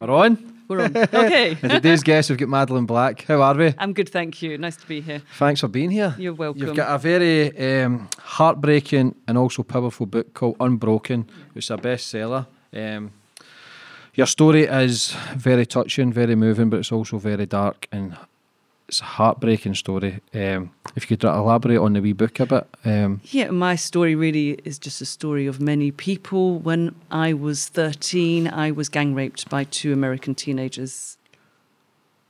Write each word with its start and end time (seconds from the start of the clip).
We're 0.00 0.10
on. 0.10 0.62
We're 0.68 0.82
on. 0.84 0.96
Okay. 0.96 1.56
And 1.62 1.72
today's 1.72 2.04
guest, 2.04 2.30
we've 2.30 2.38
got 2.38 2.48
Madeleine 2.48 2.86
Black. 2.86 3.24
How 3.24 3.42
are 3.42 3.54
we? 3.54 3.74
I'm 3.78 3.92
good, 3.92 4.08
thank 4.08 4.40
you. 4.42 4.56
Nice 4.56 4.76
to 4.76 4.86
be 4.86 5.00
here. 5.00 5.22
Thanks 5.38 5.60
for 5.60 5.68
being 5.68 5.90
here. 5.90 6.14
You're 6.18 6.34
welcome. 6.34 6.62
You've 6.62 6.76
got 6.76 6.94
a 6.94 6.98
very 6.98 7.82
um, 7.82 8.08
heartbreaking 8.18 9.16
and 9.26 9.36
also 9.36 9.64
powerful 9.64 10.06
book 10.06 10.34
called 10.34 10.56
Unbroken. 10.60 11.28
It's 11.56 11.70
a 11.70 11.76
bestseller. 11.76 12.46
Um, 12.72 13.10
your 14.14 14.26
story 14.28 14.64
is 14.64 15.16
very 15.36 15.66
touching, 15.66 16.12
very 16.12 16.36
moving, 16.36 16.70
but 16.70 16.78
it's 16.78 16.92
also 16.92 17.18
very 17.18 17.46
dark 17.46 17.88
and 17.90 18.16
it's 18.88 19.00
a 19.00 19.04
heartbreaking 19.04 19.74
story. 19.74 20.20
Um, 20.34 20.70
if 20.96 21.10
you 21.10 21.16
could 21.16 21.24
elaborate 21.24 21.76
on 21.76 21.92
the 21.92 22.00
wee 22.00 22.14
book 22.14 22.40
a 22.40 22.46
bit. 22.46 22.66
Um, 22.84 23.20
Yeah, 23.24 23.50
my 23.50 23.76
story 23.76 24.14
really 24.14 24.58
is 24.64 24.78
just 24.78 25.00
a 25.02 25.06
story 25.06 25.46
of 25.46 25.60
many 25.60 25.90
people. 25.90 26.58
When 26.58 26.94
I 27.10 27.34
was 27.34 27.68
13, 27.68 28.48
I 28.48 28.70
was 28.70 28.88
gang 28.88 29.14
raped 29.14 29.48
by 29.50 29.64
two 29.64 29.92
American 29.92 30.34
teenagers. 30.34 31.18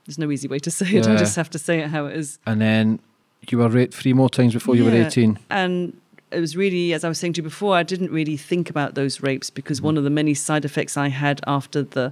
There's 0.05 0.17
no 0.19 0.29
easy 0.31 0.47
way 0.47 0.59
to 0.59 0.71
say 0.71 0.87
it. 0.87 1.07
I 1.07 1.15
just 1.15 1.35
have 1.37 1.49
to 1.51 1.59
say 1.59 1.79
it 1.79 1.89
how 1.89 2.07
it 2.07 2.17
is. 2.17 2.39
and 2.45 2.59
then 2.59 2.99
you 3.47 3.57
were 3.57 3.69
raped 3.69 3.93
three 3.93 4.13
more 4.13 4.29
times 4.29 4.53
before 4.53 4.75
you 4.75 4.83
were 4.83 4.91
18. 4.91 5.39
And 5.49 5.99
it 6.31 6.39
was 6.41 6.57
really, 6.57 6.93
as 6.93 7.03
I 7.03 7.09
was 7.09 7.17
saying 7.17 7.33
to 7.33 7.37
you 7.39 7.43
before, 7.43 7.75
I 7.75 7.83
didn't 7.83 8.11
really 8.11 8.35
think 8.37 8.69
about 8.69 8.95
those 8.95 9.21
rapes 9.21 9.49
because 9.49 9.81
one 9.81 9.97
of 9.97 10.03
the 10.03 10.09
many 10.09 10.33
side 10.33 10.65
effects 10.65 10.97
I 10.97 11.07
had 11.07 11.39
after 11.47 11.83
the 11.83 12.11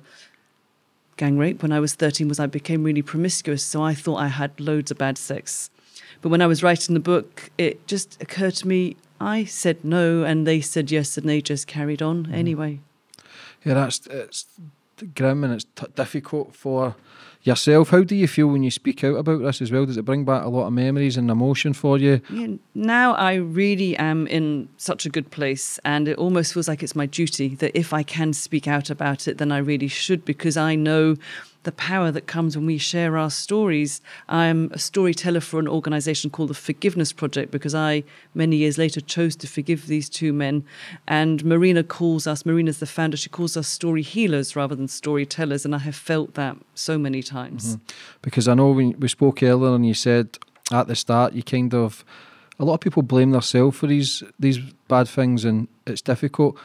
gang 1.17 1.37
rape 1.37 1.61
when 1.61 1.71
I 1.71 1.79
was 1.79 1.95
13 1.95 2.27
was 2.27 2.39
I 2.39 2.45
became 2.45 2.83
really 2.83 3.01
promiscuous. 3.01 3.63
So 3.63 3.83
I 3.83 3.93
thought 3.93 4.17
I 4.17 4.27
had 4.27 4.59
loads 4.59 4.91
of 4.91 4.97
bad 4.97 5.17
sex. 5.17 5.69
But 6.21 6.29
when 6.29 6.41
I 6.41 6.47
was 6.47 6.63
writing 6.63 6.93
the 6.93 6.99
book, 6.99 7.49
it 7.57 7.85
just 7.87 8.21
occurred 8.21 8.55
to 8.55 8.67
me 8.67 8.95
I 9.19 9.45
said 9.45 9.83
no 9.83 10.23
and 10.23 10.45
they 10.45 10.61
said 10.61 10.91
yes 10.91 11.17
and 11.17 11.27
they 11.27 11.41
just 11.41 11.67
carried 11.67 12.01
on 12.01 12.25
mm-hmm. 12.25 12.33
anyway. 12.33 12.79
Yeah, 13.65 13.73
that's 13.73 14.05
it's 14.07 14.45
grim 15.05 15.43
and 15.43 15.53
it's 15.53 15.65
t- 15.75 15.85
difficult 15.95 16.55
for 16.55 16.95
yourself. 17.43 17.89
How 17.89 18.03
do 18.03 18.15
you 18.15 18.27
feel 18.27 18.47
when 18.47 18.63
you 18.63 18.71
speak 18.71 19.03
out 19.03 19.15
about 19.15 19.41
this 19.41 19.61
as 19.61 19.71
well? 19.71 19.85
Does 19.85 19.97
it 19.97 20.05
bring 20.05 20.25
back 20.25 20.43
a 20.43 20.49
lot 20.49 20.67
of 20.67 20.73
memories 20.73 21.17
and 21.17 21.31
emotion 21.31 21.73
for 21.73 21.97
you? 21.97 22.21
Yeah, 22.29 22.55
now 22.75 23.13
I 23.13 23.35
really 23.35 23.95
am 23.97 24.27
in 24.27 24.69
such 24.77 25.05
a 25.05 25.09
good 25.09 25.31
place, 25.31 25.79
and 25.85 26.07
it 26.07 26.17
almost 26.17 26.53
feels 26.53 26.67
like 26.67 26.83
it's 26.83 26.95
my 26.95 27.05
duty 27.05 27.55
that 27.55 27.77
if 27.77 27.93
I 27.93 28.03
can 28.03 28.33
speak 28.33 28.67
out 28.67 28.89
about 28.89 29.27
it, 29.27 29.37
then 29.37 29.51
I 29.51 29.57
really 29.57 29.87
should 29.87 30.25
because 30.25 30.57
I 30.57 30.75
know 30.75 31.15
the 31.63 31.71
power 31.71 32.11
that 32.11 32.27
comes 32.27 32.55
when 32.55 32.65
we 32.65 32.77
share 32.77 33.17
our 33.17 33.29
stories. 33.29 34.01
I'm 34.29 34.71
a 34.71 34.79
storyteller 34.79 35.41
for 35.41 35.59
an 35.59 35.67
organization 35.67 36.29
called 36.29 36.49
the 36.49 36.53
Forgiveness 36.53 37.11
Project 37.11 37.51
because 37.51 37.75
I, 37.75 38.03
many 38.33 38.55
years 38.57 38.77
later, 38.77 39.01
chose 39.01 39.35
to 39.37 39.47
forgive 39.47 39.87
these 39.87 40.09
two 40.09 40.33
men. 40.33 40.63
And 41.07 41.43
Marina 41.43 41.83
calls 41.83 42.27
us, 42.27 42.45
Marina's 42.45 42.79
the 42.79 42.85
founder, 42.85 43.17
she 43.17 43.29
calls 43.29 43.57
us 43.57 43.67
story 43.67 44.01
healers 44.01 44.55
rather 44.55 44.75
than 44.75 44.87
storytellers. 44.87 45.65
And 45.65 45.75
I 45.75 45.79
have 45.79 45.95
felt 45.95 46.35
that 46.35 46.57
so 46.73 46.97
many 46.97 47.21
times. 47.21 47.75
Mm-hmm. 47.75 47.83
Because 48.21 48.47
I 48.47 48.53
know 48.53 48.71
when 48.71 48.97
we 48.99 49.07
spoke 49.07 49.43
earlier 49.43 49.75
and 49.75 49.85
you 49.85 49.93
said 49.93 50.37
at 50.71 50.87
the 50.87 50.95
start 50.95 51.33
you 51.33 51.43
kind 51.43 51.73
of 51.73 52.03
a 52.59 52.65
lot 52.65 52.73
of 52.73 52.79
people 52.79 53.03
blame 53.03 53.31
themselves 53.31 53.77
for 53.77 53.87
these 53.87 54.23
these 54.39 54.59
bad 54.87 55.07
things 55.07 55.45
and 55.45 55.67
it's 55.85 56.01
difficult. 56.01 56.57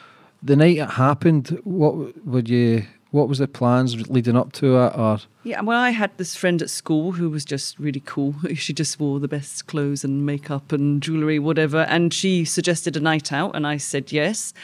The 0.43 0.57
night 0.57 0.79
it 0.79 0.91
happened, 0.91 1.61
what 1.65 2.27
would 2.27 2.49
you? 2.49 2.85
What 3.13 3.29
was 3.29 3.39
the 3.39 3.47
plans 3.47 4.09
leading 4.09 4.37
up 4.39 4.53
to 4.55 4.79
it? 4.79 4.93
Or 4.97 5.21
Yeah, 5.45 5.61
well, 5.61 5.79
I 5.79 5.91
had 5.91 6.17
this 6.17 6.35
friend 6.35 6.63
at 6.63 6.71
school 6.71 7.13
who 7.13 7.29
was 7.29 7.45
just 7.45 7.79
really 7.79 8.03
cool. 8.05 8.35
She 8.55 8.73
just 8.73 8.99
wore 8.99 9.21
the 9.21 9.29
best 9.29 9.67
clothes 9.67 10.03
and 10.03 10.25
makeup 10.25 10.73
and 10.73 11.03
jewellery, 11.03 11.39
whatever. 11.39 11.83
And 11.83 12.13
she 12.13 12.47
suggested 12.47 12.97
a 12.97 13.01
night 13.01 13.31
out, 13.31 13.55
and 13.55 13.67
I 13.67 13.77
said 13.77 14.13
yes. 14.13 14.55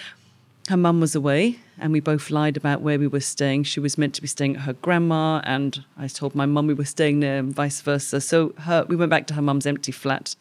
Her 0.69 0.78
mum 0.78 1.00
was 1.00 1.14
away, 1.14 1.58
and 1.78 1.92
we 1.92 2.00
both 2.00 2.31
lied 2.31 2.56
about 2.56 2.81
where 2.81 2.98
we 2.98 3.06
were 3.06 3.20
staying. 3.20 3.64
She 3.64 3.81
was 3.81 3.98
meant 3.98 4.14
to 4.14 4.22
be 4.22 4.28
staying 4.28 4.56
at 4.56 4.62
her 4.62 4.72
grandma, 4.72 5.41
and 5.44 5.84
I 5.98 6.08
told 6.08 6.34
my 6.34 6.47
mum 6.47 6.66
we 6.66 6.75
were 6.75 6.84
staying 6.87 7.20
there, 7.20 7.38
and 7.38 7.54
vice 7.54 7.82
versa. 7.82 8.20
So 8.20 8.54
her, 8.60 8.87
we 8.88 8.97
went 8.97 9.10
back 9.10 9.26
to 9.26 9.34
her 9.34 9.42
mum's 9.42 9.66
empty 9.66 9.92
flat, 9.92 10.37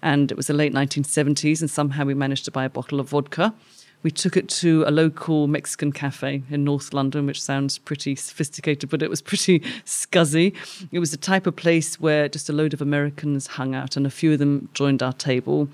and 0.00 0.32
it 0.32 0.36
was 0.36 0.48
the 0.48 0.52
late 0.52 0.72
1970s, 0.72 1.60
and 1.60 1.70
somehow 1.70 2.04
we 2.04 2.14
managed 2.14 2.44
to 2.46 2.50
buy 2.50 2.64
a 2.64 2.70
bottle 2.70 2.98
of 2.98 3.10
vodka. 3.10 3.54
We 4.02 4.10
took 4.10 4.36
it 4.36 4.48
to 4.48 4.84
a 4.86 4.90
local 4.90 5.46
Mexican 5.46 5.92
cafe 5.92 6.42
in 6.50 6.64
North 6.64 6.92
London, 6.92 7.26
which 7.26 7.40
sounds 7.40 7.78
pretty 7.78 8.16
sophisticated, 8.16 8.90
but 8.90 9.02
it 9.02 9.10
was 9.10 9.22
pretty 9.22 9.60
scuzzy. 9.86 10.54
It 10.90 10.98
was 10.98 11.12
the 11.12 11.16
type 11.16 11.46
of 11.46 11.54
place 11.54 12.00
where 12.00 12.28
just 12.28 12.48
a 12.48 12.52
load 12.52 12.74
of 12.74 12.82
Americans 12.82 13.46
hung 13.46 13.74
out, 13.74 13.96
and 13.96 14.06
a 14.06 14.10
few 14.10 14.32
of 14.32 14.38
them 14.38 14.68
joined 14.74 15.02
our 15.02 15.12
table. 15.12 15.68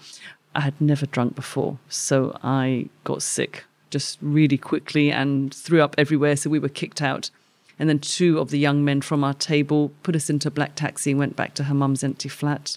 I 0.54 0.60
had 0.60 0.80
never 0.80 1.06
drunk 1.06 1.34
before, 1.34 1.78
so 1.88 2.38
I 2.42 2.88
got 3.04 3.22
sick 3.22 3.64
just 3.90 4.18
really 4.20 4.58
quickly 4.58 5.10
and 5.10 5.52
threw 5.54 5.80
up 5.80 5.94
everywhere, 5.96 6.36
so 6.36 6.50
we 6.50 6.58
were 6.58 6.68
kicked 6.68 7.00
out. 7.00 7.30
And 7.78 7.88
then 7.88 8.00
two 8.00 8.38
of 8.38 8.50
the 8.50 8.58
young 8.58 8.84
men 8.84 9.00
from 9.00 9.22
our 9.22 9.34
table 9.34 9.92
put 10.02 10.16
us 10.16 10.28
into 10.28 10.48
a 10.48 10.50
black 10.50 10.74
taxi 10.74 11.12
and 11.12 11.18
went 11.18 11.36
back 11.36 11.54
to 11.54 11.64
her 11.64 11.74
mum's 11.74 12.02
empty 12.02 12.28
flat. 12.28 12.76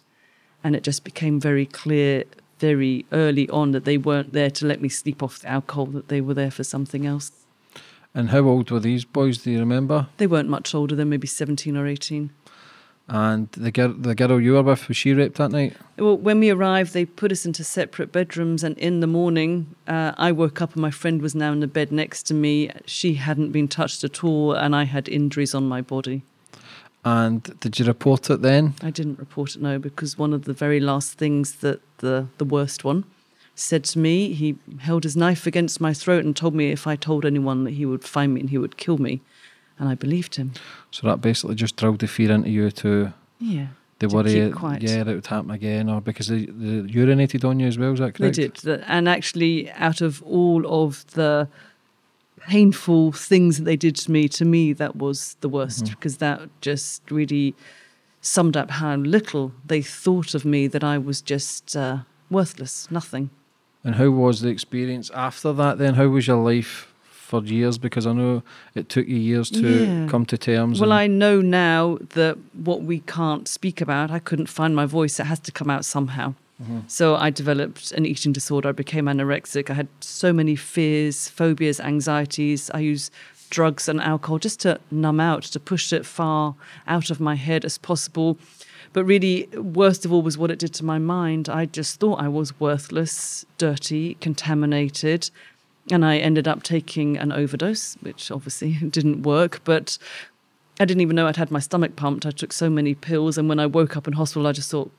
And 0.64 0.76
it 0.76 0.84
just 0.84 1.04
became 1.04 1.40
very 1.40 1.66
clear 1.66 2.24
very 2.62 3.06
early 3.12 3.50
on 3.50 3.72
that 3.72 3.86
they 3.86 3.98
weren't 3.98 4.32
there 4.34 4.52
to 4.52 4.66
let 4.66 4.80
me 4.82 4.90
sleep 4.90 5.22
off 5.24 5.40
the 5.40 5.50
alcohol, 5.50 5.88
that 5.88 6.08
they 6.08 6.22
were 6.22 6.36
there 6.36 6.52
for 6.52 6.64
something 6.64 7.06
else. 7.06 7.32
and 8.14 8.30
how 8.30 8.42
old 8.42 8.70
were 8.72 8.80
these 8.80 9.06
boys? 9.06 9.40
Do 9.40 9.52
you 9.52 9.60
remember? 9.60 10.08
They 10.18 10.28
weren't 10.28 10.50
much 10.50 10.76
older 10.76 10.96
than 10.96 11.10
maybe 11.10 11.28
17 11.28 11.76
or 11.78 11.88
18. 11.88 12.30
And 13.08 13.50
the 13.54 13.72
girl, 13.72 13.94
the 13.94 14.16
girl 14.16 14.40
you 14.40 14.54
were 14.54 14.64
with, 14.64 14.88
was 14.88 14.98
she 14.98 15.14
raped 15.14 15.38
that 15.38 15.52
night? 15.52 15.76
Well, 15.98 16.18
when 16.18 16.40
we 16.40 16.50
arrived, 16.50 16.94
they 16.94 17.06
put 17.06 17.32
us 17.32 17.46
into 17.46 17.64
separate 17.64 18.12
bedrooms, 18.12 18.64
and 18.64 18.78
in 18.78 19.00
the 19.00 19.08
morning, 19.08 19.76
uh, 19.88 20.14
I 20.18 20.32
woke 20.32 20.62
up 20.62 20.74
and 20.74 20.82
my 20.82 20.92
friend 20.92 21.22
was 21.22 21.34
now 21.36 21.52
in 21.52 21.60
the 21.62 21.68
bed 21.68 21.92
next 21.92 22.24
to 22.28 22.34
me. 22.34 22.70
She 22.86 23.16
hadn't 23.16 23.52
been 23.52 23.68
touched 23.68 24.04
at 24.04 24.24
all, 24.24 24.54
and 24.54 24.76
I 24.76 24.86
had 24.86 25.10
injuries 25.10 25.54
on 25.56 25.68
my 25.68 25.82
body. 25.82 26.24
And 27.04 27.42
did 27.60 27.80
you 27.80 27.86
report 27.86 28.30
it 28.30 28.42
then? 28.42 28.76
I 28.84 28.92
didn't 28.92 29.20
report 29.20 29.56
it, 29.56 29.62
no, 29.62 29.80
because 29.80 30.18
one 30.18 30.34
of 30.34 30.46
the 30.46 30.54
very 30.54 30.80
last 30.80 31.18
things 31.18 31.56
that 31.56 31.82
the, 32.02 32.28
the 32.38 32.46
worst 32.46 32.84
one 32.84 33.06
said 33.56 33.84
to 33.84 34.00
me, 34.00 34.34
he 34.34 34.58
held 34.80 35.04
his 35.04 35.16
knife 35.16 35.46
against 35.48 35.80
my 35.80 35.94
throat 35.94 36.26
and 36.26 36.36
told 36.36 36.54
me 36.54 36.72
if 36.72 36.88
I 36.88 36.96
told 36.96 37.26
anyone 37.26 37.64
that 37.64 37.72
he 37.72 37.86
would 37.86 38.04
find 38.04 38.34
me 38.34 38.42
and 38.42 38.50
he 38.50 38.58
would 38.58 38.78
kill 38.78 38.98
me. 38.98 39.22
And 39.80 39.90
I 39.90 39.96
believed 39.96 40.36
him. 40.36 40.54
So 40.92 41.08
that 41.08 41.22
basically 41.22 41.56
just 41.56 41.76
drilled 41.76 42.00
the 42.00 42.08
fear 42.08 42.32
into 42.32 42.50
you 42.50 42.72
to 42.72 43.14
Yeah. 43.40 43.68
the 44.00 44.08
to 44.08 44.16
worry, 44.16 44.34
yeah, 44.34 45.04
that 45.04 45.08
it 45.08 45.16
would 45.16 45.28
happen 45.28 45.52
again, 45.52 45.90
or 45.90 46.02
because 46.02 46.28
they, 46.28 46.46
they 46.46 46.82
urinated 46.94 47.44
on 47.44 47.60
you 47.60 47.68
as 47.68 47.78
well. 47.78 47.94
Is 47.94 48.00
that 48.00 48.16
correct? 48.16 48.36
They 48.36 48.48
did. 48.48 48.84
And 48.88 49.10
actually, 49.10 49.72
out 49.72 50.02
of 50.02 50.22
all 50.24 50.66
of 50.68 51.06
the 51.14 51.48
painful 52.48 53.12
things 53.12 53.58
that 53.58 53.64
they 53.64 53.76
did 53.76 53.96
to 53.96 54.12
me, 54.12 54.28
to 54.30 54.46
me, 54.46 54.74
that 54.74 54.96
was 54.96 55.36
the 55.42 55.50
worst 55.50 55.86
mm-hmm. 55.86 55.94
because 55.94 56.18
that 56.18 56.42
just 56.62 57.02
really 57.10 57.56
summed 58.22 58.56
up 58.56 58.70
how 58.72 58.96
little 58.96 59.52
they 59.66 59.82
thought 59.82 60.34
of 60.36 60.46
me 60.46 60.68
that 60.68 60.84
I 60.84 60.98
was 60.98 61.22
just 61.22 61.76
uh, 61.76 62.00
worthless, 62.30 62.88
nothing. 62.92 63.30
And 63.84 63.96
how 63.96 64.10
was 64.12 64.42
the 64.42 64.50
experience 64.50 65.10
after 65.14 65.52
that? 65.54 65.78
Then 65.80 65.96
how 65.96 66.08
was 66.08 66.28
your 66.28 66.38
life 66.38 66.94
for 67.10 67.44
years? 67.44 67.78
Because 67.80 68.06
I 68.06 68.14
know 68.14 68.44
it 68.76 68.90
took 68.90 69.08
you 69.08 69.16
years 69.18 69.50
to 69.52 69.86
Yeah. 69.86 70.08
come 70.08 70.26
to 70.28 70.38
terms. 70.38 70.80
Well, 70.80 70.92
I 70.92 71.08
know 71.08 71.42
now 71.42 71.98
that 72.14 72.38
what 72.54 72.84
we 72.84 73.00
can't 73.00 73.48
speak 73.48 73.82
about, 73.82 74.12
I 74.12 74.20
couldn't 74.20 74.50
find 74.50 74.76
my 74.76 74.86
voice. 74.86 75.20
It 75.20 75.26
has 75.26 75.40
to 75.40 75.52
come 75.52 75.70
out 75.70 75.84
somehow. 75.86 76.36
So 76.86 77.16
I 77.16 77.32
developed 77.32 77.92
an 77.94 78.06
eating 78.06 78.34
disorder. 78.34 78.70
I 78.70 78.72
became 78.72 79.06
anorexic. 79.06 79.72
I 79.72 79.74
had 79.74 79.88
so 80.00 80.32
many 80.32 80.56
fears, 80.56 81.28
phobias, 81.28 81.80
anxieties. 81.80 82.70
I 82.72 82.82
used 82.82 83.12
drugs 83.52 83.88
and 83.88 84.02
alcohol 84.02 84.40
just 84.40 84.60
to 84.62 84.80
numb 84.90 85.20
out, 85.20 85.44
to 85.44 85.60
push 85.60 85.94
it 85.94 86.06
far 86.06 86.56
out 86.88 87.12
of 87.12 87.20
my 87.20 87.36
head 87.36 87.64
as 87.64 87.78
possible. 87.78 88.40
But 88.94 89.06
really, 89.06 89.48
worst 89.54 90.04
of 90.04 90.12
all 90.12 90.24
was 90.24 90.38
what 90.38 90.50
it 90.52 90.60
did 90.60 90.74
to 90.76 90.86
my 90.86 90.98
mind. 90.98 91.48
I 91.48 91.68
just 91.68 92.00
thought 92.00 92.20
I 92.20 92.28
was 92.28 92.60
worthless, 92.60 93.46
dirty, 93.58 94.16
contaminated. 94.16 95.30
And 95.92 96.06
I 96.06 96.18
ended 96.18 96.48
up 96.48 96.64
taking 96.64 97.18
an 97.18 97.32
overdose, 97.32 97.96
which 98.02 98.32
obviously 98.32 98.74
didn't 98.90 99.24
work. 99.24 99.62
But 99.64 99.98
I 100.80 100.86
didn't 100.86 101.02
even 101.02 101.16
know 101.16 101.28
I'd 101.28 101.38
had 101.38 101.52
my 101.52 101.60
stomach 101.60 101.96
pumped. 101.96 102.26
I 102.26 102.32
took 102.32 102.52
so 102.52 102.70
many 102.70 102.96
pills. 102.96 103.38
And 103.38 103.48
when 103.48 103.60
I 103.60 103.66
woke 103.66 103.96
up 103.96 104.08
in 104.08 104.14
hospital, 104.14 104.48
I 104.48 104.52
just 104.52 104.72
thought, 104.72 104.92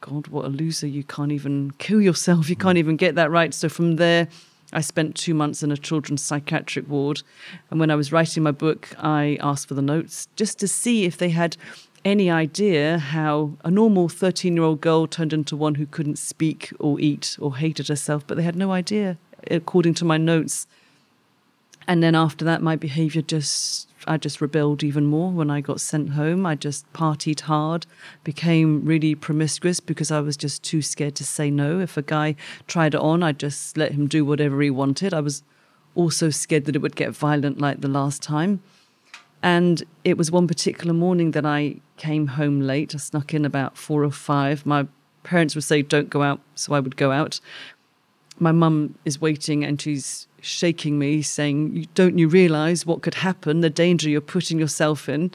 God, 0.00 0.28
what 0.28 0.44
a 0.44 0.48
loser. 0.48 0.86
You 0.86 1.04
can't 1.04 1.32
even 1.32 1.72
kill 1.78 2.00
yourself. 2.00 2.50
You 2.50 2.56
can't 2.56 2.78
even 2.78 2.96
get 2.96 3.14
that 3.14 3.30
right. 3.30 3.54
So 3.54 3.68
from 3.68 3.96
there, 3.96 4.28
I 4.72 4.80
spent 4.80 5.14
two 5.14 5.34
months 5.34 5.62
in 5.62 5.70
a 5.70 5.76
children's 5.76 6.22
psychiatric 6.22 6.88
ward. 6.88 7.22
And 7.70 7.78
when 7.78 7.90
I 7.90 7.94
was 7.94 8.12
writing 8.12 8.42
my 8.42 8.50
book, 8.50 8.94
I 8.98 9.38
asked 9.40 9.68
for 9.68 9.74
the 9.74 9.82
notes 9.82 10.28
just 10.36 10.58
to 10.58 10.68
see 10.68 11.04
if 11.04 11.16
they 11.16 11.30
had 11.30 11.56
any 12.04 12.30
idea 12.30 12.98
how 12.98 13.52
a 13.64 13.70
normal 13.70 14.08
13 14.08 14.54
year 14.54 14.64
old 14.64 14.80
girl 14.80 15.06
turned 15.06 15.32
into 15.32 15.56
one 15.56 15.74
who 15.74 15.86
couldn't 15.86 16.18
speak 16.18 16.72
or 16.78 17.00
eat 17.00 17.36
or 17.40 17.56
hated 17.56 17.88
herself. 17.88 18.26
But 18.26 18.36
they 18.36 18.44
had 18.44 18.56
no 18.56 18.72
idea, 18.72 19.18
according 19.50 19.94
to 19.94 20.04
my 20.04 20.16
notes. 20.16 20.66
And 21.88 22.02
then 22.02 22.14
after 22.14 22.44
that, 22.44 22.62
my 22.62 22.76
behavior 22.76 23.22
just, 23.22 23.88
I 24.06 24.16
just 24.16 24.40
rebelled 24.40 24.82
even 24.82 25.06
more 25.06 25.30
when 25.30 25.50
I 25.50 25.60
got 25.60 25.80
sent 25.80 26.10
home. 26.10 26.46
I 26.46 26.54
just 26.54 26.90
partied 26.92 27.40
hard, 27.40 27.86
became 28.24 28.84
really 28.84 29.14
promiscuous 29.14 29.80
because 29.80 30.10
I 30.10 30.20
was 30.20 30.36
just 30.36 30.62
too 30.62 30.82
scared 30.82 31.14
to 31.16 31.24
say 31.24 31.50
no. 31.50 31.80
If 31.80 31.96
a 31.96 32.02
guy 32.02 32.36
tried 32.66 32.94
it 32.94 33.00
on, 33.00 33.22
I 33.22 33.32
just 33.32 33.76
let 33.76 33.92
him 33.92 34.06
do 34.06 34.24
whatever 34.24 34.60
he 34.60 34.70
wanted. 34.70 35.12
I 35.12 35.20
was 35.20 35.42
also 35.94 36.30
scared 36.30 36.66
that 36.66 36.76
it 36.76 36.82
would 36.82 36.96
get 36.96 37.10
violent 37.10 37.60
like 37.60 37.80
the 37.80 37.88
last 37.88 38.22
time. 38.22 38.60
And 39.42 39.82
it 40.04 40.16
was 40.16 40.30
one 40.30 40.46
particular 40.46 40.92
morning 40.92 41.32
that 41.32 41.46
I 41.46 41.76
came 41.96 42.28
home 42.28 42.60
late. 42.60 42.94
I 42.94 42.98
snuck 42.98 43.34
in 43.34 43.44
about 43.44 43.76
four 43.76 44.04
or 44.04 44.10
five. 44.10 44.64
My 44.64 44.86
parents 45.24 45.54
would 45.54 45.64
say, 45.64 45.82
Don't 45.82 46.10
go 46.10 46.22
out. 46.22 46.40
So 46.54 46.74
I 46.74 46.80
would 46.80 46.96
go 46.96 47.12
out. 47.12 47.40
My 48.38 48.52
mum 48.52 48.98
is 49.04 49.20
waiting 49.20 49.64
and 49.64 49.80
she's 49.80 50.26
shaking 50.46 50.98
me, 50.98 51.22
saying, 51.22 51.88
Don't 51.94 52.18
you 52.18 52.28
realize 52.28 52.86
what 52.86 53.02
could 53.02 53.14
happen, 53.14 53.60
the 53.60 53.70
danger 53.70 54.08
you're 54.08 54.20
putting 54.20 54.58
yourself 54.58 55.08
in? 55.08 55.30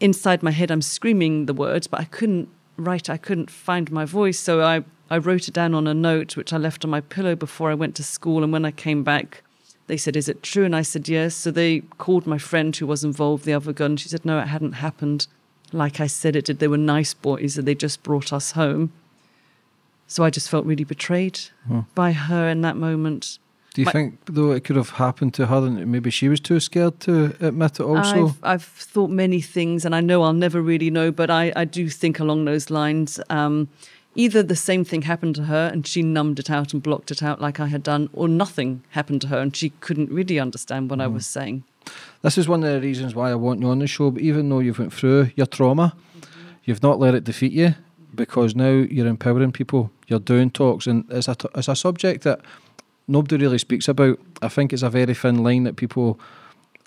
Inside 0.00 0.42
my 0.42 0.50
head, 0.50 0.70
I'm 0.70 0.82
screaming 0.82 1.46
the 1.46 1.54
words, 1.54 1.86
but 1.86 2.00
I 2.00 2.04
couldn't 2.04 2.48
write, 2.76 3.08
I 3.08 3.16
couldn't 3.16 3.50
find 3.50 3.90
my 3.90 4.04
voice. 4.04 4.38
So 4.38 4.62
I, 4.62 4.84
I 5.10 5.18
wrote 5.18 5.48
it 5.48 5.54
down 5.54 5.74
on 5.74 5.86
a 5.86 5.94
note, 5.94 6.36
which 6.36 6.52
I 6.52 6.58
left 6.58 6.84
on 6.84 6.90
my 6.90 7.00
pillow 7.00 7.34
before 7.34 7.70
I 7.70 7.74
went 7.74 7.94
to 7.96 8.04
school. 8.04 8.42
And 8.42 8.52
when 8.52 8.64
I 8.64 8.70
came 8.70 9.02
back, 9.02 9.42
they 9.86 9.96
said, 9.96 10.16
Is 10.16 10.28
it 10.28 10.42
true? 10.42 10.64
And 10.64 10.76
I 10.76 10.82
said, 10.82 11.08
Yes. 11.08 11.34
So 11.34 11.50
they 11.50 11.80
called 11.98 12.26
my 12.26 12.38
friend 12.38 12.76
who 12.76 12.86
was 12.86 13.04
involved, 13.04 13.44
the 13.44 13.54
other 13.54 13.72
gun. 13.72 13.96
She 13.96 14.08
said, 14.08 14.24
No, 14.24 14.38
it 14.38 14.48
hadn't 14.48 14.72
happened 14.72 15.26
like 15.72 16.00
I 16.00 16.06
said 16.06 16.36
it 16.36 16.46
did. 16.46 16.58
They 16.58 16.68
were 16.68 16.76
nice 16.76 17.14
boys 17.14 17.58
and 17.58 17.66
they 17.66 17.74
just 17.74 18.02
brought 18.02 18.32
us 18.32 18.52
home. 18.52 18.92
So 20.06 20.24
I 20.24 20.30
just 20.30 20.48
felt 20.48 20.66
really 20.66 20.84
betrayed 20.84 21.40
by 21.94 22.12
her 22.12 22.48
in 22.48 22.60
that 22.60 22.76
moment. 22.76 23.38
Do 23.76 23.82
you 23.82 23.86
my- 23.86 23.92
think 23.92 24.18
though 24.24 24.52
it 24.52 24.64
could 24.64 24.76
have 24.76 24.88
happened 24.88 25.34
to 25.34 25.46
her 25.48 25.58
and 25.58 25.86
maybe 25.86 26.08
she 26.08 26.30
was 26.30 26.40
too 26.40 26.60
scared 26.60 26.98
to 27.00 27.36
admit 27.40 27.78
it 27.78 27.82
also? 27.82 28.28
I've, 28.28 28.38
I've 28.42 28.64
thought 28.64 29.10
many 29.10 29.42
things, 29.42 29.84
and 29.84 29.94
I 29.94 30.00
know 30.00 30.22
I'll 30.22 30.32
never 30.32 30.62
really 30.62 30.90
know, 30.90 31.12
but 31.12 31.28
I, 31.30 31.52
I 31.54 31.66
do 31.66 31.90
think 31.90 32.18
along 32.18 32.46
those 32.46 32.70
lines. 32.70 33.20
Um, 33.28 33.68
either 34.14 34.42
the 34.42 34.56
same 34.56 34.82
thing 34.82 35.02
happened 35.02 35.34
to 35.34 35.42
her 35.44 35.68
and 35.70 35.86
she 35.86 36.02
numbed 36.02 36.38
it 36.38 36.48
out 36.48 36.72
and 36.72 36.82
blocked 36.82 37.10
it 37.10 37.22
out 37.22 37.38
like 37.38 37.60
I 37.60 37.66
had 37.66 37.82
done, 37.82 38.08
or 38.14 38.28
nothing 38.28 38.82
happened 38.92 39.20
to 39.20 39.26
her 39.26 39.38
and 39.40 39.54
she 39.54 39.68
couldn't 39.80 40.10
really 40.10 40.40
understand 40.40 40.88
what 40.88 41.02
I 41.02 41.06
was 41.06 41.26
saying. 41.26 41.64
This 42.22 42.38
is 42.38 42.48
one 42.48 42.64
of 42.64 42.72
the 42.72 42.80
reasons 42.80 43.14
why 43.14 43.30
I 43.30 43.34
want 43.34 43.60
you 43.60 43.68
on 43.68 43.80
the 43.80 43.86
show. 43.86 44.10
But 44.10 44.22
even 44.22 44.48
though 44.48 44.60
you've 44.60 44.78
went 44.78 44.94
through 44.94 45.32
your 45.36 45.46
trauma, 45.46 45.94
you've 46.64 46.82
not 46.82 46.98
let 46.98 47.14
it 47.14 47.24
defeat 47.24 47.52
you 47.52 47.74
because 48.14 48.56
now 48.56 48.70
you're 48.70 49.06
empowering 49.06 49.52
people. 49.52 49.90
You're 50.06 50.18
doing 50.18 50.50
talks, 50.50 50.86
and 50.86 51.04
it's 51.10 51.28
a 51.28 51.36
it's 51.54 51.68
a 51.68 51.76
subject 51.76 52.24
that 52.24 52.40
nobody 53.08 53.36
really 53.36 53.58
speaks 53.58 53.88
about. 53.88 54.18
I 54.42 54.48
think 54.48 54.72
it's 54.72 54.82
a 54.82 54.90
very 54.90 55.14
thin 55.14 55.42
line 55.42 55.64
that 55.64 55.76
people 55.76 56.18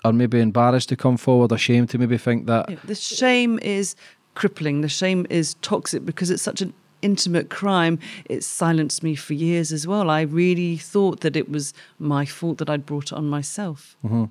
are 0.04 0.12
maybe 0.12 0.40
embarrassed 0.40 0.88
to 0.90 0.96
come 0.96 1.16
forward, 1.16 1.52
ashamed 1.52 1.90
to 1.90 1.98
maybe 1.98 2.18
think 2.18 2.46
that. 2.46 2.70
Yeah, 2.70 2.76
the 2.84 2.94
shame 2.94 3.58
is 3.60 3.96
crippling. 4.34 4.80
The 4.80 4.88
shame 4.88 5.26
is 5.28 5.54
toxic 5.62 6.04
because 6.04 6.30
it's 6.30 6.42
such 6.42 6.62
an 6.62 6.72
intimate 7.02 7.50
crime. 7.50 7.98
It 8.26 8.44
silenced 8.44 9.02
me 9.02 9.14
for 9.14 9.34
years 9.34 9.72
as 9.72 9.86
well. 9.86 10.10
I 10.10 10.22
really 10.22 10.76
thought 10.76 11.20
that 11.20 11.36
it 11.36 11.50
was 11.50 11.74
my 11.98 12.24
fault 12.24 12.58
that 12.58 12.70
I'd 12.70 12.86
brought 12.86 13.06
it 13.06 13.14
on 13.14 13.28
myself. 13.28 13.96
Mm-hmm. 14.04 14.24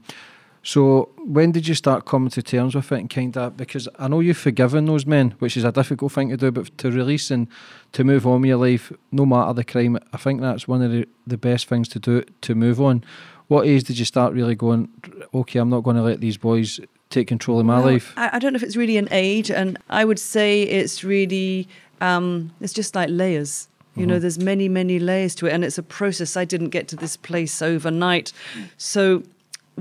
So 0.62 1.10
when 1.18 1.52
did 1.52 1.68
you 1.68 1.74
start 1.74 2.06
coming 2.06 2.30
to 2.32 2.42
terms 2.42 2.76
with 2.76 2.92
it 2.92 3.00
and 3.00 3.10
kind 3.10 3.36
of 3.38 3.56
because 3.56 3.88
I 3.98 4.08
know 4.08 4.20
you've 4.20 4.38
forgiven 4.38 4.86
those 4.86 5.06
men, 5.06 5.36
which 5.40 5.56
is 5.56 5.64
a 5.64 5.72
difficult 5.72 6.12
thing 6.12 6.30
to 6.30 6.38
do, 6.38 6.52
but 6.52 6.78
to 6.80 6.92
release 6.92 7.32
and 7.32 7.48
to 7.94 8.04
move 8.04 8.28
on 8.28 8.42
with 8.42 8.50
your 8.50 8.58
life, 8.58 8.92
no 9.12 9.26
matter 9.26 9.54
the 9.54 9.64
crime, 9.64 9.98
I 10.14 10.18
think 10.18 10.42
that's 10.42 10.68
one 10.68 10.82
of 10.82 10.92
the, 10.92 11.08
the 11.26 11.38
best 11.38 11.68
things 11.68 11.88
to 11.90 12.00
do 12.00 12.24
to 12.42 12.56
move 12.56 12.82
on. 12.82 13.04
What 13.48 13.66
age 13.66 13.86
did 13.86 13.98
you 13.98 14.06
start 14.06 14.34
really 14.34 14.54
going, 14.54 14.90
okay, 15.34 15.60
I'm 15.60 15.70
not 15.70 15.82
going 15.82 15.96
to 15.96 16.04
let 16.04 16.20
these 16.22 16.38
boys 16.38 16.80
take 17.10 17.28
control 17.28 17.60
of 17.60 17.66
my 17.66 17.80
Well, 17.80 17.94
life? 17.94 18.14
I, 18.16 18.30
I 18.34 18.40
don't 18.40 18.54
know 18.54 18.58
if 18.58 18.64
it's 18.64 18.76
really 18.76 18.98
an 18.98 19.08
age, 19.12 19.50
and 19.50 19.78
I 19.90 20.06
would 20.06 20.20
say 20.20 20.64
it's 20.64 21.04
really 21.04 21.68
um, 22.02 22.52
it's 22.62 22.74
just 22.74 22.96
like 22.96 23.10
layers. 23.10 23.68
You 23.96 24.06
know, 24.06 24.18
there's 24.18 24.40
many, 24.40 24.70
many 24.70 24.98
layers 24.98 25.36
to 25.36 25.48
it, 25.48 25.52
and 25.52 25.66
it's 25.66 25.78
a 25.78 25.84
process. 25.84 26.38
I 26.38 26.46
didn't 26.46 26.70
get 26.70 26.88
to 26.90 26.96
this 26.96 27.18
place 27.18 27.62
overnight. 27.62 28.32
So, 28.78 29.24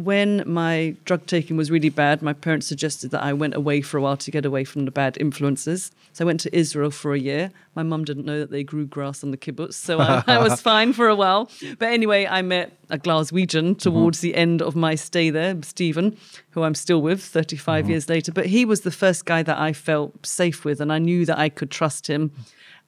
when 0.04 0.42
my 0.46 0.94
drug 1.04 1.26
taking 1.26 1.56
was 1.56 1.70
really 1.70 1.88
bad, 1.88 2.22
my 2.22 2.32
parents 2.32 2.66
suggested 2.66 3.10
that 3.10 3.22
I 3.22 3.32
went 3.32 3.54
away 3.54 3.80
for 3.80 3.98
a 3.98 4.00
while 4.00 4.16
to 4.16 4.30
get 4.30 4.44
away 4.44 4.64
from 4.64 4.84
the 4.84 4.90
bad 4.90 5.16
influences. 5.18 5.90
So 6.12 6.24
I 6.24 6.26
went 6.26 6.40
to 6.40 6.56
Israel 6.56 6.90
for 6.90 7.14
a 7.14 7.18
year. 7.18 7.50
My 7.74 7.82
mum 7.82 8.04
didn't 8.04 8.24
know 8.24 8.38
that 8.38 8.50
they 8.50 8.62
grew 8.62 8.86
grass 8.86 9.24
on 9.24 9.30
the 9.30 9.36
kibbutz, 9.36 9.74
so 9.74 10.00
I, 10.00 10.22
I 10.26 10.38
was 10.38 10.60
fine 10.72 10.92
for 10.92 11.08
a 11.08 11.14
while. 11.14 11.50
But 11.78 11.88
anyway, 11.88 12.26
I 12.26 12.42
met 12.42 12.78
a 12.90 12.98
Glaswegian 12.98 13.70
mm-hmm. 13.70 13.74
towards 13.74 14.20
the 14.20 14.34
end 14.34 14.62
of 14.62 14.76
my 14.76 14.94
stay 14.94 15.30
there, 15.30 15.56
Stephen, 15.62 16.16
who 16.50 16.62
I'm 16.62 16.74
still 16.74 17.02
with 17.02 17.22
35 17.22 17.82
mm-hmm. 17.82 17.90
years 17.90 18.08
later. 18.08 18.32
But 18.32 18.46
he 18.46 18.64
was 18.64 18.82
the 18.82 18.90
first 18.90 19.24
guy 19.24 19.42
that 19.42 19.58
I 19.58 19.72
felt 19.72 20.24
safe 20.26 20.64
with, 20.64 20.80
and 20.80 20.92
I 20.92 20.98
knew 20.98 21.26
that 21.26 21.38
I 21.38 21.48
could 21.48 21.70
trust 21.70 22.06
him. 22.06 22.32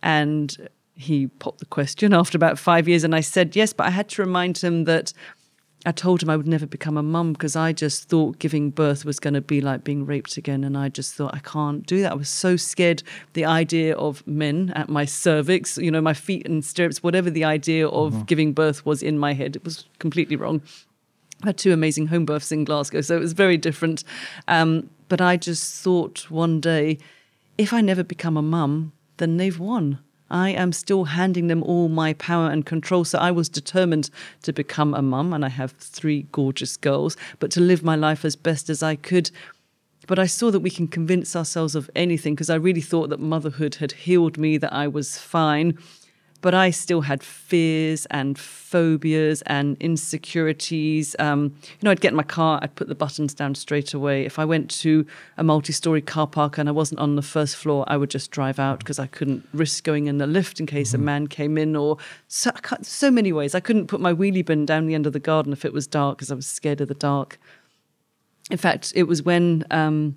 And 0.03 0.69
he 0.95 1.29
popped 1.29 1.61
the 1.61 1.67
question 1.67 2.13
after 2.13 2.37
about 2.37 2.59
five 2.59 2.87
years, 2.87 3.05
and 3.05 3.15
I 3.15 3.21
said 3.21 3.57
yes, 3.57 3.73
but 3.73 3.87
I 3.87 3.91
had 3.91 4.09
to 4.11 4.23
remind 4.23 4.59
him 4.59 4.85
that 4.85 5.13
I 5.87 5.93
told 5.93 6.23
him 6.23 6.29
I 6.29 6.37
would 6.37 6.47
never 6.47 6.67
become 6.67 6.99
a 6.99 7.03
mum 7.03 7.33
because 7.33 7.57
I 7.57 7.73
just 7.73 8.09
thought 8.09 8.39
giving 8.39 8.71
birth 8.71 9.07
was 9.07 9.19
going 9.19 9.33
to 9.33 9.41
be 9.41 9.63
like 9.63 9.83
being 9.83 10.05
raped 10.05 10.37
again. 10.37 10.63
And 10.63 10.77
I 10.77 10.91
just 10.91 11.15
thought, 11.15 11.35
I 11.35 11.39
can't 11.39 11.87
do 11.87 12.03
that. 12.03 12.13
I 12.13 12.15
was 12.15 12.29
so 12.29 12.57
scared. 12.57 13.03
The 13.33 13.47
idea 13.47 13.97
of 13.97 14.27
men 14.27 14.73
at 14.77 14.91
my 14.91 15.07
cervix, 15.07 15.79
you 15.79 15.91
know, 15.91 16.03
my 16.03 16.13
feet 16.13 16.45
in 16.45 16.61
stirrups, 16.61 17.03
whatever 17.03 17.31
the 17.31 17.45
idea 17.45 17.89
of 17.89 18.27
giving 18.27 18.53
birth 18.53 18.85
was 18.85 19.03
in 19.03 19.19
my 19.19 19.33
head, 19.33 19.57
it 19.57 19.65
was 19.65 19.87
completely 19.99 20.37
wrong. 20.37 20.61
I 21.43 21.47
had 21.47 21.57
two 21.57 21.73
amazing 21.73 22.09
home 22.09 22.27
births 22.27 22.53
in 22.53 22.65
Glasgow, 22.65 23.01
so 23.01 23.17
it 23.17 23.21
was 23.21 23.33
very 23.33 23.57
different. 23.57 24.05
Um, 24.49 24.91
but 25.09 25.23
I 25.23 25.39
just 25.39 25.83
thought 25.83 26.31
one 26.31 26.61
day, 26.61 26.99
if 27.57 27.73
I 27.73 27.81
never 27.81 28.05
become 28.05 28.37
a 28.37 28.43
mum, 28.43 28.93
then 29.17 29.39
they've 29.39 29.59
won. 29.59 29.99
I 30.31 30.51
am 30.51 30.73
still 30.73 31.05
handing 31.05 31.49
them 31.49 31.63
all 31.63 31.89
my 31.89 32.15
power 32.15 32.51
and 32.51 32.65
control. 32.65 33.05
So 33.05 33.19
I 33.19 33.31
was 33.31 33.49
determined 33.49 34.11
to 34.43 34.53
become 34.53 34.95
a 34.95 35.03
mum, 35.03 35.33
and 35.33 35.45
I 35.45 35.49
have 35.49 35.73
three 35.73 36.27
gorgeous 36.33 36.77
girls, 36.77 37.17
but 37.39 37.51
to 37.53 37.61
live 37.61 37.83
my 37.83 37.97
life 37.97 38.25
as 38.25 38.37
best 38.37 38.71
as 38.71 38.83
I 38.83 38.97
could. 38.97 39.31
But 40.07 40.19
I 40.19 40.27
saw 40.27 40.51
that 40.51 40.61
we 40.61 40.71
can 40.71 40.89
convince 40.89 41.37
ourselves 41.37 41.75
of 41.75 41.91
anything 41.95 42.35
because 42.35 42.51
I 42.51 42.57
really 42.57 42.81
thought 42.81 43.11
that 43.11 43.21
motherhood 43.21 43.77
had 43.77 43.93
healed 43.93 44.39
me, 44.39 44.57
that 44.59 44.73
I 44.73 44.89
was 44.89 45.19
fine. 45.19 45.79
But 46.41 46.55
I 46.55 46.71
still 46.71 47.03
had 47.03 47.23
fears 47.23 48.07
and 48.07 48.39
phobias 48.39 49.43
and 49.43 49.77
insecurities. 49.79 51.15
Um, 51.19 51.55
you 51.63 51.79
know, 51.83 51.91
I'd 51.91 52.01
get 52.01 52.13
in 52.13 52.17
my 52.17 52.23
car, 52.23 52.59
I'd 52.63 52.75
put 52.77 52.89
the 52.89 52.95
buttons 52.95 53.35
down 53.35 53.55
straight 53.55 53.93
away. 53.93 54.25
If 54.25 54.39
I 54.39 54.45
went 54.45 54.71
to 54.83 55.07
a 55.37 55.45
multi 55.45 55.73
story 55.73 56.01
car 56.01 56.27
park 56.27 56.57
and 56.57 56.69
I 56.69 56.73
wasn't 56.73 57.01
on 57.01 57.17
the 57.17 57.23
first 57.23 57.57
floor, 57.57 57.85
I 57.89 57.97
would 57.97 58.11
just 58.11 58.31
drive 58.31 58.59
out 58.59 58.79
because 58.79 58.99
I 58.99 59.07
couldn't 59.07 59.47
risk 59.53 59.85
going 59.85 60.07
in 60.07 60.19
the 60.19 60.27
lift 60.27 60.61
in 60.61 60.67
case 60.67 60.95
a 60.95 60.99
man 60.99 61.27
came 61.27 61.59
in, 61.59 61.77
or 61.77 61.99
so, 62.29 62.51
so 62.83 63.11
many 63.11 63.33
ways. 63.33 63.55
I 63.55 63.61
couldn't 63.61 63.89
put 63.89 64.01
my 64.01 64.15
wheelie 64.15 64.45
bin 64.45 64.65
down 64.65 64.87
the 64.87 64.95
end 64.95 65.07
of 65.07 65.13
the 65.13 65.21
garden 65.21 65.53
if 65.53 65.65
it 65.65 65.73
was 65.73 65.87
dark 65.87 66.19
because 66.19 66.33
I 66.33 66.35
was 66.35 66.47
scared 66.47 66.81
of 66.81 66.89
the 66.89 66.95
dark. 66.95 67.39
In 68.51 68.59
fact, 68.59 68.93
it 68.97 69.05
was 69.05 69.23
when 69.23 69.65
um, 69.71 70.17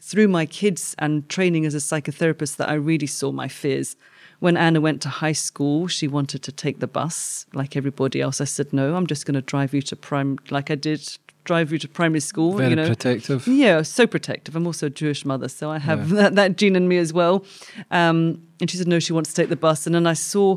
through 0.00 0.28
my 0.28 0.44
kids 0.44 0.96
and 0.98 1.28
training 1.28 1.64
as 1.64 1.74
a 1.74 1.78
psychotherapist 1.78 2.56
that 2.56 2.68
I 2.68 2.74
really 2.74 3.06
saw 3.06 3.30
my 3.30 3.46
fears. 3.46 3.96
When 4.42 4.56
Anna 4.56 4.80
went 4.80 5.00
to 5.02 5.08
high 5.08 5.36
school, 5.48 5.86
she 5.86 6.08
wanted 6.08 6.42
to 6.42 6.50
take 6.50 6.80
the 6.80 6.88
bus 6.88 7.46
like 7.54 7.76
everybody 7.76 8.20
else. 8.20 8.40
I 8.40 8.44
said, 8.44 8.72
no, 8.72 8.96
I'm 8.96 9.06
just 9.06 9.24
going 9.24 9.36
to 9.36 9.40
drive 9.40 9.72
you 9.72 9.82
to 9.82 9.94
prime, 9.94 10.36
like 10.50 10.68
I 10.68 10.74
did 10.74 11.16
drive 11.44 11.70
you 11.70 11.78
to 11.78 11.86
primary 11.86 12.18
school. 12.18 12.54
Very 12.54 12.70
you 12.70 12.74
know. 12.74 12.88
protective. 12.88 13.46
Yeah, 13.46 13.82
so 13.82 14.04
protective. 14.04 14.56
I'm 14.56 14.66
also 14.66 14.86
a 14.86 14.90
Jewish 14.90 15.24
mother, 15.24 15.48
so 15.48 15.70
I 15.70 15.78
have 15.78 16.08
that, 16.08 16.34
that 16.34 16.56
gene 16.56 16.74
in 16.74 16.88
me 16.88 16.98
as 16.98 17.12
well. 17.12 17.44
Um, 17.92 18.42
and 18.60 18.68
she 18.68 18.76
said, 18.76 18.88
no, 18.88 18.98
she 18.98 19.12
wants 19.12 19.32
to 19.32 19.36
take 19.36 19.48
the 19.48 19.54
bus. 19.54 19.86
And 19.86 19.94
then 19.94 20.08
I 20.08 20.14
saw, 20.14 20.56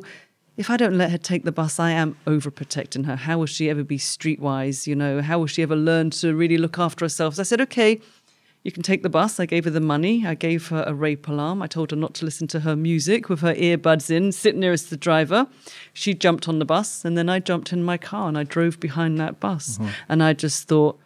if 0.58 0.72
I 0.72 0.78
don't 0.78 0.98
let 0.98 1.12
her 1.12 1.20
take 1.20 1.44
the 1.44 1.52
bus, 1.52 1.80
I 1.80 1.92
am 1.92 2.18
overprotecting 2.26 3.06
her. 3.06 3.16
How 3.16 3.38
will 3.38 3.46
she 3.46 3.70
ever 3.70 3.84
be 3.84 4.00
streetwise? 4.00 4.88
You 4.88 4.96
know, 4.96 5.22
how 5.22 5.38
will 5.38 5.46
she 5.46 5.62
ever 5.62 5.76
learn 5.76 6.10
to 6.10 6.36
really 6.36 6.58
look 6.58 6.80
after 6.80 7.06
herself? 7.06 7.36
So 7.36 7.42
I 7.42 7.44
said, 7.44 7.62
okay, 7.62 8.02
you 8.66 8.72
can 8.72 8.82
take 8.82 9.04
the 9.04 9.10
bus. 9.10 9.40
I 9.40 9.46
gave 9.46 9.66
her 9.66 9.70
the 9.70 9.80
money. 9.80 10.26
I 10.26 10.34
gave 10.34 10.70
her 10.70 10.84
a 10.88 10.94
rape 10.94 11.28
alarm. 11.28 11.62
I 11.62 11.68
told 11.68 11.92
her 11.92 11.96
not 11.96 12.16
to 12.16 12.26
listen 12.26 12.48
to 12.48 12.62
her 12.62 12.76
music 12.76 13.30
with 13.30 13.42
her 13.42 13.54
earbuds 13.54 14.10
in, 14.10 14.32
sit 14.32 14.56
nearest 14.56 14.90
the 14.90 14.98
driver. 14.98 15.46
She 15.94 16.16
jumped 16.16 16.50
on 16.50 16.58
the 16.58 16.66
bus, 16.66 17.06
and 17.06 17.16
then 17.16 17.30
I 17.30 17.38
jumped 17.40 17.72
in 17.72 17.84
my 17.84 18.00
car 18.00 18.28
and 18.28 18.36
I 18.36 18.44
drove 18.44 18.80
behind 18.80 19.20
that 19.20 19.40
bus. 19.40 19.78
Mm-hmm. 19.78 19.92
And 20.10 20.24
I 20.24 20.34
just 20.34 20.68
thought, 20.68 21.00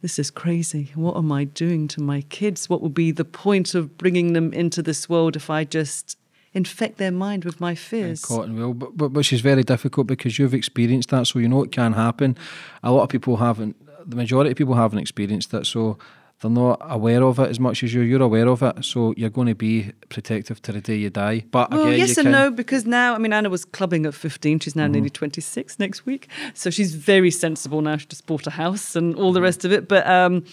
this 0.00 0.18
is 0.18 0.30
crazy. 0.30 0.90
What 0.94 1.18
am 1.18 1.30
I 1.30 1.44
doing 1.44 1.88
to 1.88 2.00
my 2.00 2.22
kids? 2.22 2.70
What 2.70 2.80
will 2.80 2.88
be 2.88 3.10
the 3.10 3.24
point 3.24 3.74
of 3.74 3.98
bringing 3.98 4.32
them 4.32 4.54
into 4.54 4.80
this 4.80 5.10
world 5.10 5.36
if 5.36 5.50
I 5.50 5.64
just 5.64 6.16
infect 6.54 6.96
their 6.96 7.12
mind 7.12 7.44
with 7.44 7.60
my 7.60 7.74
fears? 7.74 8.24
And 8.30 8.56
will, 8.58 8.72
but, 8.72 8.96
but 8.96 9.12
which 9.12 9.30
is 9.34 9.42
very 9.42 9.62
difficult 9.62 10.06
because 10.06 10.38
you've 10.38 10.54
experienced 10.54 11.10
that, 11.10 11.26
so 11.26 11.38
you 11.38 11.48
know 11.48 11.64
it 11.64 11.70
can 11.70 11.92
happen. 11.92 12.34
A 12.82 12.92
lot 12.92 13.02
of 13.02 13.08
people 13.10 13.36
haven't. 13.36 13.76
The 14.08 14.16
majority 14.16 14.52
of 14.52 14.56
people 14.56 14.72
haven't 14.72 15.00
experienced 15.00 15.50
that, 15.50 15.66
so 15.66 15.98
they're 16.40 16.50
not 16.50 16.80
aware 16.82 17.24
of 17.24 17.40
it 17.40 17.50
as 17.50 17.58
much 17.58 17.82
as 17.82 17.92
you. 17.92 18.02
You're 18.02 18.22
aware 18.22 18.46
of 18.46 18.62
it, 18.62 18.84
so 18.84 19.12
you're 19.16 19.30
going 19.30 19.48
to 19.48 19.56
be 19.56 19.92
protective 20.08 20.62
to 20.62 20.72
the 20.72 20.80
day 20.80 20.94
you 20.94 21.10
die. 21.10 21.44
But 21.50 21.70
Well, 21.70 21.88
again, 21.88 21.98
yes 21.98 22.10
you 22.10 22.20
and 22.20 22.26
can, 22.26 22.32
no, 22.32 22.50
because 22.52 22.86
now, 22.86 23.14
I 23.14 23.18
mean, 23.18 23.32
Anna 23.32 23.50
was 23.50 23.64
clubbing 23.64 24.06
at 24.06 24.14
15. 24.14 24.60
She's 24.60 24.76
now 24.76 24.84
mm-hmm. 24.84 24.92
nearly 24.92 25.10
26 25.10 25.78
next 25.80 26.06
week. 26.06 26.28
So 26.54 26.70
she's 26.70 26.94
very 26.94 27.32
sensible 27.32 27.80
now. 27.80 27.96
She 27.96 28.06
just 28.06 28.26
bought 28.26 28.46
a 28.46 28.50
house 28.50 28.94
and 28.94 29.16
all 29.16 29.32
the 29.32 29.40
mm-hmm. 29.40 29.44
rest 29.44 29.64
of 29.64 29.72
it. 29.72 29.88
But 29.88 30.06
um, 30.06 30.44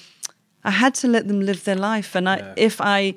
I 0.63 0.71
had 0.71 0.95
to 0.95 1.07
let 1.07 1.27
them 1.27 1.41
live 1.41 1.63
their 1.65 1.75
life. 1.75 2.15
And 2.15 2.27
I, 2.27 2.53
if 2.57 2.81
I. 2.81 3.15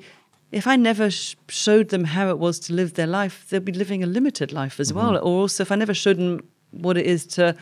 If 0.51 0.65
I 0.65 0.77
never 0.77 1.11
sh- 1.11 1.35
showed 1.47 1.89
them 1.89 2.03
how 2.03 2.29
it 2.29 2.39
was 2.39 2.59
to 2.61 2.73
live 2.73 2.95
their 2.95 3.05
life, 3.05 3.45
they'll 3.49 3.59
be 3.59 3.71
living 3.71 4.01
a 4.01 4.07
limited 4.07 4.51
life 4.51 4.79
as 4.79 4.91
mm-hmm. 4.91 4.97
well. 4.97 5.17
Or 5.17 5.41
also, 5.41 5.61
if 5.61 5.71
I 5.71 5.75
never 5.75 5.93
showed 5.93 6.17
them 6.17 6.41
what 6.71 6.97
it 6.97 7.05
is 7.05 7.27
to 7.27 7.55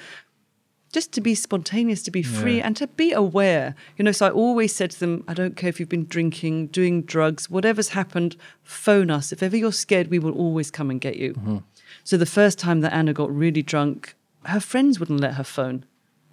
just 0.92 1.12
to 1.14 1.22
be 1.22 1.36
spontaneous, 1.36 2.02
to 2.04 2.12
be 2.12 2.24
free, 2.24 2.62
and 2.62 2.76
to 2.78 2.88
be 2.88 3.12
aware. 3.12 3.76
You 3.98 4.06
know, 4.06 4.12
so 4.12 4.28
I 4.28 4.30
always 4.30 4.74
said 4.74 4.92
to 4.92 5.00
them, 5.00 5.24
I 5.28 5.34
don't 5.34 5.56
care 5.58 5.70
if 5.70 5.80
you've 5.80 5.90
been 5.90 6.06
drinking, 6.06 6.68
doing 6.68 7.04
drugs, 7.04 7.50
whatever's 7.50 7.90
happened, 7.90 8.38
phone 8.64 9.12
us. 9.12 9.32
If 9.32 9.44
ever 9.44 9.58
you're 9.58 9.72
scared, 9.72 10.10
we 10.10 10.20
will 10.20 10.34
always 10.34 10.72
come 10.72 10.90
and 10.90 11.02
get 11.02 11.18
you. 11.18 11.34
Mm-hmm. 11.34 11.58
So 12.04 12.18
the 12.18 12.26
first 12.26 12.58
time 12.58 12.82
that 12.82 12.94
Anna 12.94 13.14
got 13.14 13.34
really 13.36 13.62
drunk, 13.62 14.16
her 14.46 14.60
friends 14.60 15.00
wouldn't 15.00 15.20
let 15.20 15.34
her 15.34 15.44
phone. 15.44 15.86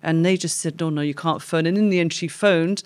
And 0.03 0.25
they 0.25 0.37
just 0.37 0.61
said, 0.61 0.79
No, 0.79 0.91
no, 0.91 1.01
you 1.01 1.15
can't 1.15 1.43
phone. 1.43 1.67
And 1.67 1.77
in 1.77 1.89
the 1.89 1.99
end, 1.99 2.13
she 2.13 2.29
phoned. 2.29 2.83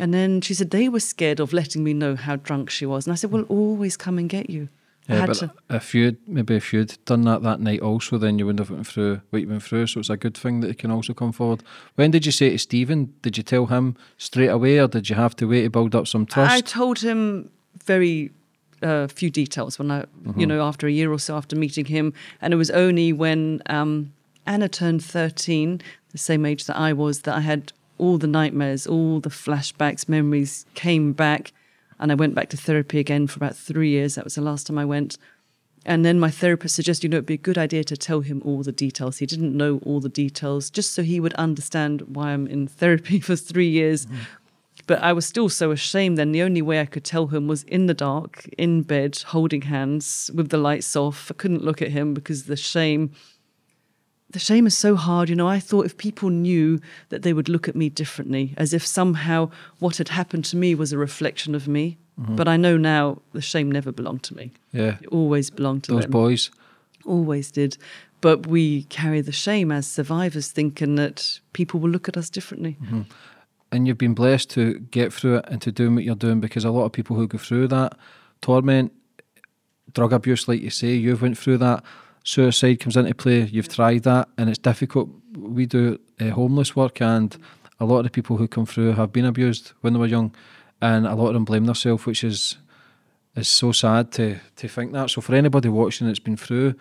And 0.00 0.14
then 0.14 0.40
she 0.40 0.54
said 0.54 0.70
they 0.70 0.88
were 0.88 1.00
scared 1.00 1.40
of 1.40 1.52
letting 1.52 1.82
me 1.84 1.92
know 1.92 2.16
how 2.16 2.36
drunk 2.36 2.70
she 2.70 2.86
was. 2.86 3.06
And 3.06 3.12
I 3.12 3.16
said, 3.16 3.30
We'll 3.30 3.42
always 3.44 3.96
come 3.96 4.18
and 4.18 4.28
get 4.28 4.50
you. 4.50 4.68
Yeah, 5.08 5.26
but 5.26 5.36
to- 5.36 5.52
if 5.70 5.94
you'd 5.94 6.18
maybe 6.28 6.54
if 6.56 6.72
you'd 6.72 6.98
done 7.06 7.22
that 7.22 7.42
that 7.42 7.60
night 7.60 7.80
also, 7.80 8.18
then 8.18 8.38
you 8.38 8.44
wouldn't 8.46 8.58
have 8.60 8.70
went 8.70 8.86
through 8.86 9.22
what 9.30 9.40
you 9.42 9.48
went 9.48 9.62
through. 9.62 9.86
So 9.86 10.00
it's 10.00 10.10
a 10.10 10.16
good 10.16 10.36
thing 10.36 10.60
that 10.60 10.68
he 10.68 10.74
can 10.74 10.90
also 10.90 11.14
come 11.14 11.32
forward. 11.32 11.62
When 11.94 12.10
did 12.10 12.26
you 12.26 12.32
say 12.32 12.50
to 12.50 12.58
Stephen? 12.58 13.14
Did 13.22 13.36
you 13.36 13.42
tell 13.42 13.66
him 13.66 13.96
straight 14.18 14.48
away, 14.48 14.78
or 14.78 14.88
did 14.88 15.08
you 15.08 15.16
have 15.16 15.34
to 15.36 15.46
wait 15.48 15.62
to 15.62 15.70
build 15.70 15.94
up 15.94 16.06
some 16.06 16.26
trust? 16.26 16.52
I 16.52 16.60
told 16.60 16.98
him 16.98 17.50
very 17.84 18.32
uh, 18.82 19.06
few 19.08 19.30
details 19.30 19.78
when 19.78 19.90
I, 19.90 20.04
you 20.36 20.46
know, 20.46 20.62
after 20.62 20.86
a 20.86 20.90
year 20.92 21.10
or 21.10 21.18
so 21.18 21.36
after 21.36 21.56
meeting 21.56 21.86
him, 21.86 22.12
and 22.40 22.52
it 22.52 22.56
was 22.56 22.70
only 22.70 23.12
when 23.12 23.62
um, 23.66 24.12
Anna 24.46 24.68
turned 24.68 25.02
thirteen, 25.02 25.80
the 26.12 26.18
same 26.18 26.44
age 26.44 26.66
that 26.66 26.76
I 26.76 26.92
was, 26.92 27.20
that 27.22 27.34
I 27.34 27.40
had 27.40 27.72
all 27.96 28.18
the 28.18 28.26
nightmares, 28.28 28.86
all 28.86 29.20
the 29.20 29.30
flashbacks, 29.30 30.08
memories 30.08 30.64
came 30.74 31.12
back, 31.12 31.52
and 32.00 32.12
I 32.12 32.14
went 32.14 32.34
back 32.34 32.48
to 32.50 32.56
therapy 32.56 32.98
again 32.98 33.26
for 33.26 33.38
about 33.38 33.56
three 33.56 33.90
years. 33.90 34.14
That 34.14 34.24
was 34.24 34.34
the 34.34 34.42
last 34.42 34.66
time 34.66 34.78
I 34.78 34.84
went. 34.84 35.18
And 35.84 36.04
then 36.04 36.20
my 36.20 36.30
therapist 36.30 36.74
suggested, 36.74 37.04
you 37.04 37.08
know, 37.08 37.16
it'd 37.16 37.26
be 37.26 37.34
a 37.34 37.38
good 37.38 37.58
idea 37.58 37.84
to 37.84 37.96
tell 37.96 38.20
him 38.20 38.42
all 38.44 38.62
the 38.62 38.72
details. 38.72 39.18
He 39.18 39.26
didn't 39.26 39.56
know 39.56 39.80
all 39.84 40.00
the 40.00 40.08
details, 40.08 40.70
just 40.70 40.92
so 40.92 41.02
he 41.02 41.20
would 41.20 41.34
understand 41.34 42.02
why 42.02 42.32
I'm 42.32 42.46
in 42.46 42.66
therapy 42.66 43.20
for 43.28 43.36
three 43.36 43.68
years. 43.68 44.06
Mm-hmm. 44.06 44.16
But 44.86 45.02
I 45.02 45.12
was 45.12 45.26
still 45.26 45.48
so 45.48 45.70
ashamed 45.70 46.18
then. 46.18 46.32
The 46.32 46.42
only 46.42 46.62
way 46.62 46.80
I 46.80 46.86
could 46.86 47.04
tell 47.04 47.26
him 47.26 47.46
was 47.46 47.62
in 47.64 47.86
the 47.86 47.94
dark, 47.94 48.48
in 48.56 48.82
bed, 48.82 49.18
holding 49.26 49.62
hands 49.62 50.30
with 50.34 50.48
the 50.48 50.56
lights 50.56 50.96
off. 50.96 51.30
I 51.30 51.34
couldn't 51.34 51.64
look 51.64 51.82
at 51.82 51.88
him 51.88 52.14
because 52.14 52.44
the 52.44 52.56
shame. 52.56 53.12
The 54.30 54.38
shame 54.38 54.66
is 54.66 54.76
so 54.76 54.94
hard, 54.94 55.28
you 55.30 55.36
know. 55.36 55.48
I 55.48 55.58
thought 55.58 55.86
if 55.86 55.96
people 55.96 56.28
knew 56.28 56.80
that 57.08 57.22
they 57.22 57.32
would 57.32 57.48
look 57.48 57.66
at 57.68 57.74
me 57.74 57.88
differently, 57.88 58.52
as 58.58 58.74
if 58.74 58.84
somehow 58.86 59.50
what 59.78 59.96
had 59.96 60.08
happened 60.10 60.44
to 60.46 60.56
me 60.56 60.74
was 60.74 60.92
a 60.92 60.98
reflection 60.98 61.54
of 61.54 61.66
me. 61.66 61.96
Mm-hmm. 62.20 62.36
But 62.36 62.46
I 62.48 62.56
know 62.58 62.76
now 62.76 63.22
the 63.32 63.40
shame 63.40 63.70
never 63.72 63.90
belonged 63.92 64.22
to 64.24 64.36
me. 64.36 64.52
yeah, 64.72 64.96
It 65.00 65.06
always 65.08 65.50
belonged 65.50 65.84
to 65.84 65.92
those 65.92 66.02
them. 66.02 66.10
boys. 66.10 66.50
Always 67.06 67.50
did. 67.50 67.78
But 68.20 68.46
we 68.46 68.82
carry 68.84 69.20
the 69.22 69.32
shame 69.32 69.70
as 69.72 69.86
survivors, 69.86 70.50
thinking 70.50 70.96
that 70.96 71.40
people 71.52 71.78
will 71.80 71.90
look 71.90 72.08
at 72.08 72.16
us 72.16 72.28
differently. 72.28 72.76
Mm-hmm. 72.82 73.02
and 73.70 73.86
you've 73.86 73.98
been 73.98 74.14
blessed 74.14 74.50
to 74.50 74.78
get 74.90 75.12
through 75.12 75.36
it 75.36 75.44
and 75.48 75.62
to 75.62 75.70
do 75.70 75.94
what 75.94 76.02
you're 76.04 76.14
doing 76.16 76.40
because 76.40 76.64
a 76.64 76.70
lot 76.70 76.84
of 76.84 76.92
people 76.92 77.14
who 77.16 77.26
go 77.28 77.38
through 77.38 77.68
that 77.68 77.96
torment, 78.40 78.92
drug 79.94 80.12
abuse, 80.12 80.48
like 80.48 80.60
you 80.60 80.70
say, 80.70 80.94
you've 80.94 81.22
went 81.22 81.38
through 81.38 81.58
that. 81.58 81.82
Suicide 82.24 82.80
comes 82.80 82.96
into 82.96 83.14
play. 83.14 83.42
You've 83.44 83.68
tried 83.68 84.02
that, 84.02 84.28
and 84.36 84.48
it's 84.48 84.58
difficult. 84.58 85.08
We 85.36 85.66
do 85.66 85.98
uh, 86.20 86.30
homeless 86.30 86.76
work, 86.76 87.00
and 87.00 87.36
a 87.80 87.84
lot 87.84 87.98
of 87.98 88.04
the 88.04 88.10
people 88.10 88.36
who 88.36 88.48
come 88.48 88.66
through 88.66 88.92
have 88.92 89.12
been 89.12 89.24
abused 89.24 89.72
when 89.80 89.92
they 89.92 89.98
were 89.98 90.06
young, 90.06 90.34
and 90.80 91.06
a 91.06 91.14
lot 91.14 91.28
of 91.28 91.34
them 91.34 91.44
blame 91.44 91.64
themselves, 91.64 92.06
which 92.06 92.24
is 92.24 92.58
is 93.36 93.48
so 93.48 93.72
sad 93.72 94.10
to 94.12 94.38
to 94.56 94.68
think 94.68 94.92
that. 94.92 95.10
So 95.10 95.20
for 95.20 95.34
anybody 95.34 95.68
watching 95.68 96.06
that's 96.06 96.18
been 96.18 96.36
through 96.36 96.74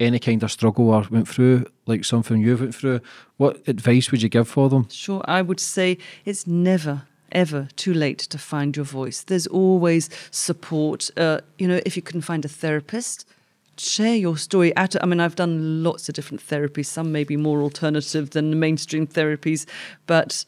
any 0.00 0.18
kind 0.18 0.42
of 0.42 0.50
struggle 0.50 0.90
or 0.90 1.04
went 1.10 1.28
through 1.28 1.66
like 1.86 2.04
something 2.04 2.40
you 2.40 2.56
went 2.56 2.74
through, 2.74 3.00
what 3.36 3.66
advice 3.66 4.10
would 4.10 4.22
you 4.22 4.28
give 4.28 4.48
for 4.48 4.68
them? 4.68 4.88
Sure, 4.90 5.22
I 5.24 5.42
would 5.42 5.60
say 5.60 5.98
it's 6.24 6.46
never, 6.46 7.02
ever 7.32 7.68
too 7.76 7.92
late 7.92 8.18
to 8.18 8.38
find 8.38 8.76
your 8.76 8.84
voice. 8.84 9.22
There's 9.22 9.46
always 9.46 10.08
support. 10.30 11.10
Uh, 11.16 11.40
you 11.58 11.66
know, 11.66 11.80
if 11.84 11.96
you 11.96 12.02
couldn't 12.02 12.22
find 12.22 12.44
a 12.44 12.48
therapist, 12.48 13.26
share 13.80 14.14
your 14.16 14.36
story. 14.36 14.74
At, 14.76 15.02
I 15.02 15.06
mean, 15.06 15.20
I've 15.20 15.36
done 15.36 15.82
lots 15.82 16.08
of 16.08 16.14
different 16.14 16.46
therapies. 16.46 16.86
Some 16.86 17.12
may 17.12 17.24
be 17.24 17.36
more 17.36 17.62
alternative 17.62 18.30
than 18.30 18.50
the 18.50 18.56
mainstream 18.56 19.06
therapies, 19.06 19.66
but 20.06 20.44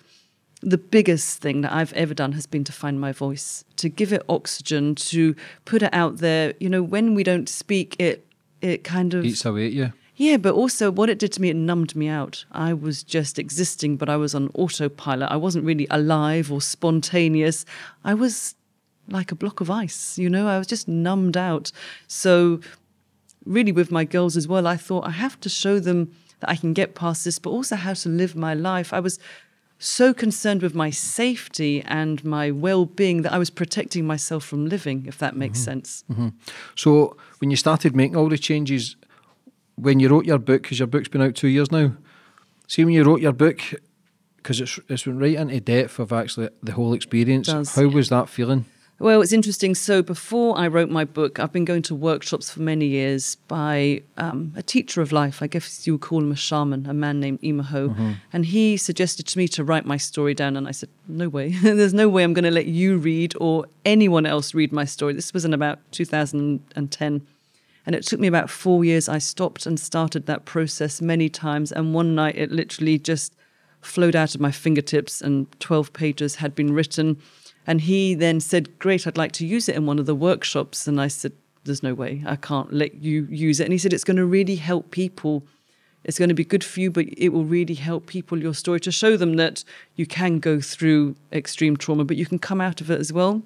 the 0.63 0.79
biggest 0.79 1.41
thing 1.41 1.63
that 1.63 1.73
I've 1.73 1.93
ever 1.95 2.13
done 2.13 2.33
has 2.33 2.47
been 2.47 2.65
to 2.65 2.73
find 2.73 3.01
my 3.01 3.13
voice, 3.13 3.65
to 3.77 3.89
give 3.89 4.13
it 4.13 4.23
oxygen, 4.29 4.95
to 4.97 5.35
put 5.65 5.83
it 5.83 5.93
out 5.95 6.19
there. 6.19 6.55
You 6.61 6.69
know, 6.69 6.83
when 6.83 7.15
we 7.15 7.23
don't 7.23 7.49
speak, 7.49 7.97
it 7.99 8.27
it 8.61 8.85
kind 8.85 9.15
of 9.15 9.25
Eats 9.25 9.45
away 9.47 9.67
at 9.67 9.73
you. 9.73 9.93
yeah, 10.17 10.37
but 10.37 10.55
also 10.55 10.91
what 10.91 11.09
it 11.09 11.19
did 11.19 11.33
to 11.33 11.41
me, 11.41 11.49
it 11.49 11.57
numbed 11.57 11.97
me 11.97 12.09
out. 12.09 12.45
I 12.53 12.75
was 12.75 13.03
just 13.03 13.39
existing, 13.39 13.97
but 13.97 14.11
I 14.11 14.17
was 14.17 14.35
on 14.35 14.51
autopilot. 14.55 15.31
I 15.31 15.37
wasn't 15.37 15.65
really 15.65 15.87
alive 15.91 16.53
or 16.53 16.61
spontaneous. 16.61 17.65
I 18.05 18.13
was 18.13 18.55
like 19.09 19.33
a 19.33 19.35
block 19.35 19.61
of 19.61 19.71
ice, 19.71 20.19
you 20.19 20.29
know, 20.29 20.47
I 20.47 20.59
was 20.59 20.67
just 20.67 20.87
numbed 20.87 21.37
out. 21.37 21.73
So, 22.07 22.61
really, 23.51 23.73
with 23.73 23.91
my 23.91 24.05
girls 24.05 24.37
as 24.37 24.47
well, 24.47 24.67
I 24.67 24.77
thought 24.77 25.07
I 25.07 25.11
have 25.11 25.39
to 25.41 25.49
show 25.49 25.79
them 25.79 26.13
that 26.39 26.49
I 26.49 26.57
can 26.57 26.73
get 26.73 26.95
past 26.95 27.25
this, 27.25 27.39
but 27.39 27.51
also 27.51 27.77
how 27.77 27.93
to 27.95 28.09
live 28.09 28.35
my 28.35 28.55
life. 28.55 28.93
I 28.93 29.01
was 29.01 29.19
so 29.79 30.15
concerned 30.15 30.63
with 30.63 30.75
my 30.75 30.91
safety 30.91 31.83
and 31.83 32.23
my 32.25 32.51
well 32.51 32.85
being 32.85 33.23
that 33.23 33.33
I 33.33 33.39
was 33.39 33.51
protecting 33.51 34.07
myself 34.07 34.45
from 34.45 34.67
living, 34.67 35.07
if 35.07 35.19
that 35.19 35.37
makes 35.37 35.59
mm-hmm. 35.59 35.65
sense. 35.65 36.05
Mm-hmm. 36.11 36.29
So 36.77 37.17
when 37.39 37.51
you 37.51 37.57
started 37.57 37.97
making 37.97 38.17
all 38.17 38.29
the 38.29 38.39
changes, 38.39 38.97
when 39.77 39.99
you 39.99 40.09
wrote 40.09 40.27
your 40.27 40.39
book, 40.39 40.63
because 40.63 40.79
your 40.79 40.87
book's 40.87 41.09
been 41.09 41.23
out 41.23 41.35
two 41.35 41.49
years 41.49 41.73
now, 41.73 41.93
see 42.69 42.85
when 42.85 42.95
you 42.95 43.05
wrote 43.05 43.21
your 43.21 43.33
book, 43.33 43.61
because 44.37 44.61
it's 44.61 44.79
it's 44.89 45.07
went 45.07 45.21
right 45.21 45.35
into 45.35 45.61
depth 45.61 45.99
of 45.99 46.13
actually 46.13 46.51
the 46.63 46.73
whole 46.73 46.93
experience. 46.93 47.49
does. 47.49 47.75
How 47.75 47.89
was 47.89 48.11
that 48.11 48.29
feeling? 48.29 48.67
Well, 49.01 49.23
it's 49.23 49.33
interesting. 49.33 49.75
So 49.75 50.03
before 50.03 50.59
I 50.59 50.67
wrote 50.69 50.91
my 50.91 51.07
book, 51.07 51.41
I've 51.41 51.55
been 51.55 51.65
going 51.65 51.81
to 51.85 51.95
workshops 51.95 52.51
for 52.51 52.61
many 52.61 52.85
years 52.85 53.37
by 53.49 54.03
um, 54.19 54.53
a 54.55 54.63
teacher 54.63 55.01
of 55.01 55.11
life. 55.11 55.41
I 55.41 55.47
guess 55.47 55.87
you 55.87 55.95
would 55.95 56.03
call 56.03 56.19
him 56.19 56.31
a 56.31 56.37
shaman, 56.37 56.85
a 56.85 56.93
man 56.93 57.19
named 57.19 57.41
Emaho. 57.41 58.17
And 58.31 58.45
he 58.45 58.77
suggested 58.77 59.27
to 59.29 59.39
me 59.39 59.49
to 59.49 59.65
write 59.65 59.87
my 59.87 59.97
story 59.97 60.35
down. 60.35 60.55
And 60.55 60.69
I 60.69 60.73
said, 60.73 60.91
no 61.09 61.31
way. 61.31 61.49
There's 61.63 61.95
no 61.95 62.11
way 62.11 62.23
I'm 62.23 62.35
going 62.35 62.45
to 62.45 62.51
let 62.51 62.67
you 62.67 62.99
read 62.99 63.33
or 63.41 63.65
anyone 63.87 64.27
else 64.27 64.53
read 64.53 64.71
my 64.71 64.85
story. 64.85 65.15
This 65.15 65.33
was 65.33 65.47
in 65.47 65.55
about 65.55 65.79
2010. 65.93 67.27
And 67.87 67.97
it 67.97 68.07
took 68.07 68.21
me 68.21 68.29
about 68.29 68.51
four 68.51 68.85
years. 68.85 69.09
I 69.09 69.17
stopped 69.17 69.65
and 69.65 69.81
started 69.81 70.27
that 70.27 70.45
process 70.45 71.01
many 71.01 71.31
times. 71.31 71.73
And 71.73 71.95
one 71.95 72.15
night 72.15 72.37
it 72.37 72.53
literally 72.53 72.99
just 72.99 73.35
flowed 73.81 74.15
out 74.15 74.35
of 74.35 74.43
my 74.43 74.51
fingertips 74.51 75.23
and 75.23 75.47
12 75.59 75.95
pages 75.95 76.35
had 76.35 76.55
been 76.55 76.75
written. 76.75 77.17
And 77.71 77.83
he 77.83 78.15
then 78.17 78.41
said, 78.41 78.81
Great, 78.81 79.07
I'd 79.07 79.17
like 79.17 79.31
to 79.33 79.47
use 79.47 79.69
it 79.69 79.77
in 79.77 79.87
one 79.87 80.01
of 80.01 80.07
the 80.07 80.15
workshops. 80.17 80.89
And 80.89 81.01
I 81.01 81.07
said, 81.07 81.35
there's 81.63 81.85
no 81.85 81.95
way 81.95 82.21
I 82.27 82.35
can't 82.35 82.73
let 82.73 82.97
you 82.97 83.29
use 83.31 83.61
it. 83.61 83.65
And 83.65 83.73
he 83.73 83.79
said, 83.79 83.93
it's 83.93 84.03
going 84.03 84.17
to 84.17 84.27
really 84.27 84.57
help 84.57 84.91
people. 84.91 85.45
It's 86.03 86.19
going 86.19 86.31
to 86.31 86.35
be 86.35 86.45
good 86.45 86.65
for 86.65 86.81
you, 86.81 86.91
but 86.91 87.07
it 87.17 87.29
will 87.29 87.45
really 87.45 87.75
help 87.75 88.07
people, 88.07 88.43
your 88.43 88.55
story, 88.55 88.81
to 88.81 88.91
show 88.91 89.17
them 89.17 89.37
that 89.37 89.63
you 89.95 90.05
can 90.05 90.41
go 90.41 90.61
through 90.61 91.15
extreme 91.33 91.77
trauma, 91.77 92.05
but 92.05 92.17
you 92.17 92.27
can 92.27 92.41
come 92.41 92.61
out 92.61 92.81
of 92.81 92.91
it 92.91 92.99
as 92.99 93.13
well. 93.13 93.43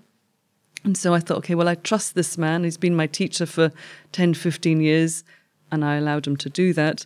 And 0.84 0.96
so 0.96 1.12
I 1.12 1.18
thought, 1.18 1.38
okay, 1.38 1.54
well, 1.54 1.68
I 1.68 1.74
trust 1.74 2.14
this 2.14 2.38
man. 2.38 2.64
He's 2.64 2.78
been 2.78 2.96
my 2.96 3.06
teacher 3.06 3.44
for 3.44 3.72
10, 4.12 4.32
15 4.32 4.80
years, 4.80 5.22
and 5.70 5.84
I 5.84 5.96
allowed 5.96 6.26
him 6.26 6.38
to 6.38 6.48
do 6.48 6.72
that. 6.72 7.04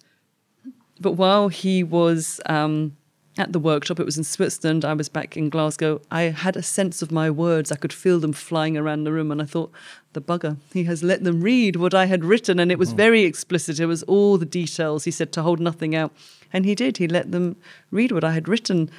But 1.01 1.13
while 1.13 1.49
he 1.49 1.83
was 1.83 2.41
um, 2.47 2.97
at 3.39 3.53
the 3.53 3.59
workshop, 3.59 4.01
it 4.01 4.07
was 4.07 4.19
in 4.19 4.25
Switzerland, 4.25 4.85
I 4.85 4.95
was 4.95 5.09
back 5.09 5.37
in 5.37 5.49
Glasgow, 5.49 6.01
I 6.11 6.23
had 6.23 6.57
a 6.57 6.63
sense 6.63 7.03
of 7.03 7.13
my 7.13 7.31
words. 7.31 7.71
I 7.71 7.77
could 7.77 7.93
feel 7.93 8.21
them 8.21 8.33
flying 8.33 8.77
around 8.77 9.05
the 9.05 9.13
room, 9.13 9.31
and 9.31 9.41
I 9.41 9.45
thought, 9.45 9.73
the 10.15 10.21
bugger, 10.21 10.57
he 10.73 10.85
has 10.85 11.03
let 11.03 11.23
them 11.23 11.41
read 11.41 11.77
what 11.77 11.95
I 11.95 12.07
had 12.07 12.25
written, 12.25 12.59
and 12.59 12.73
it 12.73 12.79
was 12.79 12.93
very 12.93 13.23
explicit. 13.23 13.79
It 13.79 13.87
was 13.87 14.03
all 14.05 14.39
the 14.39 14.47
details. 14.47 15.05
He 15.05 15.11
said 15.11 15.33
to 15.33 15.43
hold 15.43 15.61
nothing 15.61 15.95
out. 15.95 16.13
And 16.53 16.65
he 16.65 16.75
did. 16.75 16.97
He 16.97 17.07
let 17.09 17.31
them 17.31 17.57
read 17.91 18.13
what 18.13 18.25
I 18.25 18.33
had 18.33 18.49
written. 18.49 18.91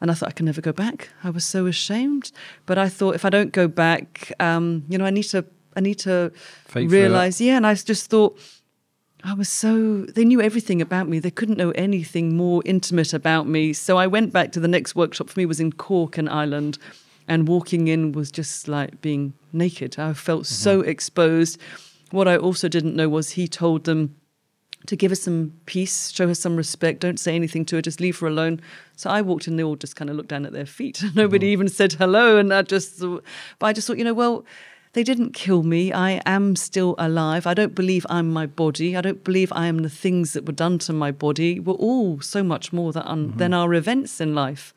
And 0.00 0.10
I 0.10 0.14
thought 0.14 0.28
I 0.28 0.32
can 0.32 0.46
never 0.46 0.60
go 0.60 0.72
back. 0.72 1.08
I 1.22 1.30
was 1.30 1.44
so 1.44 1.66
ashamed. 1.66 2.32
But 2.66 2.78
I 2.78 2.88
thought 2.88 3.14
if 3.14 3.24
I 3.24 3.30
don't 3.30 3.52
go 3.52 3.68
back, 3.68 4.32
um, 4.40 4.84
you 4.88 4.98
know, 4.98 5.06
I 5.06 5.10
need 5.10 5.24
to 5.24 5.44
I 5.76 5.80
need 5.80 5.98
to 6.00 6.32
realize. 6.74 7.40
Yeah, 7.40 7.56
and 7.56 7.66
I 7.66 7.74
just 7.74 8.10
thought 8.10 8.38
I 9.24 9.34
was 9.34 9.48
so 9.48 10.02
they 10.02 10.24
knew 10.24 10.40
everything 10.40 10.80
about 10.80 11.08
me. 11.08 11.18
They 11.18 11.30
couldn't 11.30 11.58
know 11.58 11.70
anything 11.72 12.36
more 12.36 12.62
intimate 12.64 13.12
about 13.12 13.46
me. 13.46 13.72
So 13.72 13.96
I 13.96 14.06
went 14.06 14.32
back 14.32 14.52
to 14.52 14.60
the 14.60 14.68
next 14.68 14.94
workshop 14.94 15.30
for 15.30 15.40
me 15.40 15.46
was 15.46 15.60
in 15.60 15.72
Cork 15.72 16.18
in 16.18 16.28
Ireland, 16.28 16.78
and 17.26 17.48
walking 17.48 17.88
in 17.88 18.12
was 18.12 18.30
just 18.30 18.68
like 18.68 19.00
being 19.00 19.32
naked. 19.52 19.98
I 19.98 20.12
felt 20.12 20.42
mm-hmm. 20.42 20.54
so 20.54 20.80
exposed. 20.82 21.60
What 22.10 22.28
I 22.28 22.36
also 22.36 22.68
didn't 22.68 22.94
know 22.94 23.08
was 23.08 23.30
he 23.30 23.48
told 23.48 23.84
them 23.84 24.14
to 24.86 24.96
give 24.96 25.10
her 25.10 25.16
some 25.16 25.52
peace, 25.66 26.10
show 26.10 26.28
her 26.28 26.34
some 26.34 26.56
respect, 26.56 27.00
don't 27.00 27.18
say 27.18 27.34
anything 27.34 27.64
to 27.66 27.76
her, 27.76 27.82
just 27.82 28.00
leave 28.00 28.18
her 28.20 28.26
alone. 28.26 28.60
So 28.94 29.10
I 29.10 29.20
walked 29.22 29.48
in, 29.48 29.56
they 29.56 29.64
all 29.64 29.76
just 29.76 29.96
kind 29.96 30.08
of 30.08 30.16
looked 30.16 30.28
down 30.28 30.46
at 30.46 30.52
their 30.52 30.66
feet. 30.66 31.02
Nobody 31.14 31.46
mm-hmm. 31.46 31.52
even 31.52 31.68
said 31.68 31.92
hello. 31.94 32.38
And 32.38 32.52
I 32.52 32.62
just, 32.62 33.00
but 33.00 33.66
I 33.66 33.72
just 33.72 33.86
thought, 33.86 33.98
you 33.98 34.04
know, 34.04 34.14
well, 34.14 34.44
they 34.96 35.04
didn't 35.04 35.34
kill 35.34 35.62
me. 35.62 35.92
I 35.92 36.22
am 36.24 36.56
still 36.56 36.94
alive. 36.96 37.46
I 37.46 37.52
don't 37.52 37.74
believe 37.74 38.06
I'm 38.08 38.32
my 38.32 38.46
body. 38.46 38.96
I 38.96 39.02
don't 39.02 39.22
believe 39.22 39.52
I 39.52 39.66
am 39.66 39.80
the 39.80 39.90
things 39.90 40.32
that 40.32 40.46
were 40.46 40.54
done 40.54 40.78
to 40.78 40.92
my 40.94 41.12
body. 41.12 41.60
We're 41.60 41.74
all 41.74 42.22
so 42.22 42.42
much 42.42 42.72
more 42.72 42.92
than, 42.92 43.36
than 43.36 43.52
our 43.52 43.74
events 43.74 44.22
in 44.22 44.34
life. 44.34 44.72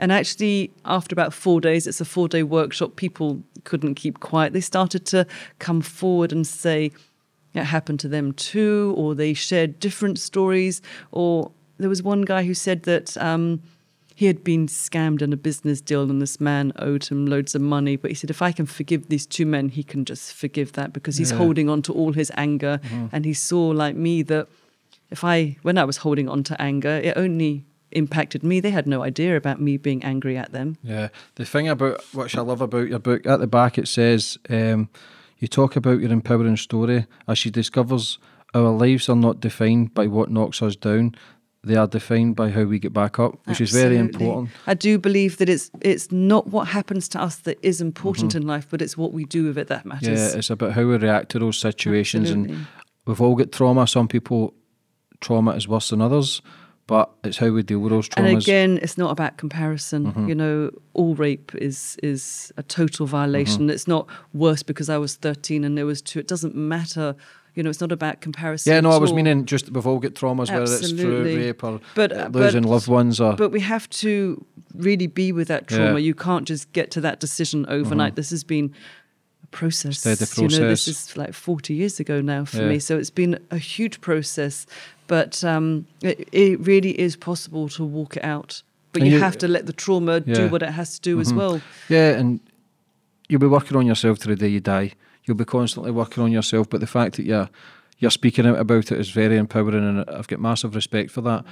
And 0.00 0.10
actually, 0.10 0.72
after 0.84 1.14
about 1.14 1.32
four 1.32 1.60
days, 1.60 1.86
it's 1.86 2.00
a 2.00 2.04
four 2.04 2.26
day 2.26 2.42
workshop, 2.42 2.96
people 2.96 3.40
couldn't 3.62 3.94
keep 3.94 4.18
quiet. 4.18 4.52
They 4.52 4.60
started 4.60 5.06
to 5.06 5.28
come 5.60 5.80
forward 5.80 6.32
and 6.32 6.44
say, 6.44 6.90
it 7.54 7.62
happened 7.62 8.00
to 8.00 8.08
them 8.08 8.32
too, 8.32 8.92
or 8.96 9.14
they 9.14 9.32
shared 9.32 9.78
different 9.78 10.18
stories. 10.18 10.82
Or 11.12 11.52
there 11.78 11.88
was 11.88 12.02
one 12.02 12.22
guy 12.22 12.42
who 12.42 12.54
said 12.54 12.82
that 12.82 13.16
um, 13.18 13.62
he 14.22 14.28
had 14.28 14.44
been 14.44 14.68
scammed 14.68 15.20
in 15.20 15.32
a 15.32 15.36
business 15.36 15.80
deal 15.80 16.08
and 16.08 16.22
this 16.22 16.40
man 16.40 16.72
owed 16.76 17.02
him 17.06 17.26
loads 17.26 17.56
of 17.56 17.60
money. 17.60 17.96
But 17.96 18.12
he 18.12 18.14
said, 18.14 18.30
if 18.30 18.40
I 18.40 18.52
can 18.52 18.66
forgive 18.66 19.08
these 19.08 19.26
two 19.26 19.44
men, 19.44 19.68
he 19.68 19.82
can 19.82 20.04
just 20.04 20.32
forgive 20.32 20.74
that 20.74 20.92
because 20.92 21.16
he's 21.16 21.32
holding 21.32 21.68
on 21.68 21.82
to 21.82 21.92
all 21.92 22.12
his 22.12 22.30
anger. 22.36 22.78
And 23.10 23.24
he 23.24 23.34
saw, 23.34 23.70
like 23.70 23.96
me, 23.96 24.22
that 24.22 24.46
if 25.10 25.24
I, 25.24 25.56
when 25.62 25.76
I 25.76 25.82
was 25.82 25.96
holding 25.96 26.28
on 26.28 26.44
to 26.44 26.62
anger, 26.62 27.00
it 27.02 27.16
only 27.16 27.64
impacted 27.90 28.44
me. 28.44 28.60
They 28.60 28.70
had 28.70 28.86
no 28.86 29.02
idea 29.02 29.36
about 29.36 29.60
me 29.60 29.76
being 29.76 30.04
angry 30.04 30.36
at 30.36 30.52
them. 30.52 30.78
Yeah, 30.84 31.08
the 31.34 31.44
thing 31.44 31.68
about 31.68 32.00
which 32.14 32.36
I 32.36 32.42
love 32.42 32.60
about 32.60 32.90
your 32.90 33.00
book 33.00 33.26
at 33.26 33.40
the 33.40 33.48
back 33.48 33.76
it 33.76 33.88
says 33.88 34.38
um, 34.48 34.88
you 35.40 35.48
talk 35.48 35.74
about 35.74 35.98
your 35.98 36.12
empowering 36.12 36.56
story 36.56 37.06
as 37.26 37.38
she 37.38 37.50
discovers 37.50 38.20
our 38.54 38.70
lives 38.70 39.08
are 39.08 39.16
not 39.16 39.40
defined 39.40 39.94
by 39.94 40.06
what 40.06 40.30
knocks 40.30 40.62
us 40.62 40.76
down; 40.76 41.14
they 41.64 41.76
are 41.76 41.86
defined 41.86 42.34
by 42.34 42.50
how 42.50 42.64
we 42.64 42.78
get 42.80 42.92
back 42.92 43.18
up, 43.20 43.38
which 43.46 43.60
is 43.60 43.70
very 43.70 43.96
important. 43.96 44.50
I 44.66 44.74
do 44.74 44.98
believe 44.98 45.36
that 45.38 45.48
it's 45.48 45.70
it's 45.80 46.10
not 46.10 46.48
what 46.48 46.68
happens 46.68 47.08
to 47.10 47.20
us 47.22 47.36
that 47.36 47.58
is 47.62 47.80
important 47.80 48.34
in 48.34 48.46
life, 48.46 48.66
but 48.70 48.82
it's 48.82 48.96
what 48.96 49.12
we 49.12 49.24
do 49.24 49.44
with 49.46 49.58
it 49.58 49.68
that 49.68 49.86
matters. 49.86 50.08
Mm-hmm. 50.08 50.32
Yeah, 50.32 50.38
it's 50.38 50.50
about 50.50 50.72
how 50.72 50.82
we 50.84 50.96
react 50.96 51.28
to 51.30 51.38
those 51.38 51.58
situations, 51.58 52.30
Absolutely. 52.30 52.54
and 52.56 52.66
we've 53.06 53.20
all 53.20 53.36
got 53.36 53.52
trauma. 53.52 53.86
Some 53.86 54.08
people 54.08 54.54
trauma 55.20 55.52
is 55.52 55.68
worse 55.68 55.90
than 55.90 56.00
others, 56.00 56.42
but 56.88 57.10
it's 57.22 57.36
how 57.38 57.50
we 57.50 57.62
deal 57.62 57.78
with 57.78 57.92
those 57.92 58.08
traumas. 58.08 58.28
and 58.32 58.42
again, 58.42 58.78
it's 58.82 58.98
not 58.98 59.12
about 59.12 59.36
comparison. 59.36 60.06
Mm-hmm. 60.06 60.28
You 60.28 60.34
know, 60.34 60.70
all 60.94 61.14
rape 61.14 61.54
is 61.54 61.96
is 62.02 62.52
a 62.56 62.64
total 62.64 63.06
Mm-hmm. 63.06 63.16
violation. 63.16 63.70
It's 63.70 63.86
not 63.86 64.08
worse 64.34 64.64
because 64.64 64.88
I 64.88 64.98
was 64.98 65.14
thirteen 65.14 65.62
and 65.64 65.78
there 65.78 65.86
was 65.86 66.02
two. 66.02 66.18
It 66.18 66.26
doesn't 66.26 66.56
matter. 66.56 67.14
You 67.54 67.62
know, 67.62 67.68
it's 67.70 67.80
not 67.82 67.92
about 67.92 68.20
comparison. 68.22 68.72
yeah, 68.72 68.80
no, 68.80 68.90
I 68.90 68.96
was 68.96 69.10
all. 69.10 69.16
meaning 69.16 69.44
just 69.44 69.72
before 69.72 69.92
we've 69.92 70.04
all 70.04 70.10
got 70.10 70.14
traumas, 70.14 70.50
whether 70.50 70.62
it's 70.62 70.90
through 70.90 71.24
rape 71.24 71.62
or 71.62 71.80
But, 71.94 72.10
uh, 72.12 72.28
losing 72.32 72.62
but- 72.62 72.70
loved 72.70 72.88
ones, 72.88 73.20
or 73.20 73.34
But 73.34 73.50
we 73.50 73.60
have 73.60 73.88
to 73.90 74.42
really 74.74 75.06
be 75.06 75.32
with 75.32 75.48
that 75.48 75.68
trauma. 75.68 75.84
Yeah. 75.84 75.90
Mm-hmm. 75.90 75.98
You 75.98 76.14
can't 76.14 76.48
just 76.48 76.72
get 76.72 76.90
to 76.92 77.00
that 77.02 77.20
decision 77.20 77.66
overnight. 77.68 78.14
This 78.16 78.30
has 78.30 78.42
been 78.42 78.72
a 79.42 79.46
process. 79.48 79.98
Steady 79.98 80.24
You 80.54 80.60
know, 80.60 80.68
this 80.68 80.88
is 80.88 81.14
like 81.16 81.34
40 81.34 81.74
years 81.74 82.00
ago 82.00 82.22
now 82.22 82.46
for 82.46 82.62
Yeah. 82.62 82.68
me. 82.68 82.78
So 82.78 82.96
it's 82.96 83.10
been 83.10 83.38
a 83.50 83.58
huge 83.58 84.00
process. 84.00 84.66
But 85.06 85.44
um, 85.44 85.86
it, 86.02 86.26
it 86.32 86.58
really 86.66 86.98
is 86.98 87.16
possible 87.16 87.68
to 87.70 87.84
walk 87.84 88.16
it 88.16 88.24
out. 88.24 88.62
But 88.92 89.02
you, 89.02 89.12
you- 89.12 89.20
have 89.20 89.36
to 89.38 89.48
let 89.48 89.66
the 89.66 89.74
trauma 89.74 90.22
Yeah. 90.24 90.34
do 90.34 90.48
what 90.48 90.62
it 90.62 90.70
has 90.70 90.98
to 90.98 91.00
do 91.02 91.20
as 91.20 91.34
well. 91.34 91.60
Yeah, 91.90 92.12
and 92.18 92.40
you'll 93.28 93.40
be 93.40 93.46
working 93.46 93.76
on 93.76 93.84
yourself 93.86 94.18
to 94.20 94.28
the 94.28 94.36
day 94.36 94.48
you 94.48 94.60
die. 94.60 94.92
You'll 95.24 95.36
be 95.36 95.44
constantly 95.44 95.92
working 95.92 96.22
on 96.22 96.32
yourself, 96.32 96.68
but 96.68 96.80
the 96.80 96.86
fact 96.86 97.16
that 97.16 97.24
you're 97.26 97.48
you're 97.98 98.10
speaking 98.10 98.46
out 98.46 98.58
about 98.58 98.90
it 98.90 98.98
is 98.98 99.10
very 99.10 99.36
empowering, 99.36 99.86
and 99.86 100.10
I've 100.10 100.26
got 100.26 100.40
massive 100.40 100.74
respect 100.74 101.10
for 101.12 101.20
that. 101.20 101.44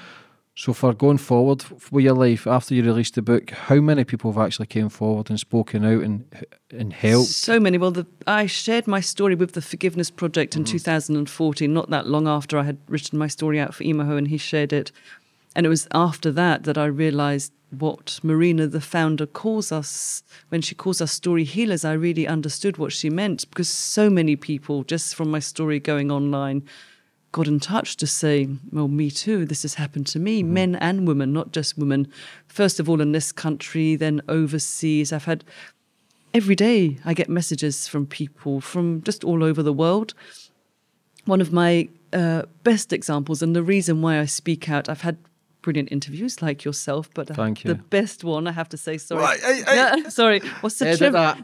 So, 0.57 0.73
for 0.73 0.93
going 0.93 1.19
forward 1.19 1.65
with 1.93 2.05
your 2.05 2.15
life 2.15 2.45
after 2.47 2.75
you 2.75 2.83
released 2.83 3.15
the 3.15 3.23
book, 3.23 3.51
how 3.51 3.77
many 3.77 4.03
people 4.03 4.33
have 4.33 4.45
actually 4.45 4.67
came 4.67 4.89
forward 4.89 5.31
and 5.31 5.39
spoken 5.39 5.85
out 5.85 6.03
and 6.03 6.27
and 6.71 6.93
helped? 6.93 7.29
So 7.29 7.61
many. 7.61 7.79
Well, 7.79 7.93
the, 7.93 8.07
I 8.27 8.47
shared 8.47 8.89
my 8.89 9.01
story 9.01 9.37
with 9.37 9.53
the 9.53 9.63
Forgiveness 9.63 10.11
Project 10.11 10.55
Mm-hmm. 10.55 10.61
in 10.61 10.65
2014, 10.65 11.73
not 11.73 11.91
that 11.91 12.09
long 12.09 12.27
after 12.27 12.59
I 12.59 12.65
had 12.65 12.79
written 12.89 13.19
my 13.19 13.29
story 13.29 13.61
out 13.61 13.75
for 13.75 13.85
Emaho, 13.85 14.19
and 14.19 14.29
he 14.29 14.37
shared 14.37 14.73
it. 14.73 14.91
And 15.55 15.67
it 15.67 15.69
was 15.69 15.87
after 15.93 16.33
that 16.33 16.65
that 16.65 16.77
I 16.77 16.87
realized 16.87 17.53
what 17.71 18.21
Marina, 18.23 18.67
the 18.67 18.81
founder, 18.81 19.27
calls 19.27 19.71
us 19.71 20.23
when 20.49 20.61
she 20.61 20.75
calls 20.75 21.01
us 21.01 21.13
story 21.13 21.45
healers. 21.45 21.85
I 21.85 21.93
really 21.93 22.27
understood 22.27 22.77
what 22.77 22.93
she 22.93 23.11
meant 23.11 23.49
because 23.51 23.69
so 23.69 24.11
many 24.11 24.37
people, 24.37 24.85
just 24.85 25.15
from 25.15 25.31
my 25.31 25.39
story 25.39 25.79
going 25.79 26.11
online, 26.11 26.63
got 27.33 27.47
in 27.47 27.61
touch 27.61 27.97
to 27.97 28.07
say, 28.07 28.49
well, 28.73 28.89
me 28.89 29.11
too, 29.11 29.45
this 29.45 29.63
has 29.63 29.75
happened 29.75 30.07
to 30.09 30.19
me, 30.19 30.43
men 30.43 30.75
and 30.77 31.07
women, 31.07 31.33
not 31.33 31.53
just 31.53 31.79
women. 31.79 32.11
First 32.49 32.81
of 32.81 32.89
all, 32.89 33.01
in 33.01 33.13
this 33.13 33.31
country, 33.31 33.95
then 33.95 34.21
overseas. 34.29 35.13
I've 35.13 35.27
had 35.27 35.45
every 36.35 36.57
day 36.57 36.99
I 37.05 37.15
get 37.15 37.29
messages 37.29 37.87
from 37.87 38.07
people 38.07 38.61
from 38.61 39.03
just 39.03 39.23
all 39.23 39.45
over 39.45 39.63
the 39.63 39.73
world. 39.73 40.15
One 41.25 41.41
of 41.41 41.53
my 41.53 41.89
uh, 42.13 42.43
best 42.65 42.93
examples, 42.93 43.43
and 43.43 43.55
the 43.55 43.63
reason 43.63 44.03
why 44.03 44.19
I 44.19 44.25
speak 44.25 44.69
out, 44.69 44.89
I've 44.89 45.03
had 45.03 45.19
brilliant 45.63 45.93
interviews 45.93 46.41
like 46.41 46.65
yourself, 46.65 47.11
but 47.15 47.31
uh, 47.31 47.35
Thank 47.35 47.63
the 47.63 47.75
best 47.75 48.25
one, 48.25 48.47
I 48.47 48.53
have 48.53 48.69
to 48.71 48.77
say, 48.77 48.97
sorry. 48.99 49.23
Right, 49.23 49.41
hey, 49.41 49.63
hey. 49.63 49.77
Yeah, 49.77 50.09
sorry, 50.21 50.41
what's 50.61 50.79
the 50.79 50.89
Edit 50.89 50.99
Trevor? 51.13 51.37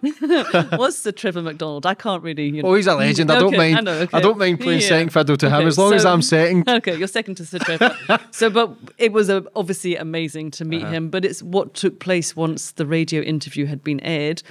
what's 0.77 1.03
the 1.03 1.13
Trevor 1.13 1.43
McDonald? 1.43 1.87
I 1.87 1.95
can't 1.95 2.23
really. 2.23 2.47
You 2.47 2.63
know. 2.63 2.69
Oh, 2.71 2.75
he's 2.75 2.87
a 2.87 2.95
legend. 2.95 3.31
I 3.31 3.39
don't 3.39 3.55
Okay, 3.55 3.73
mind. 3.75 3.85
know, 3.87 4.07
I 4.13 4.21
don't 4.21 4.39
mind 4.39 4.61
playing 4.61 4.81
Yeah. 4.81 4.89
second 4.89 5.11
fiddle 5.13 5.37
to 5.37 5.49
him 5.49 5.55
Okay, 5.57 5.67
as 5.67 5.79
long 5.79 5.93
as 5.95 6.05
I'm 6.05 6.23
second. 6.23 6.69
Okay, 6.79 6.97
you're 6.97 7.09
second 7.09 7.35
to 7.37 7.47
Sir 7.47 7.59
Trevor. 7.59 7.97
so, 8.31 8.51
but 8.51 8.77
it 8.99 9.13
was 9.13 9.29
uh, 9.31 9.43
obviously 9.55 9.97
amazing 9.97 10.51
to 10.53 10.65
Uh-huh. 10.65 10.71
meet 10.71 10.87
him. 10.87 11.11
But 11.11 11.25
it's 11.25 11.43
what 11.43 11.75
took 11.75 12.01
place 12.01 12.35
once 12.35 12.73
the 12.73 12.87
radio 12.87 13.21
interview 13.23 13.67
had 13.67 13.83
been 13.85 14.01
aired. 14.01 14.43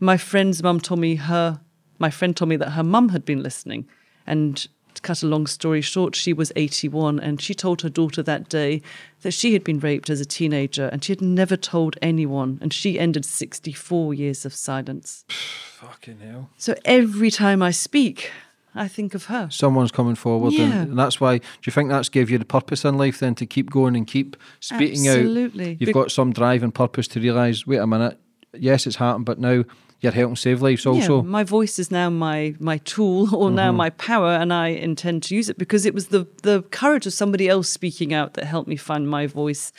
My 0.00 0.16
friend's 0.16 0.62
mum 0.62 0.80
told 0.80 1.00
me 1.00 1.16
her, 1.16 1.60
my 1.98 2.10
friend 2.10 2.36
told 2.36 2.48
me 2.50 2.56
that 2.56 2.70
her 2.70 2.84
mum 2.84 3.08
had 3.08 3.24
been 3.24 3.42
listening, 3.42 3.88
and 4.26 4.66
to 4.98 5.02
cut 5.02 5.22
a 5.22 5.26
long 5.26 5.46
story 5.46 5.80
short, 5.80 6.14
she 6.14 6.32
was 6.32 6.52
81, 6.56 7.18
and 7.20 7.40
she 7.40 7.54
told 7.54 7.82
her 7.82 7.88
daughter 7.88 8.22
that 8.22 8.48
day 8.48 8.82
that 9.22 9.32
she 9.32 9.52
had 9.52 9.64
been 9.64 9.78
raped 9.80 10.10
as 10.10 10.20
a 10.20 10.24
teenager, 10.24 10.88
and 10.88 11.02
she 11.02 11.12
had 11.12 11.20
never 11.22 11.56
told 11.56 11.96
anyone, 12.02 12.58
and 12.60 12.72
she 12.72 12.98
ended 12.98 13.24
64 13.24 14.14
years 14.14 14.44
of 14.44 14.52
silence. 14.54 15.24
Fucking 15.28 16.18
hell. 16.20 16.50
So 16.56 16.74
every 16.84 17.30
time 17.30 17.62
I 17.62 17.70
speak, 17.70 18.30
I 18.74 18.86
think 18.88 19.14
of 19.14 19.24
her. 19.26 19.48
Someone's 19.50 19.90
coming 19.92 20.14
forward, 20.14 20.52
Yeah. 20.52 20.64
and, 20.64 20.90
and 20.90 20.98
that's 20.98 21.20
why. 21.20 21.38
Do 21.38 21.44
you 21.64 21.72
think 21.72 21.88
that's 21.88 22.08
gave 22.08 22.30
you 22.30 22.38
the 22.38 22.44
purpose 22.44 22.84
in 22.84 22.98
life 22.98 23.18
then 23.18 23.34
to 23.36 23.46
keep 23.46 23.70
going 23.70 23.96
and 23.96 24.06
keep 24.06 24.36
speaking 24.60 25.08
Absolutely. 25.08 25.10
out? 25.10 25.18
Absolutely. 25.46 25.70
You've 25.80 25.86
Be- 25.88 25.92
got 25.92 26.10
some 26.10 26.32
drive 26.32 26.62
and 26.62 26.74
purpose 26.74 27.08
to 27.08 27.20
realise. 27.20 27.66
Wait 27.66 27.78
a 27.78 27.86
minute. 27.86 28.18
Yes, 28.54 28.86
it's 28.86 28.96
happened, 28.96 29.24
but 29.26 29.38
now 29.38 29.64
you're 30.00 30.12
helping 30.12 30.36
save 30.36 30.62
lives 30.62 30.86
also. 30.86 31.22
Yeah, 31.22 31.28
my 31.28 31.44
voice 31.44 31.78
is 31.78 31.90
now 31.90 32.10
my 32.10 32.54
my 32.60 32.78
tool 32.78 33.34
or 33.40 33.50
now 33.50 33.72
my 33.72 33.90
power, 33.90 34.30
and 34.32 34.52
I 34.52 34.68
intend 34.68 35.22
to 35.24 35.34
use 35.34 35.48
it 35.48 35.58
because 35.58 35.86
it 35.86 35.94
was 35.94 36.08
the 36.08 36.26
the 36.42 36.62
courage 36.70 37.06
of 37.06 37.12
somebody 37.12 37.48
else 37.48 37.68
speaking 37.68 38.14
out 38.14 38.34
that 38.34 38.44
helped 38.44 38.68
me 38.68 38.76
find 38.76 39.08
my 39.08 39.26
voice, 39.26 39.72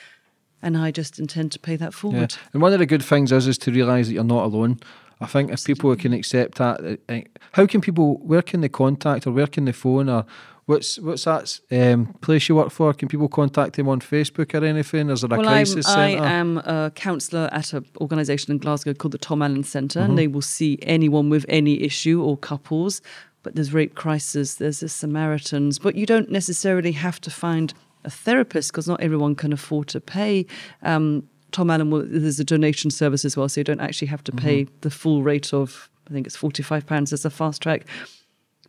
and 0.62 0.78
I 0.78 0.92
just 0.92 1.20
intend 1.20 1.52
to 1.54 1.60
pay 1.60 1.76
that 1.78 1.94
Yeah. 1.94 2.00
forward. 2.02 2.36
And 2.54 2.62
one 2.62 2.74
of 2.74 2.80
the 2.80 2.86
good 2.86 3.04
things 3.04 3.32
is 3.32 3.48
is 3.48 3.58
to 3.60 3.72
realise 3.72 4.08
that 4.08 4.14
you're 4.14 4.24
not 4.24 4.46
alone. 4.46 4.80
I 5.22 5.26
think 5.26 5.52
if 5.52 5.66
people 5.66 5.94
can 5.98 6.14
accept 6.14 6.58
that, 6.60 7.00
uh, 7.10 7.20
how 7.52 7.66
can 7.66 7.82
people? 7.82 8.18
Where 8.24 8.42
can 8.42 8.62
they 8.62 8.70
contact 8.70 9.28
or 9.28 9.32
where 9.32 9.48
can 9.48 9.66
they 9.66 9.74
phone 9.74 10.10
or 10.10 10.26
what's 10.70 11.00
what's 11.00 11.24
that 11.24 11.60
um, 11.72 12.14
place 12.22 12.48
you 12.48 12.56
work 12.56 12.70
for? 12.70 12.94
Can 12.94 13.08
people 13.08 13.28
contact 13.28 13.78
him 13.80 13.88
on 13.90 14.00
Facebook 14.00 14.54
or 14.54 14.64
anything? 14.64 15.10
Is 15.10 15.22
there 15.22 15.34
a 15.34 15.38
well, 15.40 15.48
crisis 15.48 15.88
I'm, 15.88 15.96
I 16.22 16.32
am 16.32 16.58
a 16.60 16.92
counsellor 16.96 17.50
at 17.52 17.74
an 17.74 17.86
organisation 18.00 18.52
in 18.52 18.60
Glasgow 18.60 18.94
called 18.94 19.14
the 19.14 19.18
Tom 19.18 19.42
Allan 19.42 19.64
Centre, 19.64 20.00
Mm-hmm. 20.00 20.10
and 20.10 20.18
they 20.20 20.28
will 20.28 20.44
see 20.44 20.78
anyone 20.84 21.30
with 21.30 21.46
any 21.50 21.82
issue 21.82 22.22
or 22.22 22.38
couples. 22.38 23.02
But 23.42 23.56
there's 23.56 23.74
rape 23.74 23.96
crisis, 23.96 24.56
there's 24.56 24.82
the 24.82 24.90
Samaritans, 24.90 25.80
but 25.80 25.96
you 25.96 26.06
don't 26.06 26.30
necessarily 26.30 26.92
have 26.92 27.20
to 27.22 27.32
find 27.32 27.74
a 28.04 28.10
therapist 28.10 28.72
because 28.72 28.88
not 28.88 29.02
everyone 29.02 29.34
can 29.36 29.52
afford 29.54 29.88
to 29.90 30.00
pay. 30.02 30.46
Um, 30.84 31.24
Tom 31.52 31.72
Allan, 31.72 31.90
will, 31.90 32.06
there's 32.06 32.40
a 32.40 32.44
donation 32.44 32.92
service 32.92 33.24
as 33.26 33.36
well, 33.38 33.50
so 33.50 33.62
you 33.62 33.64
don't 33.64 33.80
actually 33.80 34.10
have 34.10 34.24
to 34.26 34.32
pay 34.34 34.66
Mm-hmm. 34.66 34.76
the 34.82 34.90
full 34.92 35.24
rate 35.24 35.54
of, 35.54 35.90
I 36.10 36.14
think 36.14 36.28
it's 36.28 36.38
£45 36.38 37.14
as 37.14 37.26
a 37.26 37.30
fast 37.30 37.62
track 37.64 37.86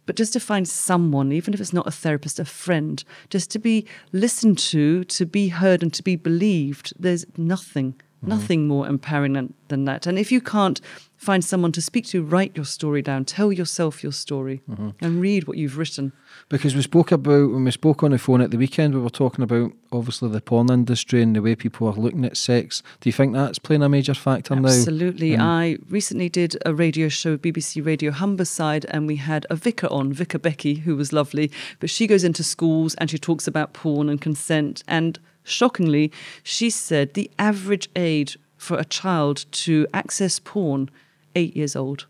but 0.06 0.16
just 0.16 0.32
to 0.32 0.40
find 0.40 0.66
someone, 0.66 1.32
even 1.32 1.54
if 1.54 1.60
it's 1.60 1.72
not 1.72 1.86
a 1.86 1.90
therapist, 1.90 2.38
a 2.38 2.44
friend, 2.44 3.02
just 3.28 3.50
to 3.50 3.58
be 3.58 3.86
listened 4.12 4.58
to, 4.58 5.04
to 5.04 5.26
be 5.26 5.48
heard, 5.48 5.82
and 5.82 5.92
to 5.94 6.02
be 6.02 6.16
believed, 6.16 6.92
there's 6.98 7.26
nothing, 7.36 8.00
Mm-hmm. 8.20 8.28
nothing 8.28 8.68
more 8.68 8.86
empowering 8.86 9.32
than, 9.32 9.54
than 9.68 9.86
that. 9.86 10.06
And 10.06 10.18
if 10.18 10.30
you 10.30 10.42
can't 10.42 10.78
find 11.16 11.42
someone 11.42 11.72
to 11.72 11.80
speak 11.80 12.04
to, 12.08 12.22
write 12.22 12.54
your 12.54 12.66
story 12.66 13.00
down, 13.00 13.24
tell 13.24 13.50
yourself 13.50 14.02
your 14.02 14.12
story, 14.12 14.60
mm-hmm. 14.68 14.90
and 15.00 15.22
read 15.22 15.46
what 15.46 15.56
you've 15.56 15.78
written. 15.78 16.12
Because 16.50 16.74
we 16.74 16.82
spoke 16.82 17.12
about 17.12 17.50
when 17.50 17.64
we 17.64 17.70
spoke 17.70 18.02
on 18.02 18.10
the 18.10 18.18
phone 18.18 18.42
at 18.42 18.50
the 18.50 18.58
weekend, 18.58 18.94
we 18.94 19.00
were 19.00 19.08
talking 19.08 19.42
about 19.42 19.72
obviously 19.90 20.28
the 20.28 20.42
porn 20.42 20.70
industry 20.70 21.22
and 21.22 21.34
the 21.34 21.40
way 21.40 21.56
people 21.56 21.88
are 21.88 21.94
looking 21.94 22.26
at 22.26 22.36
sex. 22.36 22.82
Do 23.00 23.08
you 23.08 23.12
think 23.14 23.32
that's 23.32 23.58
playing 23.58 23.82
a 23.82 23.88
major 23.88 24.12
factor 24.12 24.54
now? 24.54 24.68
Absolutely. 24.68 25.30
Mm-hmm. 25.30 25.42
I 25.42 25.78
recently 25.88 26.28
did 26.28 26.58
a 26.66 26.74
radio 26.74 27.08
show, 27.08 27.38
BBC 27.38 27.84
Radio 27.84 28.10
Humberside, 28.10 28.84
and 28.90 29.06
we 29.06 29.16
had 29.16 29.46
a 29.48 29.56
vicar 29.56 29.86
on, 29.90 30.12
Vicar 30.12 30.38
Becky, 30.38 30.74
who 30.74 30.94
was 30.94 31.10
lovely. 31.10 31.50
But 31.78 31.88
she 31.88 32.06
goes 32.06 32.22
into 32.22 32.44
schools 32.44 32.94
and 32.96 33.08
she 33.08 33.16
talks 33.16 33.46
about 33.46 33.72
porn 33.72 34.10
and 34.10 34.20
consent. 34.20 34.84
And 34.86 35.18
shockingly, 35.44 36.12
she 36.42 36.70
said 36.70 37.14
the 37.14 37.30
average 37.38 37.88
age 37.96 38.38
for 38.56 38.78
a 38.78 38.84
child 38.84 39.44
to 39.52 39.86
access 39.94 40.38
porn, 40.38 40.90
eight 41.34 41.56
years 41.56 41.74
old. 41.76 42.06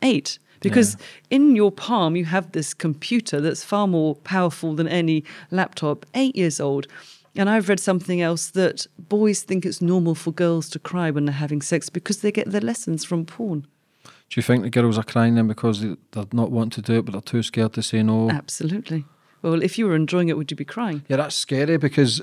Eight. 0.00 0.38
Because 0.60 0.96
in 1.28 1.56
your 1.56 1.72
palm, 1.72 2.14
you 2.14 2.24
have 2.26 2.52
this 2.52 2.72
computer 2.72 3.40
that's 3.40 3.64
far 3.64 3.88
more 3.88 4.14
powerful 4.16 4.74
than 4.74 4.86
any 4.86 5.24
laptop, 5.50 6.06
eight 6.14 6.36
years 6.36 6.60
old. 6.60 6.86
And 7.34 7.50
I've 7.50 7.68
read 7.68 7.80
something 7.80 8.20
else 8.20 8.48
that 8.50 8.86
boys 8.98 9.42
think 9.42 9.64
it's 9.66 9.82
normal 9.82 10.14
for 10.14 10.30
girls 10.32 10.68
to 10.70 10.78
cry 10.78 11.10
when 11.10 11.24
they're 11.24 11.34
having 11.34 11.62
sex 11.62 11.88
because 11.88 12.20
they 12.20 12.30
get 12.30 12.50
their 12.50 12.60
lessons 12.60 13.04
from 13.04 13.24
porn. 13.26 13.66
Do 14.04 14.38
you 14.38 14.42
think 14.42 14.62
the 14.62 14.70
girls 14.70 14.96
are 14.98 15.02
crying 15.02 15.34
then 15.34 15.48
because 15.48 15.80
they- 15.80 15.96
they're 16.12 16.26
not 16.32 16.50
wanting 16.52 16.82
to 16.82 16.92
do 16.92 16.98
it, 16.98 17.04
but 17.06 17.12
they're 17.12 17.20
too 17.20 17.42
scared 17.42 17.72
to 17.72 17.82
say 17.82 18.02
no? 18.02 18.30
Absolutely. 18.30 19.04
Well, 19.42 19.62
if 19.62 19.78
you 19.78 19.86
were 19.86 19.96
enjoying 19.96 20.28
it, 20.28 20.36
would 20.36 20.50
you 20.52 20.56
be 20.56 20.64
crying? 20.64 21.02
Yeah, 21.08 21.16
that's 21.16 21.34
scary 21.34 21.76
because 21.76 22.22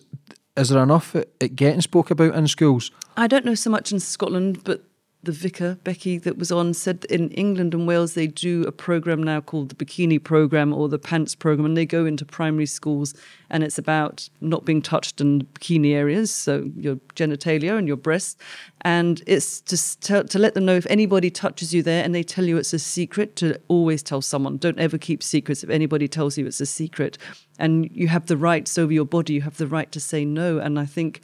is 0.57 0.69
there 0.69 0.83
enough 0.83 1.15
it, 1.15 1.33
it 1.39 1.55
getting 1.55 1.81
spoke 1.81 2.11
about 2.11 2.35
in 2.35 2.47
schools? 2.47 2.91
I 3.17 3.27
don't 3.27 3.45
know 3.45 3.55
so 3.55 3.69
much 3.69 3.91
in 3.91 3.99
Scotland, 3.99 4.63
but 4.63 4.83
the 5.21 5.31
vicar, 5.33 5.77
Becky, 5.83 6.17
that 6.17 6.37
was 6.37 6.49
on, 6.49 6.73
said 6.73 7.05
in 7.09 7.29
England 7.31 7.73
and 7.73 7.85
Wales 7.85 8.13
they 8.13 8.27
do 8.27 8.63
a 8.63 8.71
program 8.71 9.21
now 9.21 9.41
called 9.41 9.69
the 9.69 9.75
Bikini 9.75 10.23
Program 10.23 10.73
or 10.73 10.87
the 10.87 10.97
Pants 10.97 11.35
Program, 11.35 11.65
and 11.65 11.75
they 11.75 11.85
go 11.85 12.05
into 12.05 12.25
primary 12.25 12.65
schools 12.65 13.13
and 13.49 13.61
it's 13.61 13.77
about 13.77 14.29
not 14.39 14.63
being 14.63 14.81
touched 14.81 15.19
in 15.19 15.41
bikini 15.41 15.93
areas, 15.93 16.31
so 16.31 16.71
your 16.77 16.95
genitalia 17.15 17.77
and 17.77 17.87
your 17.87 17.97
breasts. 17.97 18.37
And 18.81 19.21
it's 19.27 19.59
just 19.61 20.01
to, 20.03 20.23
to 20.23 20.39
let 20.39 20.53
them 20.53 20.65
know 20.65 20.75
if 20.75 20.85
anybody 20.89 21.29
touches 21.29 21.73
you 21.73 21.83
there 21.83 22.03
and 22.03 22.15
they 22.15 22.23
tell 22.23 22.45
you 22.45 22.57
it's 22.57 22.73
a 22.73 22.79
secret, 22.79 23.35
to 23.37 23.59
always 23.67 24.01
tell 24.01 24.21
someone. 24.21 24.57
Don't 24.57 24.79
ever 24.79 24.97
keep 24.97 25.21
secrets 25.21 25.63
if 25.63 25.69
anybody 25.69 26.07
tells 26.07 26.37
you 26.37 26.47
it's 26.47 26.61
a 26.61 26.65
secret. 26.65 27.17
And 27.57 27.89
you 27.91 28.07
have 28.07 28.27
the 28.27 28.37
rights 28.37 28.77
over 28.77 28.93
your 28.93 29.05
body, 29.05 29.33
you 29.33 29.41
have 29.41 29.57
the 29.57 29.67
right 29.67 29.91
to 29.91 29.99
say 29.99 30.23
no. 30.23 30.59
And 30.59 30.79
I 30.79 30.85
think 30.85 31.21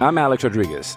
I'm 0.00 0.18
Alex 0.18 0.42
Rodriguez. 0.42 0.96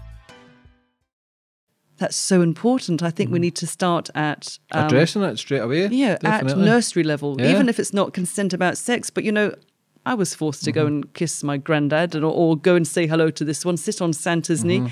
That's 2.01 2.17
so 2.17 2.41
important. 2.41 3.01
I 3.01 3.09
think 3.11 3.31
we 3.31 3.39
need 3.39 3.55
to 3.55 3.65
start 3.67 4.09
at 4.15 4.57
um, 4.73 4.85
Addressing 4.87 5.23
it 5.23 5.37
straight 5.39 5.59
away. 5.61 5.87
Yeah, 5.87 6.17
definitely. 6.17 6.63
at 6.63 6.67
nursery 6.67 7.03
level, 7.03 7.37
Yeah. 7.39 7.51
even 7.51 7.69
if 7.69 7.79
it's 7.79 7.93
not 7.93 8.13
consent 8.13 8.53
about 8.53 8.77
sex. 8.77 9.09
But 9.09 9.23
you 9.23 9.31
know, 9.31 9.53
I 10.05 10.13
was 10.15 10.35
forced 10.35 10.63
to 10.65 10.71
go 10.71 10.81
Mm-hmm. 10.85 10.95
and 10.95 11.13
kiss 11.13 11.43
my 11.43 11.57
granddad, 11.57 12.15
and, 12.15 12.25
or, 12.25 12.33
or 12.33 12.57
go 12.57 12.75
and 12.75 12.85
say 12.87 13.07
hello 13.07 13.29
to 13.31 13.45
this 13.45 13.63
one, 13.63 13.77
sit 13.77 14.01
on 14.01 14.13
Santa's 14.13 14.63
knee. 14.65 14.91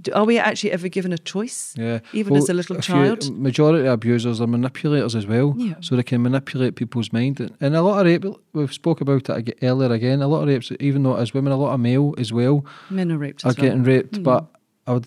Do- 0.00 0.12
Are 0.14 0.24
we 0.24 0.36
actually 0.38 0.72
ever 0.72 0.88
given 0.88 1.12
a 1.12 1.18
choice? 1.18 1.74
Mm-hmm. 1.74 1.82
Yeah. 1.82 1.98
even 2.12 2.32
Well, 2.34 2.42
as 2.42 2.48
a 2.48 2.54
little 2.54 2.76
child. 2.80 3.30
majority 3.38 3.86
of 3.86 3.92
abusers 3.92 4.40
are 4.40 4.46
manipulators 4.48 5.14
as 5.14 5.26
well. 5.26 5.54
Yeah. 5.56 5.74
So 5.80 5.94
they 5.96 6.02
can 6.02 6.22
manipulate 6.22 6.74
people's 6.74 7.12
mind. 7.12 7.40
And- 7.40 7.52
And 7.60 7.74
a 7.76 7.82
lot 7.82 8.00
of 8.00 8.06
rape, 8.06 8.24
we've 8.52 8.72
spoke 8.72 9.00
about 9.00 9.28
it 9.30 9.58
earlier 9.62 9.92
again, 9.92 10.20
a 10.20 10.26
lot 10.28 10.42
of 10.42 10.48
rapes, 10.48 10.72
even 10.80 11.02
though 11.04 11.16
as 11.16 11.32
women, 11.34 11.52
a 11.52 11.56
lot 11.56 11.72
of 11.72 11.80
male 11.80 12.14
as 12.18 12.30
well 12.32 12.64
Men 12.90 13.10
are 13.12 13.18
raped. 13.18 13.44
are 13.44 13.48
as 13.50 13.56
well. 13.56 13.64
getting 13.66 13.84
raped. 13.84 14.14
Mm. 14.18 14.22
But 14.24 14.46
I 14.88 14.92
would, 14.94 15.06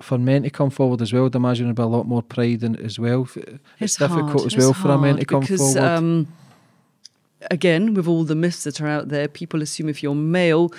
for 0.00 0.18
men 0.18 0.42
to 0.44 0.50
come 0.50 0.70
forward 0.70 1.02
as 1.02 1.12
well, 1.12 1.26
I'd 1.26 1.34
imagine 1.34 1.66
there'd 1.66 1.76
be 1.76 1.82
a 1.82 1.86
lot 1.86 2.06
more 2.06 2.22
pride 2.22 2.62
in 2.62 2.74
it 2.74 2.80
as 2.80 2.98
well. 2.98 3.22
F- 3.22 3.36
It's, 3.80 3.96
difficult 3.96 4.26
hard. 4.30 4.36
as 4.40 4.44
It's 4.46 4.56
well 4.56 4.72
for 4.72 4.90
a 4.90 4.98
man 4.98 5.16
to 5.16 5.24
come 5.24 5.40
because, 5.40 5.60
forward. 5.74 5.82
Um, 5.82 6.28
again, 7.50 7.94
with 7.94 8.06
all 8.06 8.24
the 8.24 8.34
myths 8.34 8.64
that 8.64 8.80
are 8.80 8.86
out 8.86 9.08
there, 9.08 9.28
people 9.28 9.62
assume 9.62 9.88
if 9.88 10.02
you're 10.02 10.14
male 10.14 10.72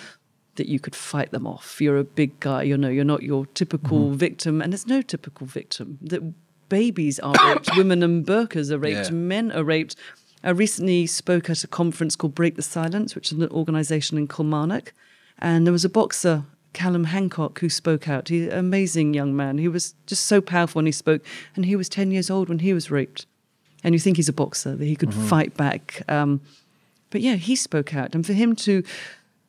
that 0.55 0.67
you 0.67 0.79
could 0.79 0.95
fight 0.95 1.31
them 1.31 1.47
off. 1.47 1.79
You're 1.79 1.97
a 1.97 2.03
big 2.03 2.39
guy. 2.39 2.63
You 2.63 2.77
know, 2.77 2.89
you're 2.89 3.05
not 3.05 3.23
your 3.23 3.45
typical 3.47 3.99
Mm-hmm. 4.07 4.15
victim, 4.17 4.61
and 4.61 4.73
there's 4.73 4.87
no 4.87 5.01
typical 5.01 5.47
victim. 5.47 5.97
That 6.01 6.33
babies 6.69 7.19
are 7.19 7.33
raped, 7.45 7.69
women 7.77 8.03
and 8.03 8.25
burkas 8.25 8.69
are 8.71 8.77
raped, 8.77 9.05
Yeah. 9.07 9.11
men 9.11 9.51
are 9.51 9.63
raped. 9.63 9.95
I 10.43 10.51
recently 10.51 11.05
spoke 11.07 11.49
at 11.49 11.63
a 11.63 11.67
conference 11.67 12.15
called 12.15 12.35
Break 12.35 12.55
the 12.55 12.61
Silence, 12.61 13.15
which 13.15 13.31
is 13.31 13.37
an 13.39 13.49
organisation 13.49 14.17
in 14.17 14.27
Kilmarnock, 14.27 14.93
and 15.37 15.65
there 15.65 15.71
was 15.73 15.83
a 15.85 15.89
boxer. 15.89 16.43
Callum 16.73 17.05
Hancock, 17.05 17.59
who 17.59 17.69
spoke 17.69 18.07
out, 18.07 18.29
he's 18.29 18.47
an 18.47 18.57
amazing 18.57 19.13
young 19.13 19.35
man. 19.35 19.57
He 19.57 19.67
was 19.67 19.95
just 20.05 20.25
so 20.25 20.39
powerful 20.41 20.79
when 20.79 20.85
he 20.85 20.91
spoke, 20.91 21.23
and 21.55 21.65
he 21.65 21.75
was 21.75 21.89
10 21.89 22.11
years 22.11 22.29
old 22.29 22.49
when 22.49 22.59
he 22.59 22.73
was 22.73 22.91
raped 22.91 23.25
and 23.83 23.95
you 23.95 23.99
think 23.99 24.17
he's 24.17 24.29
a 24.29 24.33
boxer 24.33 24.75
that 24.75 24.85
he 24.85 24.95
could 24.95 25.13
fight 25.13 25.55
back. 25.55 26.03
Um, 26.07 26.41
but 27.09 27.21
yeah, 27.21 27.35
he 27.35 27.55
spoke 27.55 27.95
out, 27.95 28.13
and 28.13 28.25
for 28.25 28.33
him 28.33 28.55
to 28.57 28.83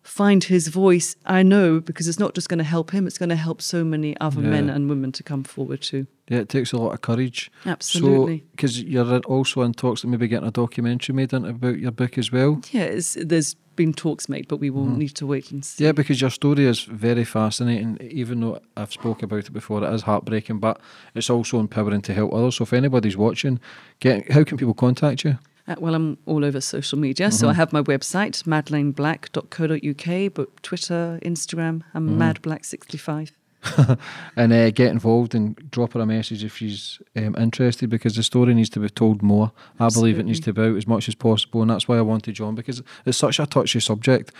find 0.03 0.45
his 0.45 0.69
voice, 0.69 1.17
I 1.27 1.43
know 1.43 1.81
because 1.81 2.09
it's 2.09 2.19
not 2.19 2.35
just 2.35 2.49
going 2.49 2.59
to 2.59 2.65
help 2.65 2.93
him; 2.93 3.07
it's 3.07 3.19
going 3.19 3.29
to 3.29 3.37
help 3.37 3.61
so 3.63 3.85
many 3.85 4.19
other 4.21 4.41
men 4.41 4.69
and 4.71 4.89
women 4.89 5.13
to 5.13 5.23
come 5.23 5.45
forward 5.45 5.83
too. 5.83 6.07
yeah, 6.29 6.39
it 6.39 6.49
takes 6.49 6.73
a 6.73 6.79
lot 6.79 6.93
of 6.93 7.01
courage. 7.01 7.51
Absolutely. 7.67 8.45
Because 8.53 8.83
you're 8.83 9.19
also 9.21 9.63
in 9.63 9.75
talks 9.75 10.03
that 10.03 10.09
maybe 10.09 10.29
getting 10.29 10.49
a 10.49 10.53
documentary 10.53 11.15
made 11.15 11.33
about 11.33 11.79
your 11.79 11.91
book 11.91 12.19
as 12.19 12.33
well. 12.33 12.61
Yeah, 12.71 12.83
it's, 12.83 13.17
there's 13.21 13.57
been 13.77 13.93
talks 13.95 14.29
made, 14.29 14.47
but 14.47 14.59
we 14.59 14.71
will 14.71 14.85
mm-hmm. 14.85 14.99
need 14.99 15.15
to 15.17 15.27
wait 15.27 15.51
and 15.51 15.65
see. 15.65 15.85
Yeah, 15.85 15.93
because 15.93 16.21
your 16.21 16.31
story 16.31 16.67
is 16.67 16.83
very 16.83 17.25
fascinating. 17.25 17.99
Even 18.01 18.41
though 18.41 18.61
I've 18.77 18.93
spoke 18.93 19.23
about 19.23 19.47
it 19.47 19.53
before, 19.53 19.83
it 19.83 19.93
is 19.93 20.03
heartbreaking, 20.03 20.59
but 20.59 20.81
it's 21.15 21.31
also 21.31 21.59
empowering 21.59 22.03
to 22.03 22.15
help 22.15 22.33
others. 22.33 22.57
So 22.57 22.65
if 22.65 22.73
anybody's 22.73 23.17
watching, 23.17 23.59
get 23.99 24.31
how 24.31 24.45
can 24.45 24.57
people 24.57 24.75
contact 24.75 25.25
you? 25.25 25.39
Uh, 25.71 25.77
well, 25.79 25.95
I'm 25.95 26.19
all 26.27 26.45
over 26.45 26.61
social 26.61 26.99
media, 26.99 27.31
so 27.31 27.49
I 27.49 27.53
have 27.53 27.73
my 27.73 27.81
website 27.83 28.43
madeleineblack.co.uk, 28.43 30.35
but 30.35 30.63
Twitter, 30.65 31.21
Instagram, 31.23 31.83
I'm 31.95 32.19
madblack65. 32.19 33.31
and 34.37 34.53
uh, 34.53 34.71
get 34.71 34.91
involved 34.91 35.35
and 35.35 35.55
drop 35.71 35.93
her 35.93 36.01
a 36.01 36.07
message 36.07 36.43
if 36.43 36.57
she's 36.57 36.99
um, 37.15 37.37
interested 37.39 37.89
because 37.89 38.17
the 38.17 38.23
story 38.25 38.53
needs 38.53 38.71
to 38.71 38.81
be 38.81 38.89
told 38.89 39.23
more. 39.23 39.53
I 39.79 39.91
believe 39.91 40.19
it 40.19 40.25
needs 40.27 40.41
to 40.41 40.53
be 40.53 40.61
out 40.61 40.77
as 40.77 40.89
much 40.89 41.07
as 41.07 41.15
possible, 41.15 41.63
and 41.63 41.71
that's 41.71 41.87
why 41.87 41.99
I 41.99 42.01
wanted 42.01 42.35
John 42.35 42.57
because 42.57 42.83
it's 43.07 43.19
such 43.19 43.39
a 43.39 43.47
touchy 43.47 43.79
subject. 43.79 44.33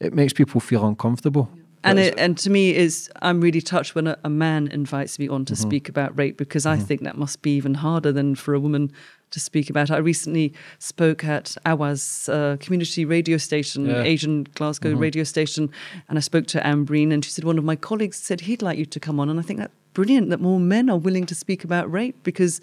It 0.00 0.12
makes 0.12 0.34
people 0.34 0.60
feel 0.60 0.86
uncomfortable. 0.86 1.48
And 1.84 1.98
it, 1.98 2.18
and 2.18 2.36
to 2.38 2.50
me 2.50 2.74
is 2.74 3.10
I'm 3.22 3.40
really 3.42 3.60
touched 3.60 3.94
when 3.94 4.06
a, 4.06 4.18
a 4.24 4.30
man 4.30 4.68
invites 4.68 5.18
me 5.18 5.28
on 5.28 5.44
to 5.46 5.54
Mm-hmm. 5.54 5.68
speak 5.68 5.88
about 5.88 6.16
rape 6.18 6.36
because 6.36 6.66
I 6.66 6.76
think 6.76 7.02
that 7.02 7.16
must 7.16 7.42
be 7.42 7.54
even 7.56 7.74
harder 7.74 8.10
than 8.10 8.34
for 8.34 8.54
a 8.54 8.60
woman 8.60 8.90
to 9.34 9.40
speak 9.40 9.68
about. 9.70 9.90
I 9.90 9.98
recently 9.98 10.52
spoke 10.78 11.24
at 11.24 11.56
Awaz 11.66 12.28
uh, 12.28 12.56
community 12.56 13.04
radio 13.04 13.36
station, 13.36 13.86
Yeah. 13.86 13.94
Mm-hmm. 13.94 14.06
Asian 14.06 14.44
Glasgow 14.54 14.94
radio 14.94 15.24
station, 15.24 15.70
and 16.08 16.18
I 16.18 16.20
spoke 16.20 16.46
to 16.48 16.66
Anne 16.66 16.84
Breen, 16.84 17.12
and 17.12 17.24
she 17.24 17.30
said 17.30 17.44
one 17.44 17.58
of 17.58 17.64
my 17.64 17.76
colleagues 17.76 18.16
said 18.16 18.40
he'd 18.42 18.62
like 18.62 18.78
you 18.78 18.86
to 18.86 19.00
come 19.00 19.20
on, 19.20 19.28
and 19.28 19.38
I 19.38 19.42
think 19.42 19.58
that's 19.60 19.74
brilliant 19.92 20.30
that 20.30 20.40
more 20.40 20.58
men 20.58 20.90
are 20.90 20.98
willing 20.98 21.26
to 21.26 21.34
speak 21.34 21.64
about 21.64 21.90
rape 21.90 22.16
because 22.22 22.60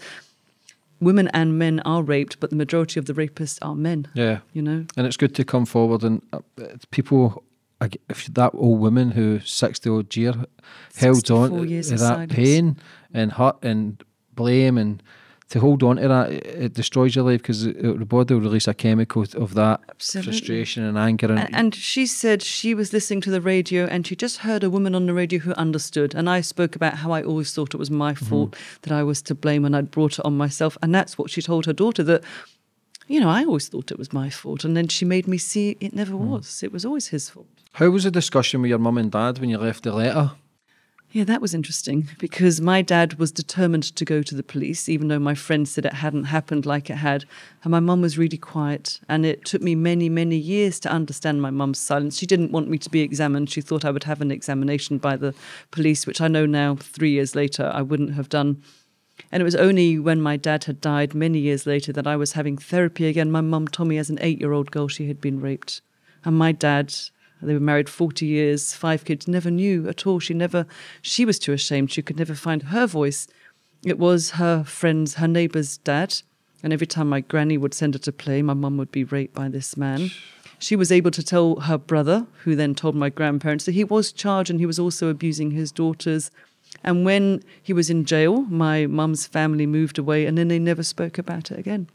women 1.00 1.28
and 1.34 1.58
men 1.58 1.80
are 1.82 2.04
raped, 2.04 2.40
but 2.40 2.50
the 2.50 2.56
majority 2.56 3.00
of 3.00 3.06
the 3.06 3.14
rapists 3.14 3.58
are 3.62 3.76
men. 3.76 4.08
Yeah. 4.14 4.40
You 4.54 4.62
know? 4.62 4.86
And 4.96 5.08
it's 5.08 5.18
good 5.18 5.34
to 5.36 5.44
come 5.44 5.66
forward 5.66 6.04
and 6.04 6.22
uh, 6.32 6.40
people, 6.92 7.44
if 8.10 8.28
that 8.34 8.52
old 8.54 8.80
woman 8.80 9.12
who 9.12 9.40
60 9.40 9.90
odd 9.90 10.16
year 10.16 10.34
held 10.96 11.32
on 11.32 11.68
to 11.68 11.82
that 11.82 11.98
silence. 11.98 12.34
pain 12.34 12.78
and 13.14 13.32
hurt 13.32 13.58
and 13.64 14.04
blame 14.36 14.78
and 14.78 15.02
to 15.52 15.60
hold 15.60 15.84
on 15.84 15.98
to 15.98 16.08
that, 16.08 16.32
it, 16.32 16.74
destroys 16.74 17.14
your 17.14 17.26
life 17.26 17.42
because 17.42 17.66
the 17.66 18.06
body 18.08 18.34
will 18.34 18.42
release 18.42 18.70
a 18.70 18.74
chemical 18.74 19.26
of 19.36 19.54
that 19.54 19.82
Absolutely. 19.90 20.32
frustration 20.32 20.84
and 20.84 20.98
anger. 20.98 21.30
And, 21.30 21.40
And, 21.40 21.56
and 21.56 21.76
she 21.76 22.06
said 22.06 22.42
she 22.42 22.74
was 22.74 22.94
listening 22.94 23.20
to 23.22 23.32
the 23.32 23.42
radio 23.42 23.86
and 23.86 24.08
she 24.08 24.16
just 24.16 24.38
heard 24.38 24.64
a 24.64 24.70
woman 24.70 24.96
on 24.96 25.08
the 25.08 25.14
radio 25.14 25.40
who 25.40 25.52
understood. 25.54 26.16
And 26.16 26.30
I 26.30 26.40
spoke 26.40 26.78
about 26.78 26.96
how 26.96 27.12
I 27.12 27.22
always 27.22 27.54
thought 27.54 27.74
it 27.74 27.78
was 27.78 27.92
my 27.92 28.14
mm-hmm. 28.14 28.26
fault, 28.26 28.56
that 28.84 28.94
I 28.94 29.04
was 29.04 29.22
to 29.24 29.36
blame 29.36 29.66
and 29.66 29.76
I'd 29.76 29.92
brought 29.92 30.20
it 30.20 30.26
on 30.26 30.38
myself. 30.38 30.78
And 30.82 30.96
that's 30.96 31.18
what 31.18 31.30
she 31.30 31.42
told 31.42 31.66
her 31.66 31.74
daughter 31.74 32.04
that, 32.04 32.24
you 33.08 33.20
know, 33.20 33.30
I 33.30 33.44
always 33.44 33.68
thought 33.68 33.92
it 33.92 34.00
was 34.00 34.14
my 34.14 34.30
fault. 34.30 34.64
And 34.64 34.78
then 34.78 34.88
she 34.88 35.04
made 35.04 35.28
me 35.28 35.38
see 35.38 35.76
it 35.82 35.94
never 35.94 36.14
mm. 36.14 36.28
was. 36.30 36.64
It 36.64 36.72
was 36.72 36.86
always 36.86 37.08
his 37.08 37.30
fault. 37.30 37.48
how 37.74 37.90
was 37.90 38.06
the 38.06 38.12
discussion 38.12 38.62
with 38.62 38.70
your 38.70 38.80
mum 38.80 38.98
and 38.98 39.12
dad 39.12 39.40
when 39.40 39.50
you 39.50 39.58
left 39.58 39.84
the 39.84 39.92
letter? 39.92 40.32
Yeah, 41.14 41.26
that 41.26 41.42
was 41.42 41.54
interesting 41.54 42.08
because 42.20 42.62
my 42.62 42.82
dad 42.82 43.16
was 43.16 43.34
determined 43.34 43.84
to 43.98 44.06
go 44.06 44.22
to 44.24 44.34
the 44.34 44.44
police, 44.44 44.88
even 44.88 45.10
though 45.10 45.20
my 45.20 45.36
friend 45.36 45.68
said 45.68 45.86
it 45.86 45.96
hadn't 45.96 46.26
happened 46.26 46.66
like 46.66 46.90
it 46.90 46.96
had. 46.96 47.26
And 47.64 47.72
my 47.72 47.82
mum 47.82 48.02
was 48.02 48.18
really 48.18 48.38
quiet. 48.38 49.02
And 49.10 49.26
it 49.26 49.44
took 49.44 49.62
me 49.62 49.76
many, 49.76 50.08
many 50.08 50.38
years 50.38 50.80
to 50.82 50.90
understand 50.90 51.42
my 51.42 51.50
mum's 51.50 51.80
silence. 51.80 52.18
She 52.18 52.26
didn't 52.26 52.54
want 52.54 52.70
me 52.70 52.78
to 52.78 52.90
be 52.90 53.02
examined. 53.02 53.50
She 53.50 53.60
thought 53.60 53.84
I 53.84 53.92
would 53.92 54.06
have 54.06 54.22
an 54.22 54.32
examination 54.32 55.00
by 55.00 55.18
the 55.18 55.36
police, 55.72 56.08
which 56.08 56.22
I 56.22 56.30
know 56.30 56.46
now, 56.46 56.76
three 56.76 57.12
years 57.12 57.36
later, 57.36 57.70
I 57.74 57.82
wouldn't 57.82 58.14
have 58.14 58.30
done. 58.30 58.64
And 59.34 59.42
it 59.42 59.44
was 59.44 59.56
only 59.56 60.00
when 60.00 60.22
my 60.22 60.38
dad 60.38 60.64
had 60.64 60.80
died 60.80 61.14
many 61.14 61.40
years 61.40 61.68
later 61.68 61.92
that 61.92 62.08
I 62.08 62.16
was 62.16 62.34
having 62.34 62.58
therapy 62.58 63.08
again. 63.08 63.32
My 63.32 63.42
mum 63.42 63.68
told 63.68 63.90
me 63.90 63.98
as 63.98 64.10
an 64.10 64.18
eight 64.22 64.40
year 64.40 64.54
old 64.54 64.72
girl 64.72 64.88
she 64.88 65.10
had 65.10 65.20
been 65.20 65.42
raped. 65.42 65.82
And 66.24 66.38
my 66.38 66.54
dad, 66.54 66.94
they 67.42 67.54
were 67.54 67.60
married 67.60 67.90
40 67.90 68.26
years, 68.26 68.74
five 68.74 69.06
kids, 69.06 69.28
never 69.28 69.50
knew 69.50 69.88
at 69.88 70.06
all. 70.06 70.20
She 70.20 70.34
never, 70.34 70.66
she 71.02 71.26
was 71.26 71.40
too 71.40 71.54
ashamed. 71.54 71.92
She 71.92 72.02
could 72.02 72.18
never 72.18 72.36
find 72.36 72.64
her 72.64 72.86
voice. 72.86 73.28
It 73.84 73.98
was 73.98 74.32
her 74.32 74.64
friend's, 74.64 75.16
her 75.16 75.28
neighbour's 75.28 75.78
dad. 75.78 76.22
And 76.64 76.72
every 76.72 76.88
time 76.88 77.10
my 77.10 77.22
granny 77.22 77.58
would 77.58 77.74
send 77.74 77.96
her 77.96 78.00
to 78.00 78.12
play, 78.12 78.42
my 78.42 78.54
mum 78.54 78.78
would 78.78 78.92
be 78.92 79.04
raped 79.04 79.34
by 79.34 79.50
this 79.50 79.76
man. 79.76 80.12
She 80.60 80.76
was 80.76 80.92
able 80.92 81.10
to 81.12 81.24
tell 81.24 81.62
her 81.62 81.80
brother, 81.80 82.28
who 82.44 82.56
then 82.56 82.76
told 82.76 82.96
my 82.96 83.10
grandparents 83.10 83.66
that 83.66 83.72
he 83.72 83.84
was 83.84 84.12
charged 84.12 84.52
and 84.52 84.60
he 84.60 84.68
was 84.68 84.78
also 84.78 85.10
abusing 85.10 85.52
his 85.52 85.72
daughters. 85.72 86.30
And 86.84 87.04
when 87.04 87.44
he 87.64 87.74
was 87.74 87.90
in 87.90 88.06
jail, 88.06 88.42
my 88.42 88.86
mum's 88.86 89.26
family 89.26 89.66
moved 89.66 89.98
away 89.98 90.28
and 90.28 90.38
then 90.38 90.50
they 90.50 90.60
never 90.60 90.84
spoke 90.84 91.18
about 91.18 91.50
it 91.50 91.58
again. 91.58 91.90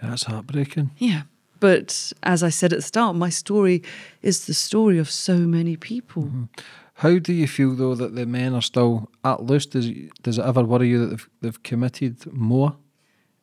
That's 0.00 0.24
heartbreaking. 0.24 0.92
Yeah. 0.96 1.22
But 1.62 2.12
as 2.24 2.42
I 2.42 2.48
said 2.48 2.72
at 2.72 2.80
the 2.80 2.82
start, 2.82 3.14
my 3.14 3.28
story 3.28 3.84
is 4.20 4.46
the 4.46 4.52
story 4.52 4.98
of 4.98 5.08
so 5.08 5.36
many 5.38 5.76
people. 5.76 6.24
Mm-hmm. 6.24 6.44
How 6.94 7.20
do 7.20 7.32
you 7.32 7.46
feel 7.46 7.76
though 7.76 7.94
that 7.94 8.16
the 8.16 8.26
men 8.26 8.52
are 8.52 8.60
still 8.60 9.08
at 9.22 9.44
loose? 9.44 9.66
Does 9.66 9.88
does 10.22 10.38
it 10.38 10.44
ever 10.44 10.64
worry 10.64 10.88
you 10.88 10.98
that 10.98 11.10
they've, 11.10 11.28
they've 11.40 11.62
committed 11.62 12.32
more? 12.32 12.74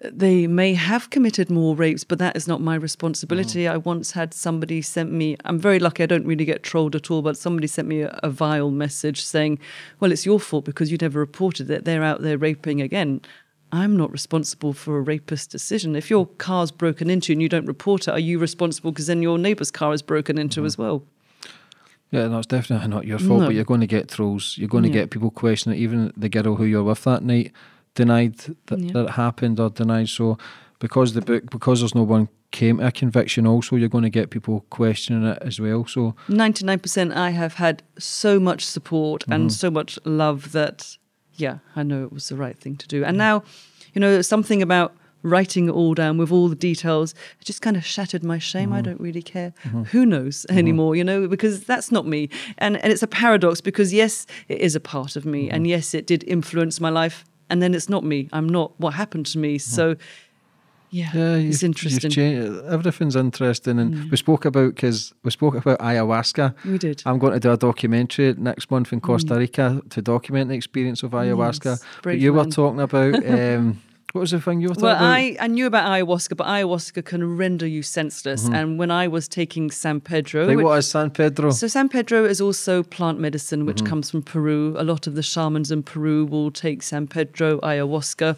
They 0.01 0.47
may 0.47 0.73
have 0.73 1.09
committed 1.11 1.49
more 1.49 1.77
rapes, 1.77 2.03
but 2.03 2.19
that 2.19 2.35
is 2.35 2.45
not 2.45 2.59
my 2.59 2.75
responsibility. 2.75 3.63
Mm. 3.63 3.71
I 3.71 3.77
once 3.77 4.11
had 4.11 4.33
somebody 4.33 4.81
sent 4.81 5.13
me, 5.13 5.37
I'm 5.45 5.59
very 5.59 5.79
lucky 5.79 6.03
I 6.03 6.05
don't 6.05 6.25
really 6.25 6.45
get 6.45 6.63
trolled 6.63 6.95
at 6.97 7.09
all, 7.09 7.21
but 7.21 7.37
somebody 7.37 7.67
sent 7.67 7.87
me 7.87 8.01
a, 8.01 8.19
a 8.21 8.29
vile 8.29 8.71
message 8.71 9.21
saying, 9.23 9.59
Well, 10.01 10.11
it's 10.11 10.25
your 10.25 10.41
fault 10.41 10.65
because 10.65 10.91
you 10.91 10.97
never 10.97 11.19
reported 11.19 11.69
it. 11.69 11.85
They're 11.85 12.03
out 12.03 12.21
there 12.21 12.37
raping 12.37 12.81
again. 12.81 13.21
I'm 13.71 13.95
not 13.95 14.11
responsible 14.11 14.73
for 14.73 14.97
a 14.97 15.01
rapist 15.01 15.51
decision. 15.51 15.95
If 15.95 16.09
your 16.09 16.25
car's 16.25 16.71
broken 16.71 17.09
into 17.09 17.33
and 17.33 17.41
you 17.41 17.49
don't 17.49 17.65
report 17.65 18.07
it, 18.07 18.11
are 18.11 18.19
you 18.19 18.39
responsible 18.39 18.91
because 18.91 19.07
then 19.07 19.21
your 19.21 19.37
neighbour's 19.37 19.71
car 19.71 19.93
is 19.93 20.01
broken 20.01 20.37
into 20.37 20.61
mm-hmm. 20.61 20.67
as 20.67 20.77
well? 20.77 21.03
Yeah, 22.11 22.27
no, 22.27 22.39
it's 22.39 22.47
definitely 22.47 22.87
not 22.87 23.05
your 23.05 23.19
fault, 23.19 23.41
No. 23.41 23.45
but 23.47 23.55
you're 23.55 23.63
going 23.63 23.81
to 23.81 23.87
get 23.87 24.09
trolls. 24.09 24.55
You're 24.57 24.67
going 24.67 24.83
to 24.83 24.89
Yeah. 24.89 25.01
get 25.01 25.11
people 25.11 25.29
questioning 25.29 25.77
it. 25.77 25.81
Even 25.81 26.11
the 26.17 26.29
girl 26.29 26.55
who 26.55 26.65
you're 26.65 26.83
with 26.83 27.03
that 27.03 27.23
night 27.23 27.51
denied 27.93 28.37
that, 28.65 28.79
Yeah. 28.79 28.93
that 28.93 29.05
it 29.05 29.09
happened 29.11 29.59
or 29.59 29.69
denied. 29.69 30.09
So, 30.09 30.37
because 30.79 31.13
the 31.13 31.21
book, 31.21 31.49
because 31.51 31.81
there's 31.81 31.93
no 31.93 32.03
one 32.03 32.29
came 32.51 32.79
to 32.79 32.87
a 32.87 32.91
conviction, 32.91 33.45
also 33.45 33.75
you're 33.75 33.89
going 33.89 34.03
to 34.03 34.09
get 34.09 34.31
people 34.31 34.65
questioning 34.71 35.23
it 35.23 35.37
as 35.41 35.59
well. 35.59 35.85
So, 35.85 36.15
99% 36.27 37.13
I 37.13 37.29
have 37.29 37.55
had 37.55 37.83
so 37.99 38.39
much 38.39 38.65
support 38.65 39.23
and 39.27 39.43
mm-hmm. 39.43 39.49
so 39.49 39.69
much 39.69 39.99
love 40.03 40.51
that, 40.53 40.97
yeah, 41.39 41.59
I 41.75 41.83
know 41.83 42.03
it 42.03 42.11
was 42.11 42.29
the 42.29 42.35
right 42.35 42.57
thing 42.57 42.75
to 42.77 42.87
do. 42.87 43.03
And 43.03 43.15
mm. 43.15 43.19
now, 43.19 43.43
you 43.93 44.01
know, 44.01 44.21
something 44.21 44.61
about 44.61 44.95
writing 45.21 45.67
it 45.67 45.71
all 45.71 45.93
down 45.93 46.17
with 46.17 46.31
all 46.31 46.47
the 46.47 46.55
details, 46.55 47.13
it 47.41 47.45
just 47.45 47.61
kind 47.61 47.75
of 47.75 47.85
shattered 47.85 48.23
my 48.23 48.37
shame. 48.37 48.71
I 48.71 48.77
mm-hmm. 48.77 48.85
don't 48.85 49.01
really 49.01 49.21
care. 49.21 49.53
Mm-hmm. 49.65 49.83
Who 49.83 50.05
knows 50.05 50.45
mm-hmm. 50.47 50.57
anymore, 50.57 50.95
you 50.95 51.03
know, 51.03 51.27
because 51.27 51.63
that's 51.63 51.91
not 51.91 52.07
me. 52.07 52.29
And, 52.57 52.77
and 52.77 52.91
it's 52.91 53.03
a 53.03 53.07
paradox 53.07 53.61
because, 53.61 53.93
yes, 53.93 54.25
it 54.47 54.59
is 54.59 54.75
a 54.75 54.79
part 54.79 55.15
of 55.15 55.25
me. 55.25 55.49
And 55.49 55.67
yes, 55.67 55.93
it 55.93 56.07
did 56.07 56.23
influence 56.23 56.79
my 56.79 56.89
life. 56.89 57.25
And 57.49 57.61
then 57.61 57.73
it's 57.73 57.89
not 57.89 58.03
me. 58.03 58.29
I'm 58.31 58.47
not 58.47 58.79
what 58.79 58.93
happened 58.93 59.25
to 59.27 59.39
me. 59.39 59.57
So, 59.57 59.95
yeah, 60.91 61.09
yeah, 61.13 61.35
it's 61.35 61.63
interesting. 61.63 62.09
changed- 62.11 62.63
everything's 62.65 63.15
interesting, 63.15 63.79
and 63.79 64.09
we 64.11 64.17
spoke 64.17 64.45
about 64.45 64.75
because 64.75 65.13
we 65.23 65.31
spoke 65.31 65.55
about 65.55 65.79
ayahuasca. 65.79 66.53
We 66.65 66.77
did. 66.77 67.03
I'm 67.05 67.19
going 67.19 67.33
to 67.33 67.39
do 67.39 67.51
a 67.51 67.57
documentary 67.57 68.33
next 68.37 68.69
month 68.71 68.91
in 68.93 68.99
Costa 69.01 69.35
Rica 69.35 69.81
to 69.89 70.01
document 70.01 70.49
the 70.49 70.55
experience 70.55 71.03
of 71.03 71.11
ayahuasca. 71.11 71.65
Yes, 71.65 71.83
but 72.03 72.19
you 72.19 72.33
were 72.33 72.45
talking 72.45 72.79
about 72.81 73.13
um, 73.25 73.81
what 74.13 74.21
was 74.21 74.31
the 74.31 74.41
thing 74.41 74.59
you 74.59 74.69
were 74.69 74.73
talking 74.73 74.85
Well, 74.85 74.95
about? 74.95 75.11
I, 75.11 75.37
I 75.39 75.45
knew 75.45 75.67
about 75.67 75.85
ayahuasca, 75.87 76.35
but 76.35 76.47
ayahuasca 76.47 77.05
can 77.05 77.37
render 77.37 77.67
you 77.67 77.83
senseless. 77.83 78.49
And 78.49 78.79
when 78.79 78.89
I 78.89 79.07
was 79.07 79.27
taking 79.27 79.69
San 79.69 80.01
Pedro, 80.01 80.45
Like, 80.47 80.57
which- 80.57 80.63
what 80.63 80.79
is 80.79 80.87
San 80.89 81.11
Pedro? 81.11 81.51
so 81.51 81.67
San 81.67 81.89
Pedro 81.89 82.25
is 82.25 82.41
also 82.41 82.81
plant 82.81 83.19
medicine, 83.19 83.67
which 83.67 83.77
Mm-hmm. 83.77 83.85
comes 83.85 84.09
from 84.09 84.23
Peru. 84.23 84.73
A 84.79 84.83
lot 84.83 85.05
of 85.05 85.13
the 85.13 85.21
shamans 85.21 85.69
in 85.69 85.83
Peru 85.83 86.25
will 86.25 86.49
take 86.49 86.81
San 86.81 87.05
Pedro 87.05 87.59
ayahuasca, 87.59 88.35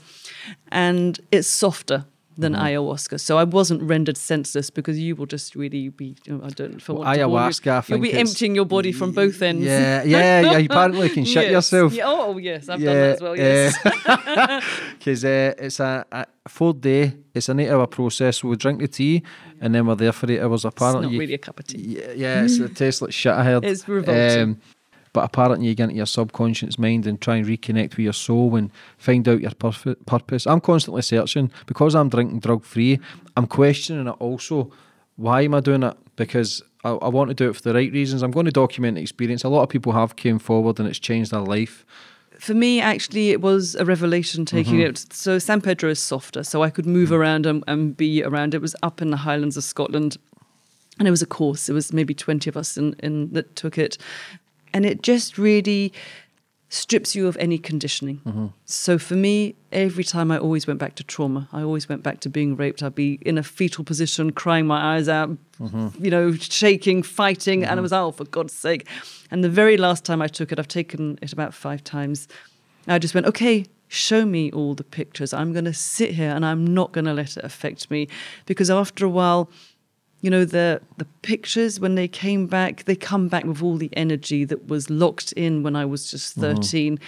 and 0.72 1.20
it's 1.32 1.48
softer 1.48 2.04
than 2.38 2.54
Mm-hmm. 2.54 2.64
ayahuasca. 2.66 3.20
So 3.20 3.38
I 3.38 3.44
wasn't 3.44 3.82
rendered 3.84 4.18
senseless 4.18 4.70
because 4.70 4.98
you 5.00 5.16
will 5.16 5.26
just 5.26 5.56
really 5.56 5.90
be. 5.90 6.16
You 6.26 6.38
know, 6.38 6.44
I 6.46 6.50
don't 6.50 6.72
know 6.72 6.78
if 6.78 6.88
Well, 6.90 7.00
you. 7.00 7.06
ayahuasca, 7.22 7.72
I 7.72 7.84
You'll 7.88 8.00
be 8.00 8.14
emptying 8.14 8.56
your 8.56 8.66
body 8.66 8.92
from 8.92 9.12
both 9.12 9.42
ends. 9.42 9.64
Yeah, 9.66 10.04
yeah, 10.04 10.42
yeah. 10.42 10.58
You 10.58 10.66
apparently 10.66 11.10
can 11.10 11.26
shit 11.26 11.44
Yes. 11.46 11.52
yourself. 11.52 11.94
Yeah, 11.94 12.06
oh, 12.08 12.38
yes, 12.38 12.70
I've 12.70 12.80
done 12.82 12.96
that 12.96 13.16
as 13.16 13.22
well. 13.22 13.36
Yes. 13.38 13.78
Because 14.98 15.26
uh, 15.34 15.54
it's 15.58 15.80
a, 15.80 16.06
a 16.12 16.26
full 16.50 16.74
day. 16.74 17.14
It's 17.34 17.50
an 17.50 17.60
eight-hour 17.60 17.88
process. 17.88 18.44
We 18.44 18.56
drink 18.56 18.80
the 18.80 18.88
tea, 18.88 19.24
and 19.60 19.74
then 19.76 19.86
we're 19.86 19.96
there 19.96 20.12
for 20.12 20.30
eight 20.32 20.42
hours. 20.42 20.66
it's 20.66 20.76
Apparently, 20.76 21.08
not 21.12 21.20
really 21.20 21.34
a 21.34 21.38
cup 21.38 21.60
of 21.60 21.68
tea. 21.68 22.00
Yeah, 22.00 22.12
yeah 22.16 22.44
it's, 22.44 22.58
it 22.60 22.76
tastes 22.76 23.02
like 23.02 23.12
shit. 23.14 23.34
I 23.34 23.44
heard. 23.44 23.64
It's 23.72 23.88
revolting. 23.88 24.60
But 25.14 25.24
apparently, 25.24 25.68
you 25.68 25.76
get 25.76 25.86
into 25.86 25.96
your 25.96 26.06
subconscious 26.06 26.80
mind 26.80 27.06
and 27.08 27.20
try 27.20 27.36
and 27.38 27.46
reconnect 27.46 27.92
with 27.92 28.00
your 28.00 28.14
soul 28.14 28.56
and 28.56 28.72
find 28.98 29.28
out 29.28 29.42
your 29.42 29.52
perf- 29.52 30.06
purpose. 30.06 30.48
I'm 30.48 30.62
constantly 30.62 31.02
searching 31.02 31.52
because 31.66 31.96
I'm 31.96 32.10
drinking 32.10 32.40
drug 32.40 32.64
free. 32.64 33.00
I'm 33.36 33.48
questioning 33.48 34.08
it 34.08 34.16
also. 34.20 34.72
Why 35.18 35.42
am 35.42 35.54
I 35.54 35.60
doing 35.60 35.84
it? 35.84 35.98
Because 36.16 36.64
I, 36.84 36.92
I 36.92 37.10
want 37.10 37.30
to 37.30 37.34
do 37.34 37.50
it 37.50 37.56
for 37.56 37.62
the 37.62 37.74
right 37.74 37.92
reasons. 37.92 38.24
I'm 38.24 38.32
going 38.32 38.46
to 38.46 38.52
document 38.52 38.96
the 38.96 39.02
experience. 39.02 39.44
A 39.44 39.50
lot 39.50 39.64
of 39.64 39.70
people 39.70 39.92
have 39.92 40.16
came 40.16 40.40
forward 40.40 40.80
and 40.80 40.88
it's 40.88 41.00
changed 41.00 41.32
their 41.32 41.42
life. 41.42 41.86
for 42.40 42.54
me, 42.56 42.82
actually, 42.82 43.30
it 43.30 43.40
was 43.42 43.76
a 43.76 43.86
revelation 43.86 44.46
taking 44.46 44.76
Mm-hmm. 44.80 44.90
it. 44.92 45.14
So 45.14 45.38
San 45.40 45.62
Pedro 45.62 45.92
is 45.92 46.00
softer, 46.00 46.44
so 46.44 46.64
I 46.64 46.70
could 46.72 46.86
move 46.88 47.10
Mm. 47.10 47.18
around 47.18 47.46
and, 47.46 47.64
and 47.68 47.96
be 47.96 48.24
around. 48.24 48.54
It 48.56 48.62
was 48.62 48.76
up 48.82 49.00
in 49.02 49.12
the 49.12 49.18
Highlands 49.18 49.58
of 49.58 49.64
Scotland, 49.64 50.18
and 50.98 51.08
it 51.08 51.12
was 51.12 51.22
a 51.22 51.28
course. 51.28 51.70
It 51.70 51.74
was 51.74 51.94
maybe 51.94 52.16
twenty 52.16 52.50
of 52.50 52.58
us 52.58 52.78
in, 52.78 52.96
in 53.04 53.32
that 53.34 53.56
took 53.56 53.78
it, 53.78 53.98
and 54.74 54.86
it 54.86 55.02
just 55.02 55.38
really 55.38 55.94
strips 56.70 57.16
you 57.16 57.28
of 57.28 57.36
any 57.38 57.58
conditioning. 57.58 58.22
Mm-hmm. 58.26 58.48
So 58.64 58.98
for 58.98 59.16
me, 59.16 59.56
every 59.74 60.06
time 60.06 60.32
I 60.32 60.38
always 60.38 60.66
went 60.68 60.80
back 60.80 60.96
to 60.96 61.04
trauma. 61.04 61.50
I 61.52 61.64
always 61.64 61.90
went 61.90 62.02
back 62.02 62.22
to 62.22 62.30
being 62.30 62.56
raped. 62.56 62.82
I'd 62.82 62.96
be 62.96 63.20
in 63.24 63.38
a 63.38 63.44
fetal 63.44 63.84
position, 63.84 64.32
crying 64.32 64.66
my 64.68 64.96
eyes 64.96 65.10
out, 65.10 65.38
Mm-hmm. 65.60 66.04
you 66.04 66.10
know, 66.10 66.34
shaking, 66.34 67.04
fighting, 67.04 67.64
and 67.64 67.80
I 67.80 67.84
was, 67.84 67.94
oh, 67.94 68.10
for 68.12 68.24
God's 68.24 68.54
sake. 68.54 68.88
And 69.30 69.44
the 69.44 69.50
very 69.50 69.78
last 69.78 70.04
time 70.04 70.20
I 70.20 70.28
took 70.28 70.52
it, 70.52 70.58
I've 70.58 70.68
taken 70.68 71.20
it 71.22 71.32
about 71.34 71.54
five 71.54 71.84
times. 71.84 72.28
I 72.88 72.98
just 72.98 73.14
went, 73.14 73.28
okay, 73.28 73.68
show 73.88 74.26
me 74.26 74.52
all 74.52 74.74
the 74.74 74.84
pictures. 74.84 75.34
I'm 75.34 75.52
going 75.54 75.66
to 75.66 75.74
sit 75.74 76.12
here 76.16 76.32
and 76.32 76.44
I'm 76.44 76.66
not 76.66 76.94
going 76.94 77.06
to 77.06 77.14
let 77.14 77.38
it 77.38 77.44
affect 77.44 77.92
me. 77.92 78.08
Because 78.48 78.72
after 78.72 79.06
a 79.06 79.10
while, 79.10 79.52
you 80.22 80.30
know 80.30 80.46
the 80.46 80.82
the 80.98 81.06
pictures 81.22 81.80
when 81.80 81.96
they 81.96 82.08
came 82.08 82.48
back 82.48 82.84
they 82.86 82.96
come 82.96 83.28
back 83.28 83.44
with 83.44 83.62
all 83.62 83.78
the 83.78 83.90
energy 83.94 84.46
that 84.46 84.68
was 84.68 84.90
locked 84.90 85.32
in 85.34 85.64
when 85.64 85.76
i 85.76 85.86
was 85.86 86.10
just 86.10 86.40
mm-hmm. 86.40 86.56
13 86.56 87.00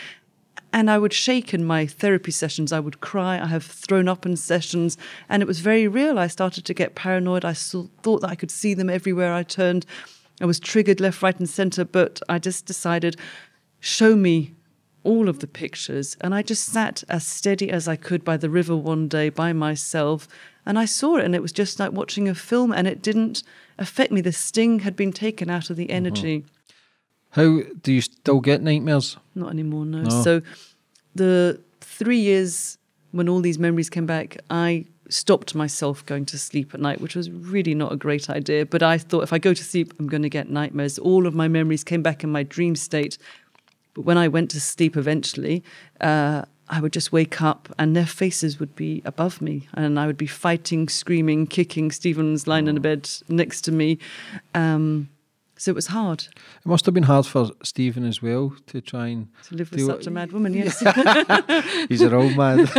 and 0.72 0.90
i 0.90 0.98
would 0.98 1.14
shake 1.14 1.54
in 1.54 1.64
my 1.64 1.86
therapy 1.86 2.32
sessions. 2.32 2.74
I 2.74 2.80
would 2.80 3.00
cry. 3.00 3.40
I 3.40 3.46
have 3.46 3.64
thrown 3.64 4.08
up 4.08 4.26
in 4.26 4.36
sessions. 4.36 4.98
And 5.30 5.44
it 5.44 5.46
was 5.46 5.60
very 5.60 5.88
real. 5.88 6.18
I 6.18 6.26
started 6.26 6.66
to 6.66 6.74
get 6.74 6.96
paranoid. 6.96 7.46
I 7.46 7.54
thought 7.54 8.22
that 8.22 8.30
i 8.30 8.36
could 8.36 8.52
see 8.52 8.74
them 8.74 8.90
everywhere 8.90 9.34
i 9.34 9.44
turned. 9.44 9.86
I 10.42 10.46
was 10.46 10.60
triggered 10.60 11.00
left 11.00 11.22
right 11.22 11.38
and 11.38 11.48
center. 11.48 11.86
But 11.86 12.22
i 12.28 12.40
just 12.40 12.66
decided 12.66 13.16
show 13.80 14.16
me 14.16 14.56
all 15.04 15.30
of 15.30 15.40
the 15.40 15.48
pictures. 15.48 16.18
And 16.22 16.34
I 16.34 16.42
just 16.42 16.66
sat 16.66 17.04
as 17.10 17.26
steady 17.26 17.70
as 17.70 17.88
I 17.88 17.96
could 17.96 18.24
by 18.24 18.38
the 18.38 18.50
river 18.50 18.76
one 18.76 19.08
day 19.08 19.30
by 19.30 19.54
myself. 19.54 20.28
And 20.66 20.80
I 20.80 20.86
saw 20.86 21.18
it, 21.18 21.26
and 21.26 21.36
it 21.36 21.42
was 21.42 21.52
just 21.52 21.80
like 21.80 21.92
watching 21.92 22.28
a 22.30 22.36
film, 22.36 22.72
and 22.72 22.88
it 22.88 23.02
didn't 23.02 23.44
affect 23.78 24.12
me. 24.12 24.22
The 24.22 24.32
sting 24.32 24.80
had 24.80 24.96
been 24.96 25.12
taken 25.12 25.50
out 25.50 25.70
of 25.70 25.76
the 25.76 25.90
uh-huh. 25.90 25.98
energy. 25.98 26.46
How 27.32 27.62
do 27.82 27.92
you 27.92 28.02
still 28.02 28.40
get 28.40 28.62
nightmares? 28.62 29.18
Not 29.36 29.50
anymore, 29.50 29.86
no. 29.86 30.04
No. 30.04 30.24
So 30.24 30.42
the 31.16 31.60
three 31.82 32.20
years 32.20 32.78
when 33.12 33.30
all 33.30 33.42
these 33.42 33.60
memories 33.60 33.90
came 33.90 34.06
back, 34.06 34.38
I 34.50 34.86
stopped 35.10 35.54
myself 35.54 36.06
going 36.06 36.26
to 36.26 36.38
sleep 36.38 36.74
at 36.74 36.80
night, 36.80 37.00
which 37.00 37.16
was 37.16 37.30
really 37.30 37.76
not 37.76 37.92
a 37.92 37.96
great 37.96 38.30
idea. 38.30 38.66
But 38.66 38.82
I 38.82 38.98
thought 38.98 39.24
if 39.24 39.32
I 39.32 39.38
go 39.38 39.54
to 39.54 39.64
sleep, 39.64 39.94
I'm 40.00 40.08
going 40.08 40.24
to 40.24 40.30
get 40.30 40.50
nightmares. 40.50 40.98
All 40.98 41.28
of 41.28 41.36
my 41.36 41.48
memories 41.48 41.84
came 41.84 42.02
back 42.02 42.24
in 42.24 42.32
my 42.32 42.44
dream 42.44 42.76
state. 42.76 43.18
But 43.94 44.02
when 44.02 44.18
I 44.18 44.28
went 44.28 44.52
to 44.52 44.62
sleep 44.62 44.98
eventually, 44.98 45.64
uh, 46.02 46.44
I 46.70 46.82
would 46.82 46.94
just 46.94 47.12
wake 47.12 47.42
up 47.42 47.74
and 47.78 47.96
their 47.96 48.06
faces 48.06 48.60
would 48.60 48.76
be 48.76 49.02
above 49.06 49.42
me. 49.42 49.68
And 49.74 50.00
I 50.00 50.08
would 50.08 50.18
be 50.18 50.28
fighting, 50.28 50.90
screaming, 50.90 51.46
kicking. 51.48 51.92
Stephen's 51.92 52.48
lying 52.48 52.68
in 52.68 52.76
the 52.76 52.82
bed 52.82 53.10
next 53.28 53.62
to 53.62 53.72
me. 53.72 54.00
Um, 54.56 55.10
so 55.56 55.72
it 55.72 55.76
was 55.76 55.88
hard 55.88 56.24
It 56.24 56.66
must 56.66 56.86
have 56.86 56.94
been 56.94 57.04
hard 57.04 57.26
for 57.26 57.52
Stephen 57.64 58.06
as 58.06 58.22
well 58.22 58.54
to 58.68 58.82
try 58.82 59.08
and 59.08 59.28
to 59.44 59.56
live 59.56 59.72
with 59.72 59.86
such 59.86 60.08
a 60.08 60.12
mad 60.12 60.32
woman, 60.32 60.54
yes. 60.56 60.80
He's 61.88 62.02
a 62.02 62.14
old 62.14 62.36
man. 62.36 62.66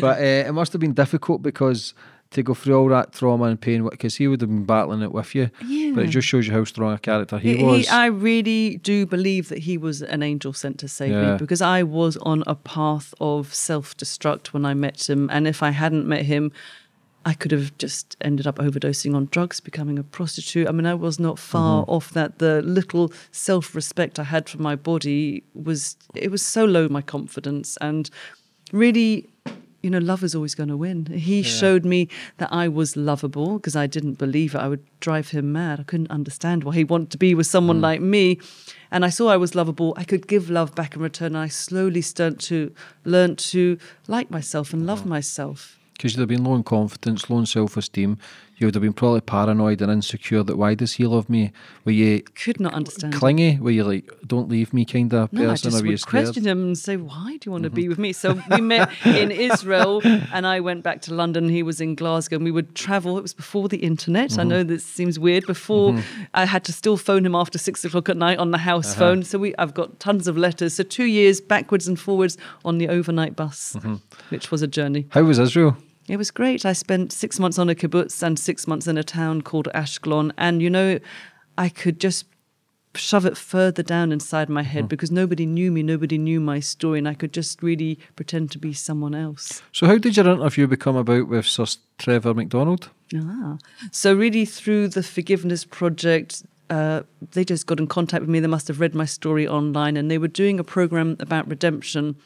but 0.00 0.18
uh, 0.18 0.48
it 0.48 0.54
must 0.54 0.72
have 0.72 0.80
been 0.80 0.94
difficult 0.94 1.42
because 1.42 1.92
to 2.30 2.42
go 2.44 2.54
through 2.54 2.78
all 2.78 2.88
that 2.88 3.12
trauma 3.12 3.44
and 3.46 3.60
pain, 3.60 3.82
because 3.88 4.14
he 4.16 4.28
would 4.28 4.40
have 4.40 4.50
been 4.50 4.64
battling 4.64 5.02
it 5.02 5.12
with 5.12 5.34
you. 5.34 5.50
Yeah. 5.66 5.92
But 5.94 6.04
it 6.04 6.08
just 6.08 6.28
shows 6.28 6.46
you 6.46 6.52
how 6.52 6.62
strong 6.64 6.92
a 6.92 6.98
character 6.98 7.38
he, 7.38 7.56
He- 7.56 7.64
was. 7.64 7.88
I 7.88 8.06
really 8.06 8.76
do 8.78 9.04
believe 9.04 9.48
that 9.48 9.58
he 9.58 9.76
was 9.76 10.00
an 10.02 10.22
angel 10.22 10.52
sent 10.52 10.78
to 10.78 10.88
save 10.88 11.10
Yeah. 11.10 11.32
me 11.32 11.38
because 11.38 11.60
I 11.60 11.82
was 11.82 12.16
on 12.18 12.44
a 12.46 12.54
path 12.54 13.12
of 13.20 13.52
self 13.52 13.96
destruct 13.96 14.48
when 14.48 14.64
I 14.64 14.74
met 14.74 15.08
him. 15.10 15.28
And 15.32 15.48
if 15.48 15.60
I 15.62 15.70
hadn't 15.70 16.06
met 16.06 16.24
him, 16.26 16.52
I 17.26 17.34
could 17.34 17.50
have 17.50 17.76
just 17.76 18.16
ended 18.22 18.46
up 18.46 18.56
overdosing 18.58 19.14
on 19.14 19.28
drugs, 19.30 19.60
becoming 19.60 19.98
a 19.98 20.02
prostitute. 20.02 20.68
I 20.68 20.72
mean, 20.72 20.86
I 20.86 20.94
was 20.94 21.18
not 21.18 21.38
far 21.38 21.82
Mm-hmm. 21.82 21.90
off 21.90 22.12
that. 22.12 22.38
The 22.38 22.62
little 22.62 23.12
self 23.32 23.74
respect 23.74 24.18
I 24.20 24.24
had 24.24 24.48
for 24.48 24.62
my 24.62 24.76
body 24.76 25.42
was, 25.52 25.96
it 26.14 26.30
was 26.30 26.42
so 26.42 26.64
low, 26.64 26.88
my 26.88 27.02
confidence. 27.02 27.76
And 27.80 28.08
really, 28.72 29.28
you 29.82 29.88
know, 29.90 29.98
love 29.98 30.22
is 30.22 30.34
always 30.34 30.54
going 30.54 30.68
to 30.68 30.76
win. 30.76 31.06
He 31.06 31.42
showed 31.42 31.84
me 31.86 32.08
that 32.36 32.52
I 32.52 32.68
was 32.68 32.96
lovable 32.96 33.58
because 33.58 33.74
I 33.74 33.86
didn't 33.86 34.18
believe 34.18 34.54
it. 34.54 34.58
I 34.58 34.68
would 34.68 34.84
drive 35.00 35.30
him 35.30 35.52
mad. 35.52 35.80
I 35.80 35.82
couldn't 35.84 36.10
understand 36.10 36.64
why 36.64 36.74
he 36.74 36.84
wanted 36.84 37.10
to 37.12 37.18
be 37.18 37.34
with 37.34 37.46
someone 37.46 37.78
Mm. 37.78 37.82
like 37.82 38.00
me. 38.02 38.38
And 38.90 39.04
I 39.04 39.08
saw 39.08 39.28
I 39.28 39.38
was 39.38 39.54
lovable. 39.54 39.94
I 39.96 40.04
could 40.04 40.26
give 40.28 40.50
love 40.50 40.74
back 40.74 40.94
in 40.96 41.00
return. 41.02 41.28
And 41.34 41.38
I 41.38 41.48
slowly 41.48 42.02
started 42.02 42.40
to 42.40 42.72
learn 43.04 43.36
to 43.36 43.78
like 44.06 44.30
myself 44.30 44.72
and 44.74 44.82
Mm. 44.82 44.86
love 44.88 45.06
myself. 45.06 45.78
Because 46.00 46.14
you'd 46.14 46.20
have 46.20 46.30
been 46.30 46.44
low 46.44 46.54
in 46.54 46.62
confidence, 46.62 47.28
low 47.28 47.40
in 47.40 47.44
self 47.44 47.76
esteem. 47.76 48.16
You 48.56 48.66
would 48.66 48.74
have 48.74 48.82
been 48.82 48.94
probably 48.94 49.20
paranoid 49.20 49.82
and 49.82 49.92
insecure 49.92 50.42
that 50.42 50.56
why 50.56 50.74
does 50.74 50.94
he 50.94 51.06
love 51.06 51.28
me? 51.28 51.52
Were 51.84 51.92
you 51.92 52.22
Could 52.22 52.58
not 52.58 52.72
understand. 52.72 53.12
clingy? 53.12 53.58
Were 53.58 53.70
you 53.70 53.84
like, 53.84 54.10
don't 54.26 54.48
leave 54.48 54.72
me 54.72 54.86
kind 54.86 55.12
of 55.12 55.30
No, 55.30 55.42
I 55.42 55.52
person? 55.52 55.70
just 55.70 55.82
or 55.82 55.84
were 55.84 55.90
would 55.90 56.06
question 56.06 56.46
him 56.46 56.62
and 56.62 56.78
say, 56.78 56.96
"Why 56.96 57.36
do 57.36 57.48
you 57.48 57.52
want 57.52 57.64
to 57.64 57.70
be 57.70 57.82
mm-hmm. 57.82 57.88
with 57.90 57.98
me?" 57.98 58.12
So 58.14 58.40
we 58.50 58.62
met 58.62 58.90
in 59.04 59.30
Israel, 59.30 60.00
and 60.32 60.46
I 60.46 60.60
went 60.60 60.84
back 60.84 61.02
to 61.02 61.14
London. 61.14 61.50
He 61.50 61.62
was 61.62 61.82
in 61.82 61.94
Glasgow, 61.96 62.36
and 62.36 62.44
we 62.46 62.50
would 62.50 62.74
travel. 62.74 63.18
It 63.18 63.22
was 63.22 63.34
before 63.34 63.68
the 63.68 63.78
internet. 63.78 64.32
I 64.32 64.36
mm-hmm. 64.36 64.48
know 64.48 64.62
this 64.62 64.84
seems 64.84 65.18
weird. 65.18 65.46
Before 65.46 65.92
mm-hmm. 65.92 66.22
I 66.32 66.46
had 66.46 66.64
to 66.64 66.72
still 66.72 66.96
phone 66.96 67.26
him 67.26 67.34
after 67.34 67.58
six 67.58 67.84
o'clock 67.84 68.08
at 68.08 68.16
night 68.16 68.38
on 68.38 68.52
the 68.52 68.58
house 68.58 68.92
uh-huh. 68.92 69.00
phone. 69.00 69.22
So 69.22 69.38
we, 69.38 69.54
I've 69.56 69.74
got 69.74 70.00
tons 70.00 70.28
of 70.28 70.38
letters. 70.38 70.74
So 70.74 70.82
two 70.82 71.04
years 71.04 71.42
backwards 71.42 71.86
and 71.86 72.00
forwards 72.00 72.38
on 72.64 72.78
the 72.78 72.88
overnight 72.88 73.36
bus, 73.36 73.76
which 74.30 74.50
was 74.50 74.62
a 74.62 74.66
journey. 74.66 75.06
How 75.10 75.22
was 75.22 75.38
Israel? 75.38 75.76
It 76.10 76.16
was 76.16 76.32
great. 76.32 76.66
I 76.66 76.72
spent 76.72 77.12
six 77.12 77.38
months 77.38 77.56
on 77.56 77.70
a 77.70 77.74
kibbutz 77.76 78.20
and 78.20 78.36
six 78.36 78.66
months 78.66 78.88
in 78.88 78.98
a 78.98 79.04
town 79.04 79.42
called 79.42 79.68
Ashkelon. 79.76 80.32
And, 80.36 80.60
you 80.60 80.68
know, 80.68 80.98
I 81.56 81.68
could 81.68 82.00
just 82.00 82.26
shove 82.96 83.24
it 83.24 83.36
further 83.36 83.84
down 83.84 84.10
inside 84.10 84.48
my 84.48 84.64
head 84.64 84.88
because 84.88 85.12
nobody 85.12 85.46
knew 85.46 85.70
me, 85.70 85.84
nobody 85.84 86.18
knew 86.18 86.40
my 86.40 86.58
story, 86.58 86.98
and 86.98 87.06
I 87.06 87.14
could 87.14 87.32
just 87.32 87.62
really 87.62 87.96
pretend 88.16 88.50
to 88.50 88.58
be 88.58 88.72
someone 88.72 89.14
else. 89.14 89.62
So, 89.70 89.86
how 89.86 89.98
did 89.98 90.16
your 90.16 90.26
interview 90.26 90.66
become 90.66 90.96
about 90.96 91.28
with 91.28 91.46
Sir 91.46 91.66
Trevor 91.98 92.34
McDonald? 92.34 92.90
Ah. 93.14 93.58
So, 93.92 94.12
really, 94.12 94.44
through 94.44 94.88
the 94.88 95.04
Forgiveness 95.04 95.64
Project, 95.64 96.42
uh, 96.70 97.02
they 97.30 97.44
just 97.44 97.68
got 97.68 97.78
in 97.78 97.86
contact 97.86 98.22
with 98.22 98.30
me. 98.30 98.40
They 98.40 98.48
must 98.48 98.66
have 98.66 98.80
read 98.80 98.96
my 98.96 99.04
story 99.04 99.46
online, 99.46 99.96
and 99.96 100.10
they 100.10 100.18
were 100.18 100.26
doing 100.26 100.58
a 100.58 100.64
program 100.64 101.16
about 101.20 101.46
redemption. 101.46 102.16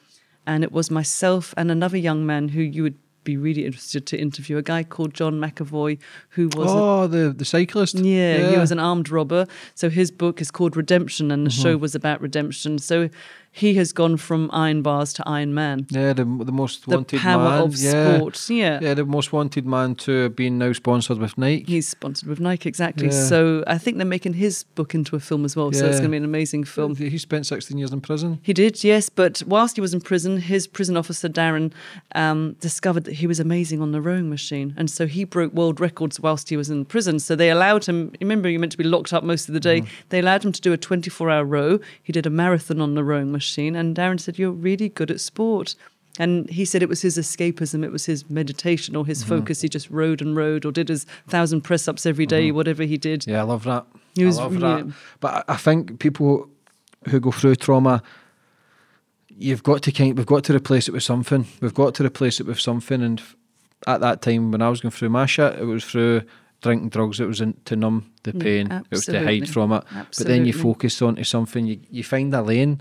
And 0.46 0.62
it 0.62 0.72
was 0.72 0.90
myself 0.90 1.54
and 1.56 1.70
another 1.70 1.96
young 1.96 2.26
man 2.26 2.48
who 2.50 2.60
you 2.60 2.82
would 2.82 2.98
be 3.24 3.36
really 3.36 3.64
interested 3.64 4.06
to 4.06 4.18
interview, 4.18 4.56
a 4.58 4.62
guy 4.62 4.82
called 4.84 5.14
John 5.14 5.34
McAvoy, 5.40 5.98
who 6.30 6.48
was. 6.48 6.70
a- 6.70 6.74
oh, 6.74 7.06
the, 7.06 7.32
the 7.36 7.44
cyclist. 7.44 7.96
yeah, 7.98 8.50
he 8.50 8.56
was 8.58 8.70
an 8.70 8.78
armed 8.78 9.08
robber. 9.10 9.46
So 9.74 9.88
his 9.90 10.10
book 10.10 10.40
is 10.40 10.50
called 10.50 10.76
Redemption, 10.76 11.30
and 11.30 11.46
the 11.46 11.50
Mm-hmm. 11.50 11.62
show 11.62 11.76
was 11.76 11.94
about 11.94 12.20
redemption. 12.20 12.78
So 12.78 13.08
he 13.56 13.74
has 13.74 13.92
gone 13.92 14.16
from 14.16 14.50
Iron 14.52 14.82
Bars 14.82 15.12
to 15.12 15.28
Iron 15.28 15.54
Man. 15.54 15.86
Yeah, 15.88 16.12
the, 16.12 16.24
the 16.24 16.50
most 16.50 16.86
The 16.86 16.96
wanted 16.96 17.20
power 17.20 17.50
man. 17.50 17.62
of 17.62 17.76
yeah. 17.76 18.16
sport. 18.16 18.50
Yeah. 18.50 18.80
Yeah, 18.82 18.94
the 18.94 19.04
most 19.04 19.32
wanted 19.32 19.64
man 19.64 19.94
to 19.96 20.30
being 20.30 20.58
now 20.58 20.72
sponsored 20.72 21.18
with 21.18 21.38
Nike. 21.38 21.62
He's 21.62 21.88
sponsored 21.88 22.28
with 22.28 22.40
Nike, 22.40 22.68
exactly. 22.68 23.06
Yeah. 23.06 23.12
So 23.12 23.62
I 23.68 23.78
think 23.78 23.98
they're 23.98 24.06
making 24.06 24.32
his 24.32 24.64
book 24.74 24.92
into 24.92 25.14
a 25.14 25.20
film 25.20 25.44
as 25.44 25.54
well. 25.54 25.70
Yeah. 25.72 25.78
So 25.78 25.86
it's 25.86 26.00
going 26.00 26.10
to 26.10 26.10
be 26.10 26.16
an 26.16 26.24
amazing 26.24 26.64
film. 26.64 26.96
He 26.96 27.16
spent 27.16 27.46
16 27.46 27.78
years 27.78 27.92
in 27.92 28.00
prison. 28.00 28.40
He 28.42 28.52
did, 28.52 28.82
yes. 28.82 29.08
But 29.08 29.40
whilst 29.46 29.76
he 29.76 29.80
was 29.80 29.94
in 29.94 30.00
prison, 30.00 30.38
his 30.38 30.66
prison 30.66 30.96
officer, 30.96 31.28
Darren, 31.28 31.72
um, 32.16 32.54
discovered 32.54 33.04
that 33.04 33.14
he 33.14 33.28
was 33.28 33.38
amazing 33.38 33.80
on 33.80 33.92
the 33.92 34.00
rowing 34.00 34.28
machine. 34.28 34.74
And 34.76 34.90
so 34.90 35.06
he 35.06 35.22
broke 35.22 35.52
world 35.52 35.78
records 35.78 36.18
whilst 36.18 36.48
he 36.48 36.56
was 36.56 36.70
in 36.70 36.86
prison. 36.86 37.20
So 37.20 37.36
they 37.36 37.50
allowed 37.50 37.84
him, 37.84 38.12
remember, 38.20 38.48
you're 38.48 38.58
meant 38.58 38.72
to 38.72 38.78
be 38.78 38.82
locked 38.82 39.12
up 39.12 39.22
most 39.22 39.46
of 39.46 39.54
the 39.54 39.60
day. 39.60 39.84
They 40.08 40.18
allowed 40.18 40.44
him 40.44 40.50
to 40.50 40.60
do 40.60 40.72
a 40.72 40.76
24 40.76 41.30
hour 41.30 41.44
row. 41.44 41.78
He 42.02 42.12
did 42.12 42.26
a 42.26 42.30
marathon 42.30 42.80
on 42.80 42.96
the 42.96 43.04
rowing 43.04 43.30
machine. 43.30 43.43
And 43.76 43.96
Darren 43.96 44.20
said, 44.20 44.38
You're 44.38 44.50
really 44.50 44.88
good 44.88 45.10
at 45.10 45.20
sport. 45.20 45.74
And 46.18 46.48
he 46.48 46.64
said 46.64 46.82
it 46.82 46.88
was 46.88 47.02
his 47.02 47.18
escapism, 47.18 47.84
it 47.84 47.90
was 47.90 48.06
his 48.06 48.30
meditation 48.30 48.94
or 48.94 49.04
his 49.04 49.24
mm-hmm. 49.24 49.40
focus. 49.40 49.62
He 49.62 49.68
just 49.68 49.90
rode 49.90 50.22
and 50.22 50.36
rode 50.36 50.64
or 50.64 50.70
did 50.70 50.88
his 50.88 51.06
thousand 51.26 51.62
press 51.62 51.88
ups 51.88 52.06
every 52.06 52.26
day, 52.26 52.48
mm-hmm. 52.48 52.56
whatever 52.56 52.84
he 52.84 52.96
did. 52.96 53.26
Yeah, 53.26 53.40
I 53.40 53.42
love 53.42 53.64
that. 53.64 53.84
He 54.14 54.24
was 54.24 54.38
I 54.38 54.42
love 54.42 54.52
really- 54.52 54.82
that. 54.82 54.92
But 55.20 55.44
I 55.48 55.56
think 55.56 55.98
people 55.98 56.48
who 57.08 57.20
go 57.20 57.32
through 57.32 57.56
trauma, 57.56 58.02
you've 59.28 59.62
got 59.62 59.82
to 59.82 59.92
kind. 59.92 60.16
We've 60.16 60.26
got 60.26 60.44
to 60.44 60.54
replace 60.54 60.88
it 60.88 60.92
with 60.92 61.02
something. 61.02 61.46
We've 61.60 61.74
got 61.74 61.94
to 61.96 62.04
replace 62.04 62.40
it 62.40 62.46
with 62.46 62.60
something. 62.60 63.02
And 63.02 63.20
at 63.86 64.00
that 64.00 64.22
time, 64.22 64.52
when 64.52 64.62
I 64.62 64.68
was 64.68 64.80
going 64.80 64.92
through 64.92 65.10
my 65.10 65.26
shit, 65.26 65.58
it 65.58 65.64
was 65.64 65.84
through 65.84 66.22
drinking 66.62 66.90
drugs. 66.90 67.20
It 67.20 67.26
was 67.26 67.40
in, 67.40 67.54
to 67.64 67.76
numb 67.76 68.12
the 68.22 68.32
mm, 68.32 68.40
pain. 68.40 68.72
It 68.72 68.90
was 68.90 69.06
to 69.06 69.22
hide 69.22 69.48
from 69.48 69.72
it. 69.72 69.84
But 69.92 70.26
then 70.26 70.46
you 70.46 70.52
focus 70.52 71.02
onto 71.02 71.24
something. 71.24 71.66
You 71.66 71.80
you 71.90 72.04
find 72.04 72.32
a 72.34 72.42
lane. 72.42 72.80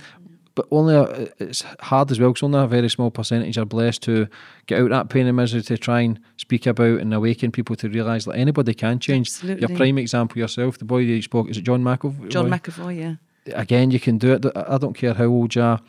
But 0.56 0.68
only 0.70 0.94
a, 0.94 1.30
it's 1.40 1.64
hard 1.80 2.12
as 2.12 2.20
well 2.20 2.30
because 2.30 2.44
only 2.44 2.60
a 2.60 2.68
very 2.68 2.90
small 2.90 3.10
percentage 3.10 3.58
are 3.58 3.66
blessed 3.66 4.04
to 4.04 4.28
get 4.68 4.80
out 4.82 4.90
that 4.92 5.10
pain 5.10 5.26
and 5.26 5.36
misery 5.36 5.64
to 5.64 5.78
try 5.80 6.02
and 6.02 6.20
speak 6.38 6.68
about 6.68 7.00
and 7.00 7.12
awaken 7.12 7.52
people 7.52 7.76
to 7.78 7.90
realise 7.90 8.26
that 8.26 8.34
anybody 8.36 8.76
can 8.76 9.00
change. 9.00 9.30
Absolutely. 9.30 9.68
Your 9.68 9.76
prime 9.76 9.98
example 9.98 10.38
yourself, 10.38 10.78
the 10.78 10.86
boy 10.86 11.00
you 11.00 11.22
spoke, 11.24 11.50
is 11.50 11.58
it 11.58 11.64
John 11.64 11.82
McAvoy? 11.84 12.30
John 12.30 12.52
McAvoy, 12.52 12.98
yeah. 13.00 13.16
Again, 13.56 13.90
you 13.90 14.00
can 14.00 14.18
do 14.20 14.34
it. 14.34 14.46
I 14.56 14.78
don't 14.78 14.94
care 14.94 15.14
how 15.16 15.26
old 15.26 15.56
you 15.56 15.64
are, 15.64 15.80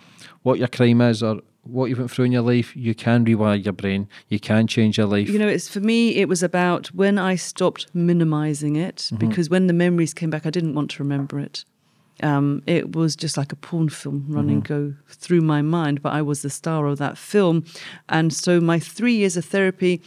what 0.43 0.59
your 0.59 0.69
crime 0.69 1.03
is, 1.03 1.23
or 1.23 1.41
what 1.63 1.87
you've 1.91 1.99
went 1.99 2.11
through 2.11 2.25
in 2.25 2.33
your 2.33 2.43
life. 2.43 2.75
You 2.75 2.95
can 2.95 3.25
rewire 3.25 3.63
your 3.63 3.75
brain. 3.75 4.09
You 4.29 4.41
can 4.41 4.67
change 4.67 4.97
your 4.99 5.07
life. 5.07 5.29
You 5.29 5.39
know, 5.39 5.47
it's 5.47 5.69
for 5.69 5.81
me. 5.81 6.17
It 6.17 6.29
was 6.29 6.43
about 6.43 6.89
when 6.89 7.19
I 7.19 7.37
stopped 7.37 7.87
minimizing 7.95 8.77
it 8.77 8.97
Mm-hmm. 8.97 9.17
because 9.29 9.51
when 9.51 9.67
the 9.67 9.73
memories 9.75 10.15
came 10.15 10.31
back, 10.31 10.47
I 10.47 10.51
didn't 10.51 10.75
want 10.75 10.91
to 10.93 11.03
remember 11.03 11.39
it. 11.39 11.65
Um, 12.23 12.63
it 12.67 12.95
was 12.95 13.17
just 13.17 13.37
like 13.37 13.53
a 13.53 13.57
porn 13.57 13.89
film 13.89 14.25
running 14.29 14.63
Mm-hmm. 14.63 14.91
go 14.91 14.95
through 15.09 15.41
my 15.41 15.63
mind, 15.63 16.01
but 16.01 16.13
I 16.13 16.23
was 16.23 16.43
the 16.43 16.51
star 16.51 16.87
of 16.87 16.99
that 16.99 17.19
film, 17.19 17.65
and 18.09 18.33
so 18.33 18.61
my 18.61 18.79
three 18.79 19.15
years 19.17 19.37
of 19.37 19.45
therapy. 19.45 20.01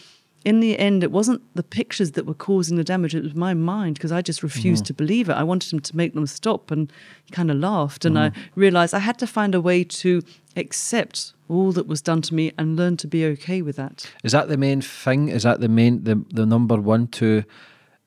In 0.46 0.62
the 0.62 0.80
end, 0.80 1.04
it 1.04 1.12
wasn't 1.12 1.42
the 1.56 1.64
pictures 1.64 2.12
that 2.12 2.26
were 2.26 2.34
causing 2.34 2.78
the 2.78 2.84
damage; 2.84 3.14
it 3.14 3.24
was 3.24 3.36
my 3.36 3.54
mind 3.54 3.96
because 3.96 4.14
I 4.14 4.22
just 4.22 4.42
refused 4.44 4.84
Mm-hmm. 4.86 4.88
to 4.88 4.94
believe 4.94 5.30
it. 5.30 5.34
I 5.34 5.44
wanted 5.44 5.74
him 5.74 5.82
to 5.82 5.98
make 5.98 6.14
them 6.14 6.26
stop, 6.28 6.72
and 6.72 6.90
he 7.26 7.32
kind 7.32 7.52
of 7.52 7.58
laughed. 7.58 8.06
And 8.06 8.16
Mm-hmm. 8.16 8.40
I 8.40 8.44
realized 8.56 8.94
I 8.94 9.00
had 9.00 9.18
to 9.20 9.28
find 9.28 9.54
a 9.54 9.60
way 9.60 9.84
to 9.84 10.22
accept 10.56 11.34
all 11.50 11.74
that 11.74 11.88
was 11.88 12.02
done 12.02 12.22
to 12.22 12.34
me 12.34 12.54
and 12.58 12.78
learn 12.78 12.96
to 12.98 13.08
be 13.08 13.26
okay 13.26 13.62
with 13.62 13.76
that. 13.76 14.10
is 14.24 14.32
that 14.32 14.48
the 14.48 14.58
main 14.58 14.80
thing? 14.82 15.28
Is 15.28 15.44
that 15.44 15.60
the 15.60 15.68
main, 15.68 16.04
the, 16.06 16.24
the 16.34 16.46
number 16.46 16.78
one 16.80 17.08
to 17.08 17.44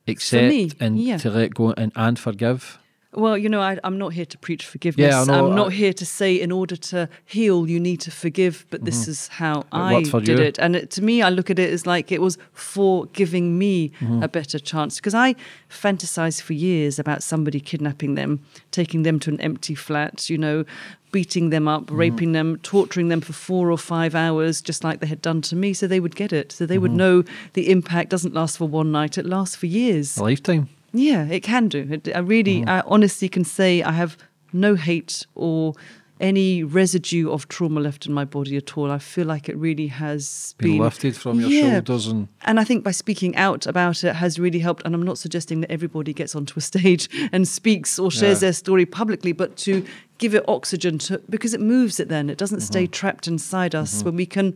accept 0.09 0.49
me, 0.49 0.71
and 0.81 0.99
yeah. 0.99 1.19
to 1.19 1.31
let 1.31 1.55
go 1.55 1.73
and, 1.77 1.93
and 1.95 2.19
forgive? 2.19 2.79
Well, 3.13 3.37
you 3.37 3.49
know, 3.49 3.61
I, 3.61 3.77
I'm 3.83 3.99
not 3.99 4.13
here 4.13 4.25
to 4.25 4.39
preach 4.39 4.65
forgiveness. 4.67 5.11
Yeah, 5.11 5.23
I'm 5.23 5.57
not 5.57 5.69
I- 5.69 5.75
here 5.75 5.93
to 5.93 6.07
say 6.07 6.41
in 6.41 6.53
order 6.53 6.77
to 6.77 7.09
heal, 7.25 7.69
you 7.69 7.81
need 7.81 8.01
to 8.03 8.11
forgive, 8.11 8.67
but 8.71 8.85
this 8.85 9.03
mm-hmm. 9.03 9.11
is 9.11 9.29
how 9.29 9.67
I 9.73 10.03
did 10.03 10.29
you. 10.29 10.39
it. 10.39 10.59
And 10.59 10.77
it, 10.77 10.91
to 10.93 11.03
me, 11.03 11.21
I 11.21 11.29
look 11.29 11.51
at 11.51 11.59
it 11.59 11.73
as 11.73 11.87
like 11.87 12.13
it 12.13 12.21
was 12.21 12.39
for 12.53 13.07
giving 13.07 13.59
me 13.59 13.89
mm-hmm. 14.01 14.23
a 14.23 14.29
better 14.29 14.61
chance. 14.61 14.97
Because 14.97 15.15
I 15.15 15.35
fantasized 15.69 16.43
for 16.43 16.53
years 16.53 17.01
about 17.01 17.25
somebody 17.25 17.59
kidnapping 17.59 18.15
them, 18.15 18.45
taking 18.71 19.03
them 19.03 19.19
to 19.21 19.31
an 19.31 19.41
empty 19.41 19.75
flat, 19.75 20.31
you 20.31 20.39
know, 20.39 20.65
beating 21.11 21.51
them 21.51 21.67
up, 21.67 21.87
mm-hmm. 21.87 21.97
raping 21.97 22.33
them, 22.33 22.59
torturing 22.59 23.09
them 23.09 23.21
for 23.21 23.33
four 23.33 23.73
or 23.73 23.79
five 23.79 24.15
hours, 24.15 24.63
just 24.63 24.85
like 24.85 25.01
they 25.01 25.09
had 25.09 25.21
done 25.21 25.43
to 25.43 25.57
me, 25.57 25.73
so 25.75 25.89
they 25.89 25.99
would 25.99 26.15
get 26.15 26.33
it. 26.33 26.53
So 26.53 26.65
they 26.65 26.79
would 26.79 26.93
know 26.93 27.25
the 27.55 27.71
impact 27.71 28.11
doesn't 28.11 28.35
last 28.35 28.59
for 28.59 28.69
one 28.69 28.93
night, 28.93 29.19
it 29.19 29.27
lasts 29.27 29.57
for 29.57 29.67
years. 29.67 30.17
A 30.17 30.23
lifetime. 30.23 30.69
Yeah, 30.93 31.27
it 31.27 31.41
can 31.41 31.69
do. 31.69 31.87
It, 31.91 32.09
I 32.15 32.19
really, 32.21 32.65
I 32.67 32.81
honestly 32.81 33.29
can 33.29 33.45
say 33.45 33.83
I 33.83 33.93
have 33.93 34.17
no 34.53 34.75
hate 34.75 35.27
or 35.35 35.75
any 36.19 36.63
residue 36.63 37.31
of 37.31 37.49
trauma 37.49 37.81
left 37.81 38.05
in 38.07 38.13
my 38.13 38.27
body 38.27 38.55
at 38.57 38.77
all. 38.77 38.91
I 38.91 38.99
feel 38.99 39.25
like 39.27 39.49
it 39.49 39.57
really 39.57 39.87
has 39.87 40.55
Been 40.59 40.73
been, 40.73 40.81
lifted 40.83 41.17
from 41.17 41.41
your 41.41 41.49
Yeah. 41.49 41.73
shoulders 41.77 42.09
and 42.09 42.29
And 42.45 42.61
I 42.61 42.65
think 42.65 42.85
by 42.85 42.91
speaking 42.91 43.35
out 43.37 43.67
about 43.67 44.05
it 44.05 44.15
has 44.17 44.39
really 44.39 44.59
helped. 44.59 44.83
And 44.85 44.95
I'm 44.95 45.03
not 45.03 45.17
suggesting 45.17 45.61
that 45.63 45.71
everybody 45.71 46.13
gets 46.13 46.35
onto 46.37 46.59
a 46.59 46.61
stage 46.73 47.09
and 47.33 47.49
speaks 47.49 47.99
or 47.99 48.11
shares 48.11 48.39
Yeah. 48.39 48.47
their 48.49 48.53
story 48.53 48.85
publicly, 48.85 49.33
but 49.33 49.57
to 49.59 49.83
give 50.19 50.35
it 50.35 50.45
oxygen 50.47 50.99
to 50.99 51.23
because 51.31 51.55
it 51.55 51.61
moves 51.61 51.99
it 51.99 52.09
then. 52.11 52.29
It 52.29 52.37
doesn't 52.37 52.61
stay 52.61 52.85
Mm-hmm. 52.85 52.91
trapped 52.91 53.27
inside 53.27 53.75
us 53.75 54.03
when 54.05 54.17
we 54.17 54.27
can 54.27 54.55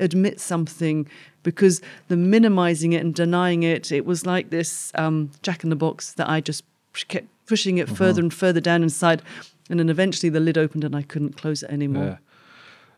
admit 0.00 0.40
something 0.40 1.08
because 1.50 1.80
the 2.08 2.16
minimizing 2.16 2.92
it 2.92 3.00
and 3.04 3.14
denying 3.14 3.62
it, 3.74 3.90
it 3.92 4.04
was 4.04 4.26
like 4.26 4.46
this 4.50 4.92
um, 5.02 5.30
jack 5.42 5.64
in 5.64 5.70
the 5.70 5.76
box 5.86 6.12
that 6.14 6.28
I 6.28 6.40
just 6.40 6.62
kept 7.08 7.26
pushing 7.46 7.78
it 7.78 7.86
Mm-hmm. 7.86 7.94
further 8.02 8.20
and 8.22 8.32
further 8.34 8.60
down 8.60 8.82
inside. 8.82 9.22
And 9.70 9.78
then 9.80 9.88
eventually 9.88 10.30
the 10.30 10.40
lid 10.40 10.58
opened 10.58 10.84
and 10.84 10.94
I 10.94 11.02
couldn't 11.02 11.36
close 11.40 11.62
it 11.62 11.70
anymore. 11.70 12.04
Yeah. 12.04 12.16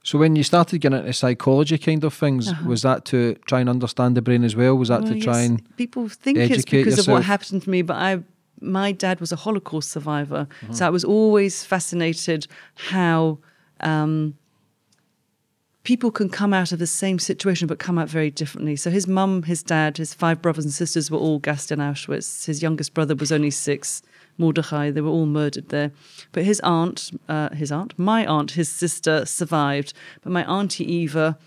So 0.03 0.18
when 0.18 0.34
you 0.34 0.42
started 0.42 0.78
getting 0.80 0.98
into 0.98 1.12
psychology 1.12 1.78
kind 1.78 2.03
of 2.05 2.14
things, 2.14 2.51
was 2.64 2.80
that 2.82 3.05
to 3.12 3.18
try 3.51 3.61
and 3.61 3.68
understand 3.68 4.16
the 4.16 4.22
brain 4.22 4.44
as 4.44 4.55
well? 4.57 4.74
Was 4.76 4.88
that 4.88 5.01
Uh-huh. 5.03 5.11
Well, 5.11 5.14
to 5.14 5.20
try 5.30 5.40
yes, 5.40 5.48
and 5.51 5.76
people 5.76 6.09
think 6.09 6.38
it's 6.38 6.64
because 6.64 6.98
of 6.98 7.07
what 7.12 7.22
happened 7.24 7.62
to 7.64 7.70
me, 7.70 7.82
but 7.82 7.96
I 7.96 8.22
my 8.62 8.92
dad 8.92 9.20
was 9.20 9.32
a 9.32 9.36
Holocaust 9.36 9.88
survivor, 9.90 10.42
Mm-hmm. 10.62 10.74
so 10.76 10.86
I 10.86 10.90
was 10.90 11.05
always 11.05 11.64
fascinated 11.64 12.46
how 12.92 13.38
um, 13.80 14.34
people 15.82 16.10
can 16.10 16.28
come 16.28 16.52
out 16.52 16.72
of 16.72 16.78
the 16.78 16.86
same 16.86 17.18
situation 17.18 17.66
but 17.66 17.78
come 17.78 17.98
out 17.98 18.08
very 18.08 18.30
differently. 18.30 18.76
So 18.76 18.90
his 18.90 19.06
mum, 19.06 19.44
his 19.44 19.62
dad, 19.62 19.96
his 19.96 20.12
five 20.12 20.42
brothers 20.42 20.64
and 20.64 20.74
sisters 20.74 21.10
were 21.10 21.18
all 21.18 21.38
gassed 21.38 21.72
in 21.72 21.78
Auschwitz. 21.78 22.46
His 22.46 22.62
youngest 22.62 22.94
brother 22.94 23.14
was 23.14 23.32
only 23.32 23.50
six. 23.50 24.02
Mordechai, 24.38 24.90
they 24.90 25.00
were 25.00 25.10
all 25.10 25.26
murdered 25.26 25.68
there. 25.68 25.92
But 26.32 26.44
his 26.44 26.60
aunt, 26.60 27.10
uh, 27.28 27.50
his 27.50 27.72
aunt, 27.72 27.98
my 27.98 28.26
aunt, 28.26 28.52
his 28.52 28.70
sister 28.70 29.26
survived. 29.26 29.92
But 30.22 30.32
my 30.32 30.44
auntie 30.44 30.90
Eva 30.90 31.38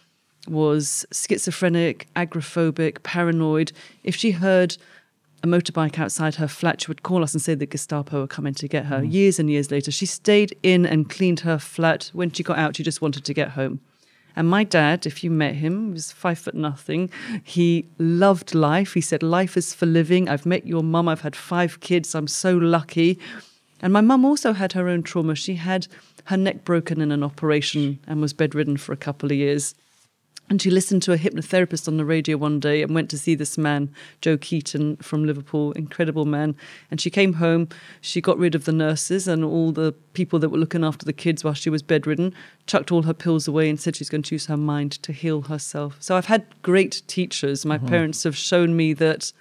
was 0.48 1.06
schizophrenic, 1.12 2.08
agoraphobic, 2.16 3.04
paranoid. 3.04 3.72
If 4.04 4.16
she 4.16 4.32
heard 4.32 4.78
a 5.42 5.48
motorbike 5.48 6.00
outside 6.00 6.36
her 6.36 6.48
flat, 6.48 6.82
she 6.82 6.88
would 6.88 7.04
call 7.04 7.24
us 7.24 7.34
and 7.34 7.42
say 7.42 7.56
the 7.56 7.66
Gestapo 7.66 8.22
were 8.22 8.28
coming 8.28 8.54
to 8.56 8.68
get 8.68 8.86
her. 8.86 9.04
Years 9.04 9.40
and 9.40 9.50
years 9.50 9.72
later, 9.72 9.92
she 9.92 10.06
stayed 10.06 10.56
in 10.64 10.86
and 10.86 11.10
cleaned 11.10 11.42
her 11.42 11.58
flat. 11.58 12.12
When 12.14 12.32
she 12.32 12.44
got 12.44 12.58
out, 12.58 12.76
she 12.76 12.84
just 12.84 13.02
wanted 13.02 13.26
to 13.26 13.34
get 13.34 13.50
home. 13.50 13.80
And 14.36 14.50
my 14.50 14.64
dad, 14.64 15.06
if 15.06 15.24
you 15.24 15.30
met 15.30 15.56
him, 15.56 15.94
was 15.94 16.12
five 16.12 16.40
foot 16.40 16.56
nothing. 16.56 17.10
He 17.44 17.88
loved 18.00 18.56
life. 18.56 18.94
He 18.94 19.02
said, 19.02 19.22
Life 19.22 19.56
is 19.58 19.74
for 19.74 19.86
living. 19.86 20.28
I've 20.28 20.46
met 20.46 20.66
your 20.66 20.84
mum. 20.84 21.08
I've 21.08 21.22
had 21.22 21.36
five 21.36 21.80
kids. 21.80 22.16
I'm 22.16 22.28
so 22.28 22.56
lucky. 22.58 23.20
And 23.82 23.94
my 23.94 24.02
mum 24.02 24.26
also 24.26 24.54
had 24.54 24.74
her 24.74 24.88
own 24.88 25.04
trauma. 25.04 25.36
She 25.36 25.56
had 25.56 25.88
her 26.26 26.38
neck 26.38 26.64
broken 26.64 27.02
in 27.02 27.12
an 27.12 27.24
operation 27.24 28.00
and 28.08 28.22
was 28.22 28.34
bedridden 28.34 28.78
for 28.78 28.94
a 28.94 28.98
couple 28.98 29.32
of 29.32 29.38
years. 29.38 29.76
And 30.50 30.62
she 30.62 30.70
listened 30.70 31.02
to 31.04 31.14
a 31.14 31.18
hypnotherapist 31.18 31.88
on 31.88 31.98
the 31.98 32.06
radio 32.06 32.38
one 32.38 32.60
day 32.60 32.84
and 32.84 32.94
went 32.94 33.10
to 33.12 33.18
see 33.18 33.34
this 33.34 33.58
man, 33.58 33.90
Joe 34.22 34.38
Keeton 34.38 34.98
from 34.98 35.26
Liverpool, 35.26 35.72
incredible 35.72 36.26
man. 36.26 36.56
And 36.92 37.00
she 37.00 37.10
came 37.10 37.34
home, 37.34 37.70
she 38.02 38.22
got 38.22 38.38
rid 38.38 38.54
of 38.54 38.66
the 38.66 38.74
nurses 38.74 39.28
and 39.28 39.44
all 39.44 39.72
the 39.72 39.94
people 40.14 40.40
that 40.40 40.50
were 40.50 40.58
looking 40.58 40.84
after 40.84 41.06
the 41.06 41.14
kids 41.14 41.44
while 41.44 41.54
she 41.54 41.70
was 41.70 41.82
bedridden, 41.82 42.36
chucked 42.68 42.92
all 42.92 43.04
her 43.04 43.14
pills 43.14 43.48
away 43.48 43.70
and 43.70 43.80
said 43.80 43.96
she's 43.96 44.10
going 44.10 44.24
to 44.24 44.36
use 44.36 44.48
her 44.48 44.58
mind 44.58 44.92
to 45.04 45.14
heal 45.14 45.44
herself. 45.44 45.96
So 46.00 46.18
I've 46.18 46.26
had 46.26 46.46
great 46.62 47.02
teachers. 47.08 47.66
My 47.66 47.78
mm-hmm. 47.78 47.88
parents 47.88 48.24
have 48.24 48.36
shown 48.36 48.76
me 48.76 48.94
that 48.94 49.32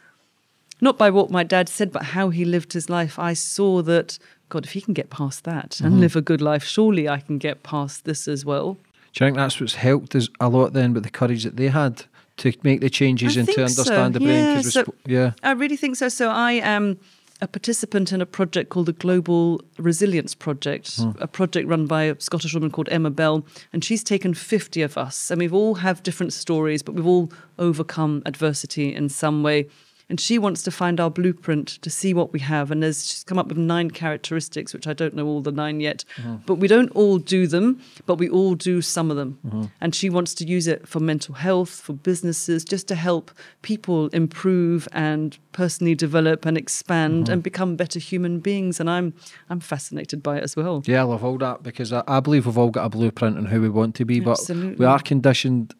not 0.80 0.98
by 0.98 1.10
what 1.10 1.30
my 1.30 1.44
dad 1.44 1.68
said, 1.68 1.92
but 1.92 2.02
how 2.02 2.30
he 2.30 2.44
lived 2.44 2.72
his 2.72 2.88
life. 2.88 3.18
I 3.18 3.34
saw 3.34 3.82
that, 3.82 4.18
God, 4.48 4.64
if 4.64 4.72
he 4.72 4.80
can 4.80 4.94
get 4.94 5.10
past 5.10 5.44
that 5.44 5.80
and 5.80 5.92
mm-hmm. 5.92 6.00
live 6.00 6.16
a 6.16 6.20
good 6.20 6.40
life, 6.40 6.64
surely 6.64 7.08
I 7.08 7.20
can 7.20 7.38
get 7.38 7.62
past 7.62 8.04
this 8.04 8.26
as 8.26 8.44
well. 8.44 8.78
Do 9.12 9.24
you 9.24 9.28
think 9.28 9.36
that's 9.36 9.60
what's 9.60 9.74
helped 9.74 10.14
us 10.14 10.28
a 10.40 10.48
lot 10.48 10.72
then 10.72 10.94
with 10.94 11.02
the 11.02 11.10
courage 11.10 11.44
that 11.44 11.56
they 11.56 11.68
had 11.68 12.04
to 12.38 12.52
make 12.62 12.80
the 12.80 12.90
changes 12.90 13.36
I 13.36 13.40
and 13.40 13.48
to 13.48 13.54
think 13.54 13.68
so, 13.68 13.80
understand 13.82 14.14
the 14.14 14.20
brain? 14.20 14.30
yeah, 14.30 14.60
so- 14.62 14.94
yeah. 15.06 15.32
I 15.42 15.52
really 15.52 15.76
think 15.76 15.96
so. 15.96 16.08
So 16.08 16.30
I 16.30 16.52
am 16.52 16.98
a 17.42 17.48
participant 17.48 18.12
in 18.12 18.20
a 18.20 18.26
project 18.26 18.70
called 18.70 18.86
the 18.86 18.92
Global 18.92 19.60
Resilience 19.76 20.34
Project, 20.34 20.96
hmm. 20.96 21.10
a 21.18 21.26
project 21.26 21.68
run 21.68 21.86
by 21.86 22.04
a 22.04 22.20
Scottish 22.20 22.54
woman 22.54 22.70
called 22.70 22.88
Emma 22.90 23.10
Bell, 23.10 23.44
and 23.72 23.84
she's 23.84 24.04
taken 24.04 24.32
50 24.32 24.80
of 24.80 24.96
us, 24.96 25.30
and 25.30 25.40
we've 25.40 25.52
all 25.52 25.74
have 25.74 26.04
different 26.04 26.32
stories, 26.32 26.82
but 26.82 26.94
we've 26.94 27.06
all 27.06 27.32
overcome 27.58 28.22
adversity 28.24 28.94
in 28.94 29.08
some 29.08 29.42
way. 29.42 29.66
And 30.08 30.20
she 30.20 30.38
wants 30.38 30.62
to 30.62 30.70
find 30.70 31.00
our 31.00 31.10
blueprint 31.10 31.68
to 31.82 31.90
see 31.90 32.12
what 32.12 32.32
we 32.32 32.40
have. 32.40 32.70
And 32.70 32.82
there's 32.82 33.06
she's 33.06 33.24
come 33.24 33.38
up 33.38 33.48
with 33.48 33.56
nine 33.56 33.90
characteristics, 33.90 34.74
which 34.74 34.86
I 34.86 34.92
don't 34.92 35.14
know 35.14 35.26
all 35.26 35.40
the 35.40 35.52
nine 35.52 35.80
yet. 35.80 36.04
Mm-hmm. 36.16 36.36
But 36.46 36.56
we 36.56 36.68
don't 36.68 36.90
all 36.90 37.18
do 37.18 37.46
them, 37.46 37.80
but 38.06 38.16
we 38.16 38.28
all 38.28 38.54
do 38.54 38.82
some 38.82 39.10
of 39.10 39.16
them. 39.16 39.38
Mm-hmm. 39.46 39.64
And 39.80 39.94
she 39.94 40.10
wants 40.10 40.34
to 40.34 40.44
use 40.46 40.66
it 40.66 40.86
for 40.86 41.00
mental 41.00 41.34
health, 41.34 41.70
for 41.70 41.92
businesses, 41.92 42.64
just 42.64 42.88
to 42.88 42.94
help 42.94 43.30
people 43.62 44.08
improve 44.08 44.88
and 44.92 45.38
personally 45.52 45.94
develop 45.94 46.44
and 46.44 46.58
expand 46.58 47.24
mm-hmm. 47.24 47.32
and 47.32 47.42
become 47.42 47.76
better 47.76 47.98
human 47.98 48.40
beings. 48.40 48.80
And 48.80 48.90
I'm 48.90 49.14
I'm 49.48 49.60
fascinated 49.60 50.22
by 50.22 50.38
it 50.38 50.42
as 50.42 50.56
well. 50.56 50.82
Yeah, 50.84 51.00
I 51.00 51.04
love 51.04 51.24
all 51.24 51.38
that 51.38 51.62
because 51.62 51.92
I, 51.92 52.02
I 52.06 52.20
believe 52.20 52.46
we've 52.46 52.58
all 52.58 52.70
got 52.70 52.84
a 52.84 52.88
blueprint 52.88 53.36
on 53.36 53.46
who 53.46 53.60
we 53.60 53.68
want 53.68 53.94
to 53.96 54.04
be, 54.04 54.20
but 54.20 54.38
we 54.48 54.84
are 54.84 55.00
conditioned. 55.00 55.74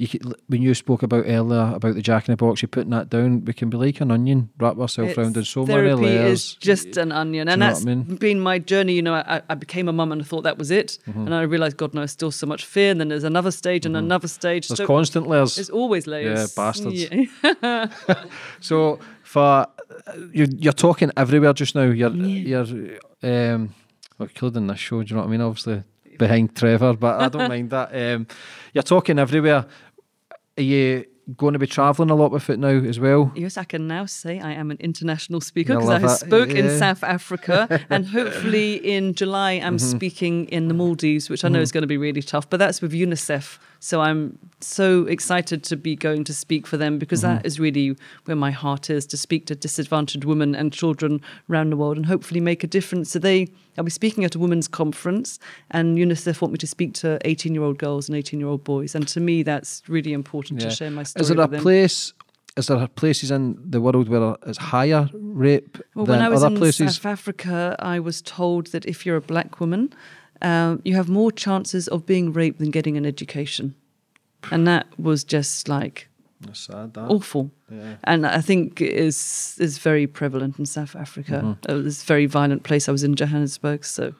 You 0.00 0.06
could, 0.06 0.32
when 0.46 0.62
you 0.62 0.74
spoke 0.74 1.02
about 1.02 1.24
earlier 1.26 1.72
about 1.74 1.96
the 1.96 2.02
jack 2.02 2.28
in 2.28 2.32
the 2.32 2.36
box, 2.36 2.62
you're 2.62 2.68
putting 2.68 2.90
that 2.90 3.10
down. 3.10 3.44
We 3.44 3.52
can 3.52 3.68
be 3.68 3.76
like 3.76 4.00
an 4.00 4.12
onion, 4.12 4.48
wrap 4.56 4.78
ourselves 4.78 5.10
It's- 5.10 5.18
around 5.18 5.36
in 5.36 5.44
so 5.44 5.66
many 5.66 5.92
layers. 5.92 6.32
is 6.40 6.54
just 6.54 6.96
an 6.96 7.10
onion, 7.10 7.48
and 7.48 7.60
that's 7.60 7.82
I 7.82 7.84
mean? 7.84 8.02
been 8.14 8.38
my 8.38 8.60
journey. 8.60 8.92
You 8.92 9.02
know, 9.02 9.14
I, 9.14 9.42
I 9.50 9.54
became 9.56 9.88
a 9.88 9.92
mum 9.92 10.12
and 10.12 10.22
I 10.22 10.24
thought 10.24 10.42
that 10.44 10.56
was 10.56 10.70
it, 10.70 10.98
Mm-hmm. 11.08 11.26
and 11.26 11.34
I 11.34 11.42
realised, 11.42 11.76
God, 11.78 11.94
no, 11.94 12.02
there's 12.02 12.12
still 12.12 12.30
so 12.30 12.46
much 12.46 12.64
fear, 12.64 12.92
and 12.92 13.00
then 13.00 13.08
there's 13.08 13.24
another 13.24 13.50
stage 13.50 13.84
and 13.86 13.96
another 13.96 14.28
stage. 14.28 14.68
There's 14.68 14.78
So 14.78 14.86
constant 14.86 15.26
layers. 15.26 15.56
There's 15.56 15.68
always 15.70 16.06
layers. 16.06 16.38
Yeah, 16.38 16.62
bastards. 16.62 17.08
Yeah. 17.10 17.86
So 18.60 19.00
for 19.22 19.66
you're, 20.32 20.46
you're 20.58 20.72
talking 20.72 21.10
everywhere 21.16 21.52
just 21.54 21.74
now. 21.74 21.82
You're 21.82 22.10
you're 22.14 22.66
um 23.22 23.74
well 24.16 24.28
including 24.28 24.68
this 24.68 24.78
show, 24.78 25.02
do 25.02 25.08
you 25.10 25.16
know 25.16 25.22
what 25.22 25.28
I 25.28 25.30
mean? 25.32 25.40
Obviously 25.40 25.82
behind 26.18 26.54
Trevor, 26.56 26.94
but 26.94 27.20
I 27.20 27.28
don't 27.28 27.48
mind 27.54 27.70
that. 27.70 27.90
Um 27.94 28.26
you're 28.72 28.82
talking 28.82 29.18
everywhere. 29.18 29.66
Are 30.58 30.62
you 30.62 31.04
going 31.36 31.52
to 31.52 31.58
be 31.58 31.66
travelling 31.66 32.10
a 32.10 32.14
lot 32.14 32.30
with 32.32 32.48
it 32.50 32.58
now 32.58 32.68
as 32.68 32.98
well? 32.98 33.30
Yes, 33.36 33.56
I 33.56 33.64
can 33.64 33.86
now 33.86 34.06
say 34.06 34.40
I 34.40 34.52
am 34.52 34.70
an 34.70 34.78
international 34.80 35.40
speaker 35.40 35.74
because 35.74 35.90
I 35.90 35.98
that, 35.98 36.20
spoke 36.20 36.50
in. 36.50 36.78
South 36.78 37.04
Africa, 37.04 37.84
and 37.90 38.06
hopefully 38.06 38.74
in 38.74 39.14
July 39.14 39.52
I'm 39.52 39.76
Mm-hmm. 39.76 39.96
speaking 39.96 40.44
in 40.46 40.68
the 40.68 40.74
Maldives, 40.74 41.28
which 41.30 41.44
I 41.44 41.48
know 41.48 41.60
is 41.60 41.70
going 41.70 41.82
to 41.82 41.86
be 41.88 41.98
really 41.98 42.22
tough. 42.22 42.48
But 42.50 42.56
that's 42.58 42.80
with 42.82 42.92
UNICEF, 42.92 43.58
so 43.80 44.00
I'm 44.00 44.38
so 44.60 45.06
excited 45.06 45.62
to 45.64 45.76
be 45.76 45.94
going 45.94 46.24
to 46.24 46.34
speak 46.34 46.66
for 46.66 46.76
them 46.76 46.98
because 46.98 47.22
Mm-hmm. 47.22 47.36
that 47.36 47.46
is 47.46 47.58
really 47.60 47.96
where 48.24 48.36
my 48.36 48.50
heart 48.50 48.90
is 48.90 49.06
to 49.06 49.16
speak 49.16 49.46
to 49.46 49.54
disadvantaged 49.54 50.24
women 50.24 50.54
and 50.54 50.72
children 50.72 51.20
around 51.50 51.70
the 51.70 51.76
world 51.76 51.96
and 51.96 52.06
hopefully 52.06 52.40
make 52.40 52.62
a 52.64 52.66
difference. 52.66 53.10
So 53.10 53.18
they, 53.18 53.48
I'll 53.76 53.84
be 53.84 53.90
speaking 53.90 54.24
at 54.24 54.34
a 54.34 54.38
women's 54.38 54.68
conference, 54.68 55.38
and 55.70 55.98
UNICEF 55.98 56.40
want 56.40 56.52
me 56.52 56.58
to 56.58 56.66
speak 56.66 56.94
to 56.94 57.18
18 57.24 57.54
year 57.54 57.62
old 57.62 57.78
girls 57.78 58.08
and 58.08 58.16
18 58.16 58.38
year 58.40 58.48
old 58.48 58.64
boys, 58.64 58.94
and 58.94 59.06
to 59.08 59.20
me 59.20 59.42
that's 59.42 59.82
really 59.88 60.12
important 60.12 60.60
to 60.60 60.70
share 60.70 60.90
my 60.90 61.02
story. 61.02 61.22
Is 61.22 61.28
there 61.28 61.40
a 61.40 61.48
place? 61.48 62.12
Is 62.56 62.66
there 62.66 62.88
places 62.88 63.30
in 63.30 63.56
the 63.70 63.80
world 63.80 64.08
where 64.08 64.34
it's 64.44 64.58
higher 64.58 65.08
rape 65.12 65.78
Well, 65.94 66.06
than 66.06 66.16
when 66.16 66.24
I 66.24 66.28
was 66.28 66.42
other 66.42 66.54
in 66.54 66.60
places? 66.60 66.96
South 66.96 67.06
Africa, 67.06 67.76
I 67.78 68.00
was 68.00 68.20
told 68.20 68.68
that 68.72 68.84
if 68.84 69.06
you're 69.06 69.16
a 69.16 69.20
black 69.20 69.60
woman, 69.60 69.92
um, 70.42 70.80
you 70.84 70.94
have 70.94 71.08
more 71.08 71.32
chances 71.32 71.88
of 71.88 72.06
being 72.06 72.32
raped 72.32 72.58
than 72.58 72.70
getting 72.70 72.96
an 72.96 73.04
education. 73.06 73.74
And 74.50 74.66
that 74.66 74.86
was 74.98 75.24
just 75.24 75.68
like 75.68 76.08
sad. 76.52 76.94
That. 76.94 77.10
awful. 77.10 77.50
And 78.04 78.26
I 78.26 78.40
think 78.40 78.80
is 78.80 79.56
is 79.60 79.78
very 79.78 80.06
prevalent 80.06 80.58
in 80.58 80.66
South 80.66 80.94
Africa. 80.96 81.56
Mm-hmm. 81.66 81.86
It's 81.86 82.02
a 82.02 82.06
very 82.06 82.26
violent 82.26 82.62
place. 82.62 82.88
I 82.88 82.92
was 82.92 83.02
in 83.02 83.14
Johannesburg, 83.16 83.84
so 83.84 84.14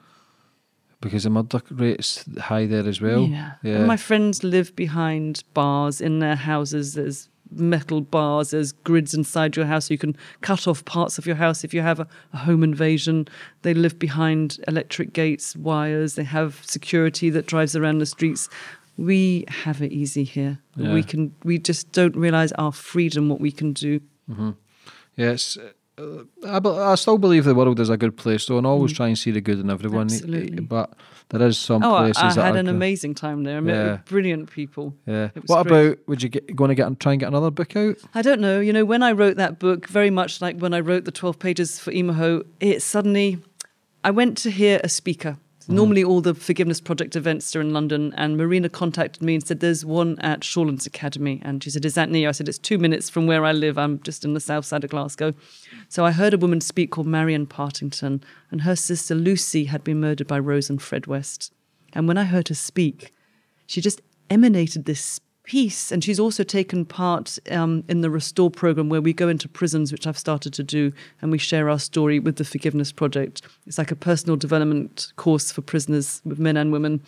Because 1.01 1.23
the 1.23 1.29
murder 1.29 1.61
rate's 1.71 2.25
high 2.37 2.67
there 2.67 2.87
as 2.87 2.99
well. 3.01 3.23
yeah. 3.23 3.53
And 3.63 3.87
my 3.87 3.97
friends 3.97 4.43
live 4.43 4.75
behind 4.75 5.43
bars 5.53 6.01
in 6.01 6.19
their 6.19 6.35
houses. 6.35 6.93
There's 6.93 7.29
metal 7.51 8.01
bars, 8.01 8.51
there's 8.51 8.71
grids 8.71 9.13
inside 9.13 9.55
your 9.55 9.65
house. 9.65 9.87
So 9.87 9.93
you 9.93 9.97
can 9.97 10.15
cut 10.41 10.67
off 10.67 10.85
parts 10.85 11.17
of 11.17 11.25
your 11.25 11.35
house 11.35 11.63
if 11.63 11.73
you 11.73 11.81
have 11.81 11.99
a, 11.99 12.07
a 12.33 12.37
home 12.37 12.63
invasion. 12.63 13.27
They 13.61 13.73
live 13.73 13.97
behind 13.99 14.59
electric 14.67 15.13
gates, 15.13 15.55
wires. 15.55 16.15
They 16.15 16.23
have 16.23 16.61
security 16.65 17.29
that 17.31 17.45
drives 17.45 17.75
around 17.75 17.99
the 17.99 18.05
streets. 18.05 18.49
We 18.97 19.45
have 19.47 19.81
it 19.81 19.91
easy 19.91 20.23
here. 20.23 20.59
Yeah. 20.75 20.93
We 20.93 21.03
can. 21.03 21.33
We 21.43 21.57
just 21.57 21.91
don't 21.93 22.15
realize 22.15 22.51
our 22.53 22.71
freedom, 22.71 23.29
what 23.29 23.39
we 23.39 23.51
can 23.51 23.73
do. 23.73 24.01
Yes. 25.15 25.57
Uh, 25.57 25.69
I, 26.45 26.59
I 26.91 26.95
still 26.95 27.17
believe 27.17 27.43
the 27.45 27.55
world 27.55 27.79
is 27.79 27.89
a 27.89 27.97
good 27.97 28.15
place, 28.17 28.45
though, 28.45 28.57
and 28.57 28.65
always 28.67 28.93
try 28.93 29.07
and 29.07 29.17
see 29.17 29.31
the 29.31 29.41
good 29.41 29.59
in 29.59 29.69
everyone. 29.69 30.07
Mm. 30.07 30.13
Absolutely. 30.13 30.61
But 30.61 30.93
there 31.29 31.47
is 31.47 31.57
some 31.57 31.83
Oh, 31.83 31.95
I, 31.95 31.99
places 32.11 32.23
I 32.23 32.33
that 32.33 32.41
had 32.45 32.55
an 32.55 32.65
good. 32.65 32.75
amazing 32.75 33.15
time 33.15 33.43
there. 33.43 33.57
I 33.57 33.59
met 33.61 33.73
Yeah. 33.85 33.97
brilliant 34.05 34.49
people. 34.51 34.95
Yeah. 35.05 35.29
What 35.47 35.67
great. 35.67 35.85
about? 35.87 35.97
Would 36.07 36.23
you 36.23 36.29
get 36.29 36.55
going 36.55 36.69
to 36.69 36.75
get 36.75 36.87
and 36.87 36.99
try 36.99 37.13
and 37.13 37.19
get 37.19 37.27
another 37.27 37.51
book 37.51 37.75
out? 37.75 37.97
I 38.15 38.21
don't 38.21 38.39
know. 38.41 38.59
You 38.59 38.73
know, 38.73 38.85
when 38.85 39.03
I 39.03 39.11
wrote 39.11 39.37
that 39.37 39.59
book, 39.59 39.87
very 39.87 40.09
much 40.09 40.41
like 40.41 40.57
when 40.59 40.73
I 40.73 40.79
wrote 40.79 41.05
the 41.05 41.11
12 41.11 41.37
pages 41.39 41.79
for 41.79 41.91
Emaho, 41.91 42.43
it 42.59 42.81
suddenly, 42.81 43.39
I 44.03 44.11
went 44.11 44.37
to 44.39 44.49
hear 44.51 44.79
a 44.83 44.89
speaker. 44.89 45.37
Mm. 45.69 45.73
Normally, 45.73 46.03
all 46.03 46.19
the 46.19 46.33
Forgiveness 46.33 46.81
Project 46.81 47.15
events 47.15 47.55
are 47.55 47.61
in 47.61 47.73
London, 47.73 48.11
and 48.17 48.35
Marina 48.35 48.69
contacted 48.69 49.21
me 49.21 49.35
and 49.35 49.45
said, 49.45 49.59
There's 49.59 49.85
one 49.85 50.17
at 50.19 50.39
Shawlands 50.39 50.87
Academy. 50.87 51.39
And 51.45 51.63
she 51.63 51.69
said, 51.69 51.85
Is 51.85 51.93
that 51.93 52.09
near? 52.09 52.29
I 52.29 52.31
said, 52.31 52.49
It's 52.49 52.57
two 52.57 52.79
minutes 52.79 53.07
from 53.07 53.27
where 53.27 53.45
I 53.45 53.51
live. 53.51 53.77
I'm 53.77 54.01
just 54.01 54.25
in 54.25 54.33
the 54.33 54.39
south 54.39 54.65
side 54.65 54.83
of 54.83 54.89
Glasgow. 54.89 55.35
So 55.87 56.05
I 56.05 56.11
heard 56.11 56.33
a 56.33 56.39
woman 56.39 56.59
speak 56.59 56.89
called 56.89 57.05
Marian 57.05 57.45
Partington, 57.45 58.23
and 58.49 58.61
her 58.61 58.75
sister 58.75 59.13
Lucy 59.13 59.65
had 59.65 59.83
been 59.83 59.99
murdered 59.99 60.27
by 60.27 60.39
Rose 60.39 60.71
and 60.71 60.81
Fred 60.81 61.05
West. 61.05 61.53
And 61.93 62.07
when 62.07 62.17
I 62.17 62.23
heard 62.23 62.47
her 62.47 62.55
speak, 62.55 63.13
she 63.67 63.79
just 63.79 64.01
emanated 64.31 64.85
this 64.85 65.19
peace. 65.49 65.91
And 65.91 66.03
she's 66.03 66.19
also 66.19 66.43
taken 66.43 66.85
part 66.85 67.39
um, 67.49 67.83
in 67.87 68.01
the 68.01 68.11
Restore 68.11 68.51
program 68.51 68.87
where 68.87 69.01
we 69.01 69.13
go 69.13 69.27
into 69.27 69.49
prisons, 69.49 69.91
which 69.91 70.05
I've 70.05 70.17
started 70.17 70.53
to 70.53 70.63
do, 70.63 70.93
and 71.23 71.31
we 71.31 71.39
share 71.39 71.71
our 71.71 71.79
story 71.79 72.19
with 72.19 72.35
the 72.35 72.45
Forgiveness 72.45 72.91
Project. 72.91 73.41
It's 73.65 73.79
like 73.79 73.89
a 73.89 73.95
personal 73.95 74.35
development 74.35 75.11
course 75.15 75.51
for 75.51 75.61
prisoners 75.61 76.21
with 76.23 76.37
men 76.37 76.55
and 76.55 76.71
women. 76.71 77.01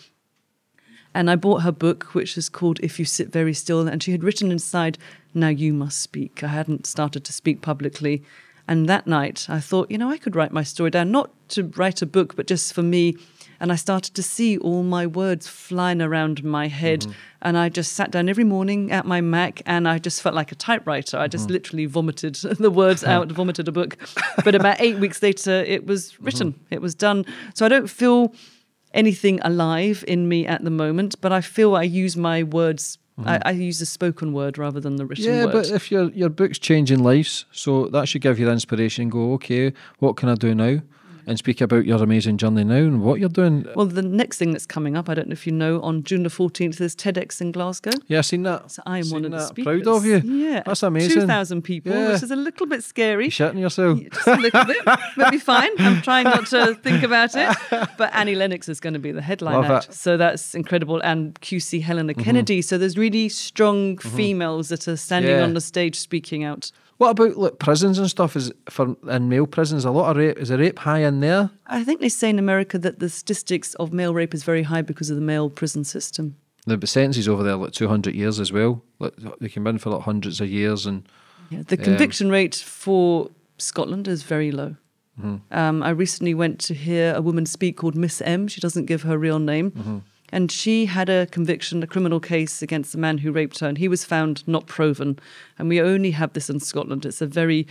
And 1.13 1.29
I 1.29 1.35
bought 1.35 1.61
her 1.61 1.71
book, 1.71 2.15
which 2.15 2.35
is 2.35 2.49
called 2.49 2.79
If 2.81 2.97
You 2.97 3.05
Sit 3.05 3.31
Very 3.31 3.53
Still. 3.53 3.87
And 3.87 4.01
she 4.01 4.11
had 4.11 4.23
written 4.23 4.51
inside, 4.51 4.97
Now 5.35 5.49
You 5.49 5.71
Must 5.71 6.01
Speak. 6.01 6.43
I 6.43 6.47
hadn't 6.47 6.87
started 6.87 7.23
to 7.25 7.33
speak 7.33 7.61
publicly. 7.61 8.23
And 8.67 8.89
that 8.89 9.05
night, 9.05 9.45
I 9.49 9.59
thought, 9.59 9.91
you 9.91 9.99
know, 9.99 10.09
I 10.09 10.17
could 10.17 10.35
write 10.35 10.51
my 10.51 10.63
story 10.63 10.89
down, 10.89 11.11
not 11.11 11.29
to 11.49 11.65
write 11.75 12.01
a 12.01 12.07
book, 12.07 12.35
but 12.35 12.47
just 12.47 12.73
for 12.73 12.81
me. 12.81 13.17
And 13.61 13.71
I 13.71 13.75
started 13.75 14.15
to 14.15 14.23
see 14.23 14.57
all 14.57 14.81
my 14.81 15.05
words 15.05 15.47
flying 15.47 16.01
around 16.01 16.43
my 16.43 16.67
head. 16.67 17.01
Mm-hmm. 17.01 17.11
And 17.43 17.57
I 17.59 17.69
just 17.69 17.93
sat 17.93 18.09
down 18.09 18.27
every 18.27 18.43
morning 18.43 18.91
at 18.91 19.05
my 19.05 19.21
Mac 19.21 19.61
and 19.67 19.87
I 19.87 19.99
just 19.99 20.21
felt 20.23 20.33
like 20.33 20.51
a 20.51 20.55
typewriter. 20.55 21.17
I 21.17 21.27
just 21.27 21.45
mm-hmm. 21.45 21.53
literally 21.53 21.85
vomited 21.85 22.35
the 22.59 22.71
words 22.71 23.03
out, 23.03 23.31
vomited 23.31 23.67
a 23.67 23.71
book. 23.71 23.97
But 24.43 24.55
about 24.55 24.81
eight 24.81 24.97
weeks 24.97 25.21
later, 25.21 25.51
it 25.51 25.85
was 25.85 26.11
mm-hmm. 26.11 26.25
written, 26.25 26.59
it 26.71 26.81
was 26.81 26.95
done. 26.95 27.23
So 27.53 27.63
I 27.63 27.69
don't 27.69 27.87
feel 27.87 28.33
anything 28.95 29.39
alive 29.41 30.03
in 30.07 30.27
me 30.27 30.47
at 30.47 30.63
the 30.63 30.71
moment, 30.71 31.21
but 31.21 31.31
I 31.31 31.41
feel 31.41 31.75
I 31.75 31.83
use 31.83 32.17
my 32.17 32.41
words. 32.43 32.97
I, 33.23 33.39
I 33.45 33.51
use 33.51 33.77
the 33.77 33.85
spoken 33.85 34.33
word 34.33 34.57
rather 34.57 34.79
than 34.79 34.95
the 34.95 35.05
written 35.05 35.27
word. 35.27 35.31
Yeah, 35.31 35.45
word. 35.45 35.51
but 35.51 35.69
if 35.69 35.91
your 35.91 36.09
your 36.09 36.29
book's 36.29 36.57
changing 36.57 37.03
lives, 37.03 37.45
so 37.51 37.85
that 37.89 38.07
should 38.07 38.23
give 38.23 38.39
you 38.39 38.47
the 38.47 38.51
inspiration. 38.51 39.09
Go, 39.09 39.33
okay, 39.33 39.73
what 39.99 40.17
can 40.17 40.27
I 40.27 40.33
do 40.33 40.55
now? 40.55 40.81
And 41.31 41.37
speak 41.37 41.61
about 41.61 41.85
your 41.85 42.03
amazing 42.03 42.35
journey 42.37 42.65
now 42.65 42.75
and 42.75 43.01
what 43.01 43.21
you're 43.21 43.29
doing. 43.29 43.65
well, 43.73 43.85
the 43.85 44.01
next 44.01 44.37
thing 44.37 44.51
that's 44.51 44.65
coming 44.65 44.97
up, 44.97 45.07
I 45.07 45.13
don't 45.13 45.29
know 45.29 45.31
if 45.33 45.47
you 45.47 45.53
know, 45.53 45.79
on 45.81 46.03
June 46.03 46.23
the 46.23 46.29
14th, 46.29 46.75
there's 46.75 46.93
TEDx 46.93 47.39
in 47.39 47.53
Glasgow. 47.53 47.91
Yeah, 48.07 48.17
I 48.17 48.21
seen 48.21 48.43
that. 48.43 48.69
So 48.69 48.83
I 48.85 48.97
am 48.97 49.05
Seen 49.05 49.13
one 49.13 49.23
of 49.25 49.31
the 49.31 49.37
that. 49.37 49.47
speakers. 49.47 49.81
Proud 49.83 49.95
of 49.95 50.05
you. 50.05 50.17
Yeah. 50.17 50.61
that's 50.65 50.83
amazing. 50.83 51.21
2,000 51.21 51.61
people, 51.61 51.93
Yeah. 51.93 52.11
which 52.11 52.23
is 52.23 52.31
a 52.31 52.35
little 52.35 52.65
bit 52.67 52.83
scary. 52.83 53.25
You 53.25 53.31
shitting 53.31 53.61
yourself. 53.61 54.01
Just 54.11 54.27
a 54.27 54.35
little 54.35 54.65
bit, 54.65 54.83
but 54.83 55.31
be 55.31 55.37
fine. 55.37 55.69
I'm 55.79 56.01
trying 56.01 56.25
not 56.25 56.47
to 56.47 56.75
think 56.75 57.01
about 57.03 57.31
it. 57.35 57.55
But 57.97 58.13
Annie 58.13 58.35
Lennox 58.35 58.67
is 58.67 58.81
going 58.81 58.93
to 58.95 58.99
be 58.99 59.13
the 59.13 59.21
headline 59.21 59.53
Love 59.55 59.65
act, 59.71 59.85
it. 59.85 59.87
Mm-hmm. 59.91 59.93
so 59.93 60.17
that's 60.17 60.53
incredible. 60.53 60.99
And 61.01 61.39
QC 61.39 61.81
Helena 61.81 62.13
Kennedy. 62.13 62.61
So 62.61 62.77
there's 62.77 62.97
really 62.97 63.29
strong 63.29 63.97
females 63.99 64.67
that 64.67 64.85
are 64.89 64.97
standing 64.97 65.31
Yeah. 65.31 65.43
on 65.43 65.53
the 65.53 65.61
stage 65.61 65.97
speaking 65.97 66.43
out. 66.43 66.71
What 67.01 67.09
about 67.09 67.35
like 67.35 67.57
prisons 67.57 67.97
and 67.97 68.07
stuff? 68.07 68.35
Is 68.35 68.51
for 68.69 68.95
in 69.09 69.27
male 69.27 69.47
prisons 69.47 69.85
a 69.85 69.89
lot 69.89 70.11
of 70.11 70.17
rape? 70.17 70.37
Is 70.37 70.49
the 70.49 70.59
rape 70.59 70.77
high 70.77 70.99
in 70.99 71.19
there? 71.19 71.49
I 71.65 71.83
think 71.83 71.99
they 71.99 72.09
say 72.09 72.29
in 72.29 72.37
America 72.37 72.77
that 72.77 72.99
the 72.99 73.09
statistics 73.09 73.73
of 73.73 73.91
male 73.91 74.13
rape 74.13 74.35
is 74.35 74.43
very 74.43 74.61
high 74.61 74.83
because 74.83 75.09
of 75.09 75.15
the 75.15 75.21
male 75.23 75.49
prison 75.49 75.83
system. 75.83 76.35
The 76.67 76.85
sentences 76.85 77.27
over 77.27 77.41
there 77.41 77.55
like 77.55 77.71
two 77.71 77.87
hundred 77.87 78.13
years 78.13 78.39
as 78.39 78.51
well. 78.51 78.83
Like 78.99 79.13
they 79.39 79.49
can 79.49 79.65
in 79.65 79.79
for 79.79 79.89
like 79.89 80.03
hundreds 80.03 80.39
of 80.41 80.51
years 80.51 80.85
and 80.85 81.09
Yeah, 81.49 81.63
the 81.65 81.75
um, 81.75 81.83
conviction 81.85 82.29
rate 82.29 82.53
for 82.53 83.31
Scotland 83.57 84.07
is 84.07 84.21
very 84.21 84.51
low. 84.51 84.75
Mm-hmm. 85.19 85.57
Um, 85.57 85.81
I 85.81 85.89
recently 85.89 86.35
went 86.35 86.59
to 86.59 86.75
hear 86.75 87.15
a 87.15 87.21
woman 87.23 87.47
speak 87.47 87.77
called 87.77 87.95
Miss 87.95 88.21
M. 88.21 88.47
She 88.47 88.61
doesn't 88.61 88.85
give 88.85 89.01
her 89.01 89.17
real 89.17 89.39
name. 89.39 89.71
Mm-hmm. 89.71 89.97
And 90.31 90.51
she 90.51 90.85
had 90.85 91.09
a 91.09 91.27
conviction, 91.27 91.83
a 91.83 91.87
criminal 91.87 92.19
case 92.19 92.61
against 92.61 92.91
the 92.91 92.97
man 92.97 93.19
who 93.19 93.31
raped 93.31 93.59
her, 93.59 93.67
and 93.67 93.77
he 93.77 93.87
was 93.87 94.05
found 94.05 94.47
not 94.47 94.65
proven. 94.65 95.19
And 95.57 95.67
we 95.67 95.81
only 95.81 96.11
have 96.11 96.33
this 96.33 96.49
in 96.49 96.59
Scotland. 96.59 97.05
It's 97.05 97.21
a 97.21 97.27
very 97.27 97.67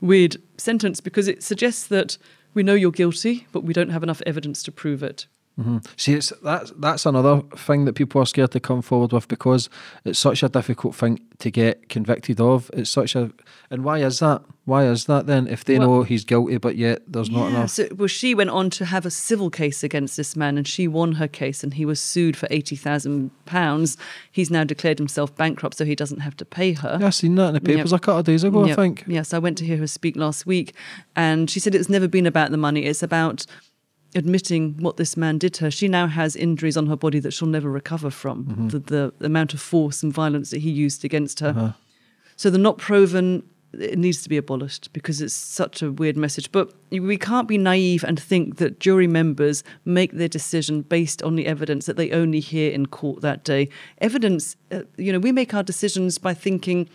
weird 0.00 0.36
sentence 0.56 1.00
because 1.00 1.28
it 1.28 1.42
suggests 1.42 1.86
that 1.88 2.16
we 2.54 2.62
know 2.62 2.74
you're 2.74 2.90
guilty, 2.90 3.46
but 3.52 3.64
we 3.64 3.74
don't 3.74 3.90
have 3.90 4.02
enough 4.02 4.22
evidence 4.26 4.62
to 4.64 4.72
prove 4.72 5.02
it. 5.02 5.26
Mm-hmm. 5.58 5.78
See, 5.96 6.14
it's 6.14 6.32
that's 6.42 6.72
that's 6.78 7.04
another 7.04 7.42
thing 7.54 7.84
that 7.84 7.92
people 7.92 8.22
are 8.22 8.26
scared 8.26 8.50
to 8.52 8.60
come 8.60 8.80
forward 8.80 9.12
with 9.12 9.28
because 9.28 9.68
it's 10.04 10.18
such 10.18 10.42
a 10.42 10.48
difficult 10.48 10.94
thing 10.94 11.20
to 11.38 11.50
get 11.50 11.88
convicted 11.90 12.40
of. 12.40 12.70
It's 12.72 12.88
such 12.88 13.14
a, 13.14 13.30
and 13.70 13.84
why 13.84 13.98
is 13.98 14.20
that? 14.20 14.42
Why 14.64 14.86
is 14.86 15.04
that 15.06 15.26
then? 15.26 15.46
If 15.48 15.64
they 15.64 15.78
Well- 15.78 15.88
know 15.88 16.02
he's 16.02 16.24
guilty, 16.24 16.56
but 16.56 16.76
yet 16.76 17.02
there's 17.06 17.30
not 17.30 17.48
enough. 17.48 17.70
So, 17.70 17.88
well, 17.94 18.06
she 18.06 18.34
went 18.34 18.50
on 18.50 18.70
to 18.70 18.86
have 18.86 19.04
a 19.04 19.10
civil 19.10 19.50
case 19.50 19.82
against 19.82 20.16
this 20.16 20.34
man, 20.34 20.56
and 20.56 20.66
she 20.66 20.88
won 20.88 21.12
her 21.12 21.28
case, 21.28 21.62
and 21.62 21.74
he 21.74 21.84
was 21.84 22.00
sued 22.00 22.36
for 22.36 22.46
eighty 22.50 22.76
thousand 22.76 23.30
pounds. 23.44 23.98
He's 24.32 24.50
now 24.50 24.64
declared 24.64 24.98
himself 24.98 25.36
bankrupt, 25.36 25.76
so 25.76 25.84
he 25.84 25.94
doesn't 25.94 26.20
have 26.20 26.36
to 26.38 26.44
pay 26.46 26.72
her. 26.72 26.96
Yeah, 27.00 27.08
I 27.08 27.10
seen 27.10 27.34
that 27.34 27.48
in 27.48 27.54
the 27.54 27.60
papers 27.60 27.92
a 27.92 27.98
couple 27.98 28.20
of 28.20 28.24
days 28.24 28.44
ago. 28.44 28.64
I 28.64 28.74
think. 28.74 29.04
Yes, 29.06 29.34
I 29.34 29.38
went 29.38 29.58
to 29.58 29.66
hear 29.66 29.76
her 29.78 29.86
speak 29.86 30.16
last 30.16 30.46
week, 30.46 30.72
and 31.14 31.50
she 31.50 31.60
said 31.60 31.74
it's 31.74 31.90
never 31.90 32.08
been 32.08 32.26
about 32.26 32.50
the 32.50 32.56
money. 32.56 32.84
It's 32.84 33.02
about 33.02 33.44
admitting 34.14 34.76
what 34.78 34.96
this 34.96 35.16
man 35.16 35.38
did 35.38 35.54
to 35.54 35.64
her. 35.64 35.70
She 35.70 35.88
now 35.88 36.06
has 36.06 36.34
injuries 36.36 36.76
on 36.76 36.86
her 36.86 36.96
body 36.96 37.20
that 37.20 37.32
she'll 37.32 37.48
never 37.48 37.70
recover 37.70 38.10
from. 38.10 38.44
Mm-hmm. 38.44 38.68
The, 38.68 39.12
the 39.18 39.26
amount 39.26 39.54
of 39.54 39.60
force 39.60 40.02
and 40.02 40.12
violence 40.12 40.50
that 40.50 40.60
he 40.60 40.70
used 40.70 41.04
against 41.04 41.40
her. 41.40 41.50
Uh-huh. 41.50 41.72
So 42.36 42.50
the 42.50 42.58
not 42.58 42.78
proven 42.78 43.44
it 43.72 43.98
needs 43.98 44.22
to 44.22 44.28
be 44.28 44.36
abolished 44.36 44.92
because 44.92 45.20
it's 45.20 45.34
such 45.34 45.82
a 45.82 45.92
weird 45.92 46.16
message. 46.16 46.50
But 46.50 46.74
we 46.90 47.16
can't 47.16 47.46
be 47.46 47.58
naive 47.58 48.02
and 48.02 48.18
think 48.18 48.56
that 48.56 48.80
jury 48.80 49.06
members 49.06 49.62
make 49.84 50.12
their 50.12 50.28
decision 50.28 50.82
based 50.82 51.22
on 51.22 51.36
the 51.36 51.46
evidence 51.46 51.86
that 51.86 51.96
they 51.96 52.10
only 52.10 52.40
hear 52.40 52.72
in 52.72 52.86
court 52.86 53.20
that 53.22 53.44
day. 53.44 53.68
Evidence, 53.98 54.56
uh, 54.72 54.82
you 54.96 55.12
know, 55.12 55.18
we 55.18 55.32
make 55.32 55.54
our 55.54 55.62
decisions 55.62 56.18
by 56.18 56.34
thinking 56.34 56.88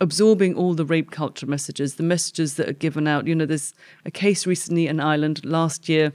absorbing 0.00 0.54
all 0.54 0.74
the 0.74 0.84
rape 0.84 1.10
culture 1.10 1.46
messages, 1.46 1.94
the 1.94 2.02
messages 2.02 2.54
that 2.54 2.68
are 2.68 2.74
given 2.74 3.08
out. 3.08 3.26
You 3.26 3.34
know, 3.34 3.46
there's 3.46 3.74
a 4.04 4.10
case 4.10 4.46
recently 4.46 4.86
in 4.86 5.00
Ireland 5.00 5.44
last 5.44 5.88
year 5.88 6.12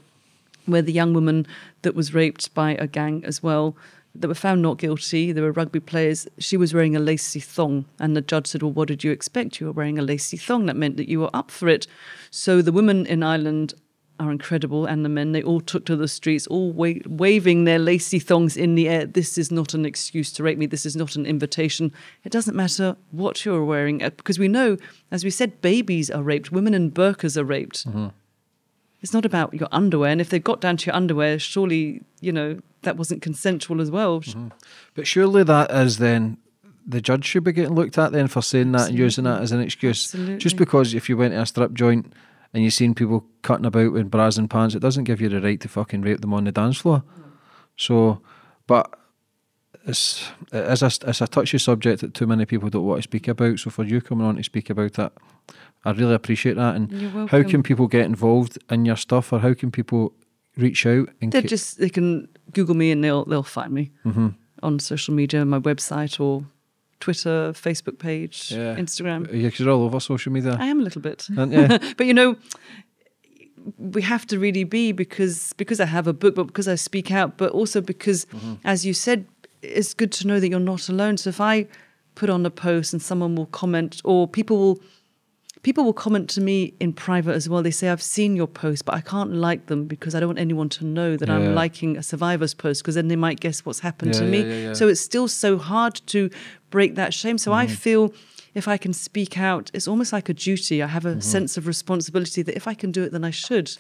where 0.72 0.82
the 0.82 0.92
young 0.94 1.14
woman 1.14 1.46
that 1.84 1.96
was 1.96 2.14
raped 2.14 2.54
by 2.54 2.72
a 2.76 2.88
gang 2.88 3.24
as 3.26 3.44
well, 3.44 3.76
that 4.16 4.28
were 4.28 4.34
found 4.34 4.62
not 4.62 4.78
guilty, 4.78 5.32
There 5.32 5.44
were 5.44 5.52
rugby 5.54 5.80
players, 5.80 6.28
she 6.38 6.58
was 6.58 6.74
wearing 6.74 6.96
a 6.96 7.00
lacy 7.00 7.40
thong. 7.40 7.86
And 8.00 8.16
the 8.16 8.22
judge 8.22 8.48
said, 8.48 8.62
Well, 8.62 8.74
what 8.74 8.90
did 8.90 9.04
you 9.04 9.12
expect? 9.12 9.60
You 9.60 9.68
were 9.68 9.72
wearing 9.74 9.98
a 10.00 10.02
lacy 10.02 10.36
thong. 10.38 10.66
That 10.66 10.76
meant 10.76 10.98
that 10.98 11.08
you 11.08 11.20
were 11.22 11.30
up 11.34 11.50
for 11.52 11.70
it. 11.70 11.88
So 12.30 12.62
the 12.62 12.74
women 12.74 13.06
in 13.06 13.24
Ireland 13.24 13.74
are 14.20 14.30
incredible, 14.32 14.86
and 14.86 15.04
the 15.04 15.10
men, 15.10 15.32
they 15.32 15.42
all 15.42 15.62
took 15.62 15.84
to 15.86 15.96
the 15.96 16.08
streets, 16.08 16.46
all 16.46 16.72
wa- 16.72 16.94
waving 17.08 17.64
their 17.64 17.80
lacy 17.80 18.20
thongs 18.20 18.56
in 18.56 18.76
the 18.76 18.88
air. 18.88 19.06
This 19.06 19.36
is 19.38 19.50
not 19.50 19.74
an 19.74 19.84
excuse 19.86 20.32
to 20.34 20.44
rape 20.44 20.60
me. 20.60 20.68
This 20.68 20.86
is 20.86 20.96
not 20.96 21.16
an 21.16 21.26
invitation. 21.26 21.92
It 22.24 22.32
doesn't 22.32 22.56
matter 22.56 22.98
what 23.10 23.44
you're 23.46 23.66
wearing, 23.66 24.04
uh, 24.04 24.12
because 24.12 24.38
we 24.38 24.48
know, 24.48 24.78
as 25.10 25.24
we 25.24 25.32
said, 25.32 25.60
babies 25.62 26.12
are 26.12 26.22
raped, 26.22 26.52
women 26.52 26.76
in 26.76 26.92
burqas 26.92 27.36
are 27.36 27.44
raped. 27.46 27.88
It's 29.02 29.14
not 29.14 29.26
about 29.26 29.54
your 29.54 29.68
underwear. 29.72 30.12
And 30.12 30.22
if 30.22 30.30
they've 30.30 30.44
got 30.44 30.62
down 30.62 30.78
to 30.78 30.86
your 30.86 30.96
underwear, 30.96 31.40
surely, 31.40 32.04
you 32.20 32.32
know, 32.32 32.60
that 32.84 32.98
wasn't 32.98 33.22
consensual 33.22 33.82
as 33.82 33.90
well. 33.90 34.22
Mm-hmm. 34.22 34.50
But 34.94 35.08
surely 35.08 35.44
that 35.44 35.72
is 35.72 35.98
then 35.98 36.38
the 36.86 37.02
judge 37.02 37.26
should 37.26 37.44
be 37.44 37.52
getting 37.52 37.76
looked 37.76 37.98
at 37.98 38.12
then 38.12 38.28
for 38.28 38.42
saying 38.42 38.72
that 38.74 38.90
and 38.90 38.98
using 38.98 39.24
that 39.24 39.42
as 39.42 39.52
an 39.52 39.60
excuse. 39.60 40.14
Absolutely. 40.14 40.38
Just 40.38 40.58
because 40.58 40.94
if 40.94 41.10
you 41.10 41.18
went 41.18 41.34
to 41.34 41.42
a 41.42 41.46
strip 41.46 41.74
joint 41.74 42.14
and 42.54 42.64
you've 42.64 42.74
seen 42.74 42.94
people 42.94 43.26
cutting 43.42 43.66
about 43.66 43.94
with 43.94 44.12
bras 44.12 44.38
and 44.38 44.50
pants, 44.50 44.76
it 44.76 44.80
doesn't 44.80 45.06
give 45.06 45.22
you 45.22 45.30
the 45.30 45.42
right 45.42 45.60
to 45.62 45.68
fucking 45.68 46.02
rape 46.02 46.22
them 46.22 46.34
on 46.34 46.44
the 46.44 46.52
dance 46.52 46.78
floor. 46.78 47.04
So, 47.78 48.22
but 48.68 48.94
it's 49.86 50.24
it 50.52 50.64
is 50.72 50.82
a, 50.84 51.10
it's 51.10 51.22
a 51.22 51.28
touchy 51.28 51.58
subject 51.58 52.02
that 52.02 52.14
too 52.14 52.28
many 52.28 52.46
people 52.46 52.70
don't 52.70 52.86
want 52.86 53.00
to 53.00 53.04
speak 53.04 53.28
about. 53.28 53.60
So 53.60 53.70
for 53.70 53.84
you 53.84 54.02
coming 54.02 54.26
on 54.28 54.36
to 54.36 54.44
speak 54.44 54.70
about 54.70 55.00
it, 55.00 55.12
I 55.86 55.92
really 55.92 56.14
appreciate 56.14 56.56
that. 56.56 56.76
And 56.76 57.30
how 57.30 57.44
can 57.44 57.64
people 57.64 57.88
get 57.88 58.06
involved 58.06 58.58
in 58.70 58.86
your 58.86 58.98
stuff, 58.98 59.34
or 59.34 59.40
how 59.40 59.54
can 59.54 59.72
people 59.72 60.14
reach 60.58 60.86
out? 60.86 61.10
And 61.22 61.32
They 61.32 61.42
ca- 61.42 61.48
just 61.48 61.80
they 61.80 61.90
can 61.90 62.28
Google 62.54 62.76
me 62.76 62.92
and 62.92 63.04
they'll 63.04 63.26
they'll 63.26 63.44
find 63.44 63.72
me 63.74 63.92
on 64.64 64.80
social 64.80 65.14
media, 65.16 65.44
my 65.46 65.60
website, 65.60 66.20
or 66.20 66.46
Twitter, 67.00 67.52
Facebook 67.54 67.98
page, 67.98 68.52
Yeah. 68.52 68.76
Instagram. 68.76 69.28
Yeah, 69.34 69.50
'cause 69.50 69.60
you're 69.60 69.72
all 69.74 69.84
over 69.84 70.00
social 70.00 70.32
media. 70.32 70.56
I 70.60 70.68
am 70.68 70.80
a 70.80 70.84
little 70.84 71.02
bit. 71.02 71.28
But 71.98 72.06
you 72.06 72.14
know, 72.14 72.36
we 73.78 74.02
have 74.02 74.26
to 74.28 74.40
really 74.40 74.64
be 74.64 74.92
because 74.92 75.54
because 75.58 75.80
I 75.80 75.86
have 75.86 76.08
a 76.08 76.14
book, 76.14 76.36
but 76.36 76.46
because 76.48 76.68
I 76.68 76.76
speak 76.76 77.12
out, 77.12 77.38
but 77.38 77.52
also 77.52 77.82
because, 77.82 78.26
Mm-hmm. 78.26 78.54
as 78.64 78.86
you 78.86 78.94
said, 78.94 79.26
it's 79.62 79.94
good 79.94 80.12
to 80.14 80.28
know 80.28 80.40
that 80.40 80.50
you're 80.50 80.60
not 80.60 80.90
alone. 80.90 81.18
So 81.18 81.30
if 81.30 81.40
I 81.42 81.68
put 82.16 82.30
on 82.30 82.46
a 82.46 82.50
post 82.50 82.94
and 82.94 83.02
someone 83.02 83.36
will 83.36 83.46
comment, 83.48 84.02
or 84.04 84.28
people 84.28 84.58
will 84.58 84.82
people 85.64 85.84
will 85.84 85.94
comment 85.94 86.28
to 86.28 86.42
me 86.42 86.74
in 86.80 86.92
private 86.92 87.34
as 87.36 87.48
well. 87.48 87.62
They 87.62 87.70
say, 87.70 87.90
I've 87.90 88.02
seen 88.02 88.36
your 88.36 88.48
post, 88.48 88.84
but 88.84 88.96
I 88.96 89.02
can't 89.02 89.32
like 89.34 89.68
them 89.68 89.86
because 89.86 90.16
I 90.16 90.20
don't 90.20 90.30
want 90.30 90.40
anyone 90.40 90.70
to 90.70 90.86
know 90.86 91.16
that 91.16 91.28
Yeah. 91.30 91.36
I'm 91.36 91.54
liking 91.54 91.98
a 91.98 92.02
survivor's 92.04 92.56
post 92.56 92.82
because 92.82 92.96
then 92.96 93.10
they 93.10 93.16
might 93.16 93.40
guess 93.40 93.64
what's 93.64 93.82
happened 93.82 94.16
to 94.16 94.24
Yeah, 94.24 94.30
me. 94.32 94.64
yeah. 94.64 94.74
So 94.74 94.88
it's 94.88 95.00
still 95.02 95.28
so 95.28 95.60
hard 95.60 96.02
to 96.08 96.32
break 96.72 96.96
that 96.96 97.14
shame. 97.14 97.38
So 97.38 97.52
Mm-hmm. 97.52 97.60
I 97.60 97.68
feel 97.68 98.12
if 98.56 98.68
I 98.68 98.76
can 98.78 98.92
speak 98.92 99.38
out, 99.38 99.70
it's 99.74 99.88
almost 99.88 100.12
like 100.12 100.30
a 100.30 100.34
duty. 100.34 100.82
I 100.82 100.88
have 100.88 101.04
Mm-hmm. 101.04 101.20
a 101.20 101.22
sense 101.22 101.58
of 101.58 101.68
responsibility 101.68 102.42
that 102.42 102.56
if 102.56 102.68
I 102.68 102.74
can 102.74 102.92
do 102.92 103.04
it, 103.04 103.12
then 103.12 103.24
I 103.24 103.30
should. 103.32 103.78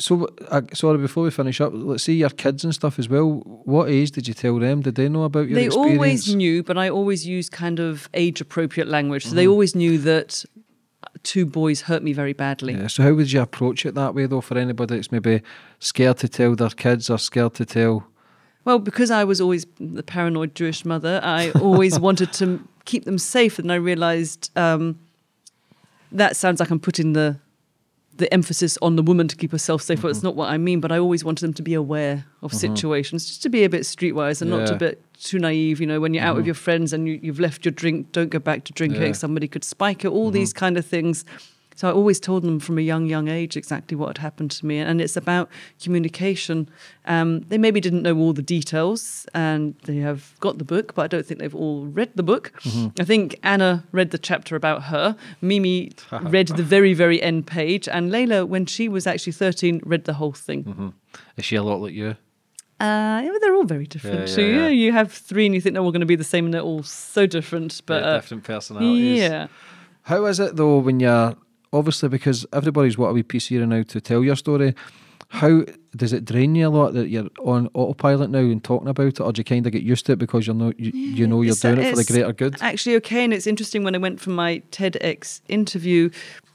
So, 0.00 0.28
uh, 0.48 0.62
sorry, 0.72 0.98
before 0.98 1.24
we 1.24 1.30
finish 1.30 1.60
up, 1.60 1.72
let's 1.74 2.04
see 2.04 2.14
your 2.14 2.30
kids 2.30 2.64
and 2.64 2.74
stuff 2.74 2.98
as 2.98 3.08
well. 3.08 3.42
What 3.64 3.90
age 3.90 4.10
did 4.12 4.26
you 4.26 4.32
tell 4.34 4.58
them? 4.58 4.80
Did 4.80 4.94
they 4.94 5.08
know 5.10 5.24
about 5.24 5.48
your 5.48 5.56
they 5.56 5.66
experience? 5.66 5.96
always 5.96 6.34
knew, 6.34 6.62
but 6.62 6.78
I 6.78 6.88
always 6.88 7.26
used 7.26 7.52
kind 7.52 7.78
of 7.78 8.08
age 8.14 8.40
appropriate 8.40 8.88
language. 8.88 9.26
So 9.26 9.34
they 9.34 9.42
Mm-hmm. 9.44 9.50
always 9.52 9.74
knew 9.74 9.98
that 9.98 10.44
two 11.22 11.44
boys 11.44 11.82
hurt 11.82 12.02
me 12.02 12.14
very 12.14 12.32
badly. 12.32 12.74
Yeah, 12.74 12.86
so 12.86 13.02
how 13.02 13.12
would 13.12 13.30
you 13.30 13.42
approach 13.42 13.84
it 13.84 13.94
that 13.94 14.14
way 14.14 14.24
though 14.26 14.40
for 14.40 14.56
anybody 14.56 14.94
that's 14.96 15.12
maybe 15.12 15.42
scared 15.80 16.16
to 16.18 16.28
tell 16.28 16.54
their 16.56 16.70
kids 16.70 17.10
or 17.10 17.18
scared 17.18 17.54
to 17.54 17.66
tell 17.66 18.06
Well, 18.64 18.78
because 18.78 19.10
I 19.10 19.24
was 19.24 19.38
always 19.40 19.66
the 19.78 20.02
paranoid 20.02 20.54
Jewish 20.54 20.84
mother, 20.86 21.20
I 21.22 21.50
always 21.60 22.00
wanted 22.08 22.32
to 22.34 22.66
keep 22.86 23.04
them 23.04 23.18
safe, 23.18 23.58
and 23.58 23.70
I 23.70 23.74
realised 23.76 24.50
um, 24.56 24.98
that 26.12 26.36
sounds 26.36 26.58
like 26.60 26.70
I'm 26.70 26.80
putting 26.80 27.12
the 27.12 27.36
the 28.20 28.32
emphasis 28.32 28.78
on 28.80 28.96
the 28.96 29.02
woman 29.02 29.26
to 29.28 29.36
keep 29.36 29.50
herself 29.50 29.82
safe. 29.82 30.00
But 30.00 30.08
it's 30.08 30.18
mm-hmm. 30.18 30.28
not 30.28 30.36
what 30.36 30.48
I 30.48 30.58
mean. 30.58 30.80
But 30.80 30.92
I 30.92 30.98
always 30.98 31.24
wanted 31.24 31.44
them 31.44 31.54
to 31.54 31.62
be 31.62 31.74
aware 31.74 32.26
of 32.42 32.52
mm-hmm. 32.52 32.74
situations, 32.74 33.26
just 33.26 33.42
to 33.42 33.48
be 33.48 33.64
a 33.64 33.68
bit 33.68 33.82
streetwise 33.82 34.40
and 34.40 34.50
not 34.50 34.68
Yeah. 34.68 34.74
a 34.74 34.78
bit 34.78 35.02
too 35.14 35.38
naive. 35.38 35.80
You 35.80 35.86
know, 35.86 36.00
when 36.00 36.14
you're 36.14 36.22
out 36.22 36.36
with 36.36 36.42
mm-hmm. 36.42 36.48
your 36.48 36.54
friends 36.54 36.92
and 36.92 37.08
you, 37.08 37.18
you've 37.20 37.40
left 37.40 37.64
your 37.64 37.72
drink, 37.72 38.12
don't 38.12 38.30
go 38.30 38.38
back 38.38 38.64
to 38.64 38.72
drinking. 38.72 39.02
Yeah. 39.02 39.12
Somebody 39.12 39.48
could 39.48 39.64
spike 39.64 40.04
it. 40.04 40.08
All 40.08 40.30
these 40.30 40.52
kind 40.52 40.76
of 40.76 40.86
things. 40.86 41.24
So 41.80 41.88
I 41.88 41.92
always 41.92 42.20
told 42.20 42.42
them 42.42 42.60
from 42.60 42.76
a 42.76 42.82
young, 42.82 43.06
young 43.06 43.28
age 43.28 43.56
exactly 43.56 43.96
what 43.96 44.08
had 44.08 44.18
happened 44.18 44.50
to 44.50 44.66
me, 44.66 44.80
and 44.80 45.00
it's 45.00 45.16
about 45.16 45.48
communication. 45.82 46.68
Um, 47.06 47.40
they 47.48 47.56
maybe 47.56 47.80
didn't 47.80 48.02
know 48.02 48.18
all 48.18 48.34
the 48.34 48.42
details, 48.42 49.24
and 49.32 49.74
they 49.84 49.96
have 49.96 50.34
got 50.40 50.58
the 50.58 50.64
book, 50.64 50.94
but 50.94 51.04
I 51.04 51.06
don't 51.06 51.24
think 51.24 51.40
they've 51.40 51.54
all 51.54 51.86
read 51.86 52.10
the 52.16 52.22
book. 52.22 52.52
I 52.98 53.04
think 53.04 53.38
Anna 53.42 53.84
read 53.92 54.10
the 54.10 54.18
chapter 54.18 54.56
about 54.56 54.82
her. 54.92 55.16
Mimi 55.40 55.92
read 56.20 56.48
the 56.48 56.62
very, 56.62 56.92
very 56.92 57.22
end 57.22 57.46
page, 57.46 57.88
and 57.88 58.12
Layla, 58.12 58.46
when 58.46 58.66
she 58.66 58.86
was 58.86 59.06
actually 59.06 59.32
thirteen, 59.32 59.80
read 59.82 60.04
the 60.04 60.12
whole 60.20 60.32
thing. 60.32 60.92
is 61.38 61.46
she 61.46 61.56
a 61.56 61.62
lot 61.62 61.80
like 61.80 61.94
you? 61.94 62.10
Uh, 62.78 63.22
yeah, 63.24 63.30
they're 63.40 63.54
all 63.54 63.64
very 63.64 63.86
different. 63.86 64.28
Yeah, 64.28 64.34
so 64.34 64.42
yeah, 64.42 64.56
yeah, 64.64 64.68
you 64.68 64.92
have 64.92 65.10
three, 65.10 65.46
and 65.46 65.54
you 65.54 65.62
think 65.62 65.72
they're 65.72 65.82
all 65.82 65.92
going 65.92 66.00
to 66.00 66.06
be 66.14 66.16
the 66.16 66.24
same, 66.24 66.44
and 66.44 66.52
they're 66.52 66.60
all 66.60 66.82
so 66.82 67.24
different. 67.26 67.80
But 67.86 68.02
Yeah, 68.02 68.08
uh, 68.10 68.14
different 68.20 68.44
personalities. 68.44 69.18
yeah. 69.18 69.46
How 70.02 70.26
is 70.26 70.40
it 70.40 70.56
though 70.56 70.78
when 70.80 71.00
you're 71.00 71.36
obviously 71.72 72.08
because 72.08 72.46
everybody's 72.52 72.98
what 72.98 73.08
a 73.08 73.12
wee 73.12 73.22
piece 73.22 73.48
here 73.48 73.64
now 73.66 73.82
to 73.82 74.00
tell 74.00 74.22
your 74.24 74.36
story? 74.36 74.74
How 75.28 75.62
does 75.96 76.12
it 76.12 76.24
drain 76.24 76.56
you 76.56 76.66
a 76.66 76.70
lot 76.70 76.92
that 76.94 77.08
you're 77.08 77.28
on 77.44 77.68
autopilot 77.74 78.30
now 78.30 78.40
and 78.40 78.62
talking 78.62 78.88
about 78.88 79.06
it, 79.06 79.20
or 79.20 79.32
do 79.32 79.40
you 79.40 79.44
kind 79.44 79.64
of 79.64 79.70
get 79.72 79.82
used 79.82 80.06
to 80.06 80.12
it 80.12 80.18
because 80.18 80.44
you're 80.44 80.56
no, 80.56 80.72
you, 80.76 80.90
you 80.90 81.26
know 81.26 81.42
you're 81.42 81.52
It's- 81.52 81.60
doing 81.60 81.78
it 81.78 81.90
for 81.90 82.02
the 82.02 82.12
greater 82.12 82.32
good? 82.32 82.56
Actually, 82.60 82.96
okay. 82.96 83.22
And 83.22 83.32
it's 83.32 83.46
interesting 83.46 83.84
when 83.84 83.94
I 83.94 83.98
went 83.98 84.20
for 84.20 84.30
my 84.30 84.60
TEDx 84.72 85.40
interview, 85.48 86.10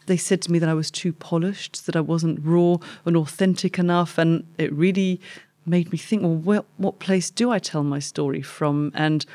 they 0.07 0.17
said 0.17 0.41
to 0.43 0.51
me 0.51 0.59
that 0.59 0.67
I 0.67 0.73
was 0.73 0.91
too 0.91 1.13
polished, 1.13 1.85
that 1.85 1.95
I 1.95 2.01
wasn't 2.01 2.39
raw 2.43 2.75
and 3.05 3.15
authentic 3.15 3.79
enough. 3.79 4.17
And 4.17 4.45
it 4.57 4.73
really 4.73 5.21
made 5.65 5.91
me 5.93 5.97
think, 5.97 6.23
well, 6.23 6.35
what, 6.35 6.65
what 6.75 6.99
place 6.99 7.31
do 7.31 7.51
I 7.51 7.59
tell 7.59 7.83
my 7.83 7.99
story 7.99 8.41
from? 8.41 8.91
And 8.93 9.25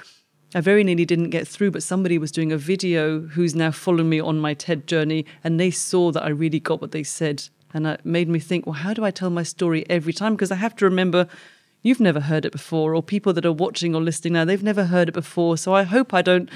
I 0.54 0.60
very 0.60 0.82
nearly 0.82 1.04
didn't 1.04 1.30
get 1.30 1.46
through, 1.46 1.70
but 1.70 1.82
somebody 1.82 2.18
was 2.18 2.32
doing 2.32 2.50
a 2.50 2.58
video 2.58 3.20
who's 3.20 3.54
now 3.54 3.70
following 3.70 4.08
me 4.08 4.20
on 4.20 4.38
my 4.38 4.54
TED 4.54 4.86
journey, 4.86 5.24
and 5.44 5.60
they 5.60 5.70
saw 5.70 6.10
that 6.12 6.24
I 6.24 6.28
really 6.28 6.60
got 6.60 6.80
what 6.80 6.90
they 6.90 7.04
said. 7.04 7.48
And 7.72 7.86
it 7.86 8.04
made 8.04 8.28
me 8.28 8.40
think, 8.40 8.66
well, 8.66 8.74
how 8.74 8.92
do 8.92 9.04
I 9.04 9.12
tell 9.12 9.30
my 9.30 9.44
story 9.44 9.88
every 9.88 10.12
time? 10.12 10.34
Because 10.34 10.50
I 10.50 10.56
have 10.56 10.74
to 10.76 10.84
remember 10.84 11.28
you've 11.82 12.00
never 12.00 12.20
heard 12.20 12.44
it 12.44 12.52
before, 12.52 12.94
or 12.94 13.02
people 13.02 13.32
that 13.32 13.46
are 13.46 13.52
watching 13.52 13.94
or 13.94 14.00
listening 14.00 14.32
now, 14.34 14.44
they've 14.44 14.62
never 14.62 14.84
heard 14.86 15.08
it 15.08 15.12
before. 15.12 15.56
So 15.56 15.72
I 15.72 15.84
hope 15.84 16.12
I 16.12 16.20
don't 16.20 16.50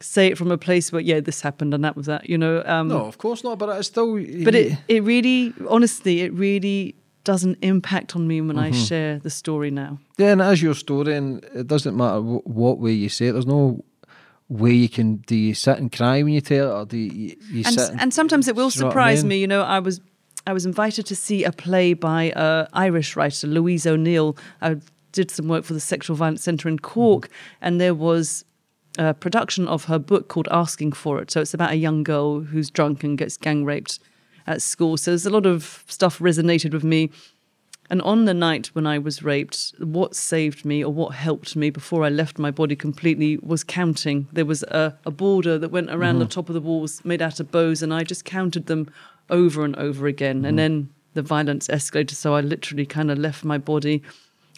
say 0.00 0.28
it 0.28 0.38
from 0.38 0.50
a 0.50 0.58
place 0.58 0.92
where, 0.92 1.00
yeah, 1.02 1.20
this 1.20 1.40
happened 1.40 1.74
and 1.74 1.84
that 1.84 1.96
was 1.96 2.06
that, 2.06 2.28
you 2.28 2.38
know. 2.38 2.62
Um, 2.66 2.88
No, 2.88 3.06
of 3.06 3.18
course 3.18 3.42
not. 3.42 3.58
But 3.58 3.70
it's 3.78 3.88
still. 3.88 4.14
But 4.44 4.54
it, 4.54 4.78
it 4.86 5.02
really, 5.02 5.54
honestly, 5.68 6.20
it 6.20 6.32
really 6.34 6.94
doesn't 7.30 7.58
impact 7.62 8.16
on 8.16 8.22
me 8.30 8.36
when 8.40 8.58
I 8.66 8.70
Mm-hmm. 8.70 8.84
share 8.88 9.12
the 9.26 9.30
story 9.42 9.70
now. 9.70 9.92
Yeah, 10.18 10.32
and 10.34 10.42
as 10.42 10.60
your 10.66 10.74
story, 10.74 11.12
and 11.20 11.28
it 11.60 11.66
doesn't 11.74 11.96
matter 11.96 12.20
wh- 12.20 12.46
what 12.46 12.74
way 12.84 12.92
you 12.92 13.08
say 13.08 13.26
it. 13.28 13.32
There's 13.32 13.46
no 13.58 13.84
way 14.48 14.72
you 14.72 14.88
can. 14.96 15.08
Do 15.30 15.36
you 15.46 15.54
sit 15.54 15.78
and 15.78 15.90
cry 15.98 16.22
when 16.24 16.32
you 16.38 16.40
tell 16.40 16.66
it, 16.70 16.74
or 16.80 16.84
do 16.86 16.96
you, 16.96 17.36
you 17.56 17.62
and, 17.66 17.74
sit? 17.80 17.90
and 18.02 18.12
sometimes 18.20 18.48
it 18.48 18.56
will 18.56 18.70
Do 18.70 18.78
you 18.78 18.80
know 18.82 18.86
what 18.88 18.96
I 18.96 19.14
surprise 19.14 19.22
mean? 19.24 19.28
me. 19.28 19.36
You 19.44 19.46
know, 19.46 19.62
I 19.62 19.78
was 19.78 20.00
I 20.50 20.52
was 20.52 20.64
invited 20.66 21.06
to 21.06 21.14
see 21.16 21.44
a 21.44 21.52
play 21.52 21.94
by 21.94 22.32
a 22.34 22.66
Irish 22.72 23.16
writer, 23.16 23.46
Louise 23.46 23.86
O'Neill. 23.86 24.36
I 24.60 24.76
did 25.12 25.30
some 25.30 25.48
work 25.48 25.64
for 25.64 25.74
the 25.74 25.80
Sexual 25.92 26.16
Violence 26.16 26.42
Centre 26.42 26.68
in 26.68 26.78
Cork, 26.78 27.24
Mm-hmm. 27.26 27.64
and 27.64 27.80
there 27.80 27.94
was 27.94 28.44
a 28.98 29.14
production 29.14 29.68
of 29.68 29.84
her 29.84 29.98
book 29.98 30.24
called 30.28 30.48
Asking 30.50 30.92
for 30.92 31.20
It. 31.22 31.30
So 31.30 31.40
it's 31.40 31.54
about 31.54 31.70
a 31.70 31.76
young 31.86 32.02
girl 32.02 32.40
who's 32.50 32.70
drunk 32.70 33.04
and 33.04 33.16
gets 33.16 33.36
gang 33.36 33.64
raped 33.64 33.98
at 34.50 34.62
school. 34.62 34.96
So 34.96 35.12
there's 35.12 35.26
a 35.26 35.30
lot 35.30 35.46
of 35.46 35.84
stuff 35.86 36.18
resonated 36.18 36.72
with 36.72 36.84
me. 36.84 37.10
And 37.88 38.02
on 38.02 38.24
the 38.24 38.34
night 38.34 38.68
when 38.68 38.86
I 38.86 38.98
was 38.98 39.22
raped, 39.22 39.74
what 39.78 40.14
saved 40.14 40.64
me 40.64 40.84
or 40.84 40.92
what 40.92 41.14
helped 41.14 41.56
me 41.56 41.70
before 41.70 42.04
I 42.04 42.08
left 42.08 42.38
my 42.38 42.50
body 42.50 42.76
completely 42.76 43.38
was 43.38 43.64
counting. 43.64 44.28
There 44.32 44.44
was 44.44 44.62
a, 44.64 44.96
a 45.04 45.10
border 45.10 45.58
that 45.58 45.70
went 45.70 45.90
around 45.90 46.18
the 46.18 46.24
mm-hmm. 46.24 46.30
top 46.30 46.48
of 46.48 46.54
the 46.54 46.60
walls 46.60 47.04
made 47.04 47.22
out 47.22 47.40
of 47.40 47.50
bows, 47.50 47.82
and 47.82 47.92
I 47.92 48.04
just 48.04 48.24
counted 48.24 48.66
them 48.66 48.88
over 49.28 49.64
and 49.64 49.74
over 49.76 50.06
again. 50.06 50.44
And 50.44 50.56
mm-hmm. 50.56 50.56
then 50.56 50.90
the 51.14 51.22
violence 51.22 51.66
escalated, 51.66 52.14
so 52.14 52.34
I 52.34 52.40
literally 52.40 52.86
kind 52.86 53.10
of 53.10 53.18
left 53.18 53.44
my 53.44 53.58
body. 53.58 54.02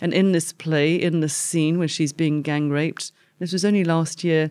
And 0.03 0.13
in 0.13 0.33
this 0.33 0.53
play, 0.53 0.95
in 0.95 1.21
this 1.21 1.35
scene 1.35 1.79
where 1.79 1.89
she's 1.89 2.13
being 2.13 2.43
gang 2.43 2.69
raped, 2.69 3.13
this 3.39 3.53
was 3.53 3.65
only 3.65 3.85
last 3.85 4.25
year, 4.25 4.51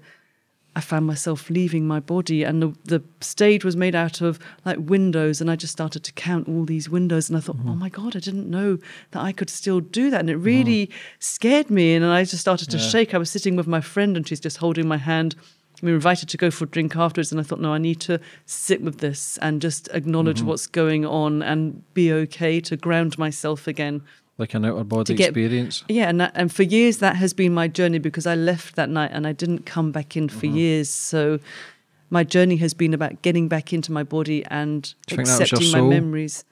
I 0.73 0.79
found 0.79 1.05
myself 1.05 1.49
leaving 1.49 1.85
my 1.85 1.99
body, 1.99 2.43
and 2.43 2.61
the, 2.61 2.73
the 2.85 3.03
stage 3.19 3.65
was 3.65 3.75
made 3.75 3.93
out 3.93 4.21
of 4.21 4.39
like 4.65 4.77
windows, 4.79 5.41
and 5.41 5.51
I 5.51 5.57
just 5.57 5.73
started 5.73 6.03
to 6.05 6.13
count 6.13 6.47
all 6.47 6.63
these 6.63 6.89
windows, 6.89 7.29
and 7.29 7.37
I 7.37 7.41
thought, 7.41 7.57
mm-hmm. 7.57 7.69
oh 7.69 7.75
my 7.75 7.89
god, 7.89 8.15
I 8.15 8.19
didn't 8.19 8.49
know 8.49 8.77
that 9.11 9.21
I 9.21 9.33
could 9.33 9.49
still 9.49 9.81
do 9.81 10.09
that, 10.09 10.21
and 10.21 10.29
it 10.29 10.37
really 10.37 10.87
mm-hmm. 10.87 11.15
scared 11.19 11.69
me, 11.69 11.93
and 11.93 12.05
I 12.05 12.23
just 12.23 12.39
started 12.39 12.69
to 12.69 12.79
shake. 12.79 13.13
I 13.13 13.17
was 13.17 13.29
sitting 13.29 13.57
with 13.57 13.67
my 13.67 13.81
friend, 13.81 14.15
and 14.15 14.25
she's 14.25 14.39
just 14.39 14.57
holding 14.57 14.87
my 14.87 14.97
hand. 14.97 15.35
We 15.81 15.91
were 15.91 15.95
invited 15.95 16.29
to 16.29 16.37
go 16.37 16.51
for 16.51 16.65
a 16.65 16.67
drink 16.67 16.95
afterwards, 16.95 17.31
and 17.31 17.41
I 17.41 17.43
thought, 17.43 17.59
no, 17.59 17.73
I 17.73 17.77
need 17.77 17.99
to 18.01 18.21
sit 18.45 18.81
with 18.81 18.99
this 18.99 19.37
and 19.41 19.61
just 19.61 19.89
acknowledge 19.93 20.37
mm-hmm. 20.37 20.47
what's 20.47 20.67
going 20.67 21.05
on 21.05 21.41
and 21.41 21.83
be 21.93 22.13
okay 22.13 22.61
to 22.61 22.77
ground 22.77 23.17
myself 23.17 23.67
again. 23.67 24.03
Like 24.37 24.53
an 24.53 24.65
outer 24.65 24.83
body 24.83 25.13
get- 25.13 25.29
experience. 25.29 25.83
Yeah, 25.87 26.09
and 26.09 26.19
that, 26.21 26.31
and 26.35 26.51
for 26.51 26.63
years 26.63 26.97
that 26.97 27.15
has 27.17 27.33
been 27.33 27.53
my 27.53 27.67
journey 27.67 27.99
because 27.99 28.25
I 28.25 28.35
left 28.35 28.75
that 28.75 28.89
night 28.89 29.11
and 29.13 29.27
I 29.27 29.33
didn't 29.33 29.65
come 29.65 29.91
back 29.91 30.15
in 30.17 30.27
Mm-hmm. 30.27 30.39
for 30.39 30.45
years. 30.47 30.89
So 30.89 31.39
my 32.09 32.23
journey 32.23 32.57
has 32.57 32.73
been 32.73 32.93
about 32.93 33.21
getting 33.21 33.47
back 33.47 33.71
into 33.73 33.91
my 33.91 34.03
body 34.03 34.43
and 34.49 34.83
Do 35.07 35.15
you 35.15 35.17
think 35.17 35.27
that 35.27 35.39
was 35.39 35.51
your 35.51 35.59
accepting 35.59 35.71
my 35.83 35.87
memories. 35.89 36.43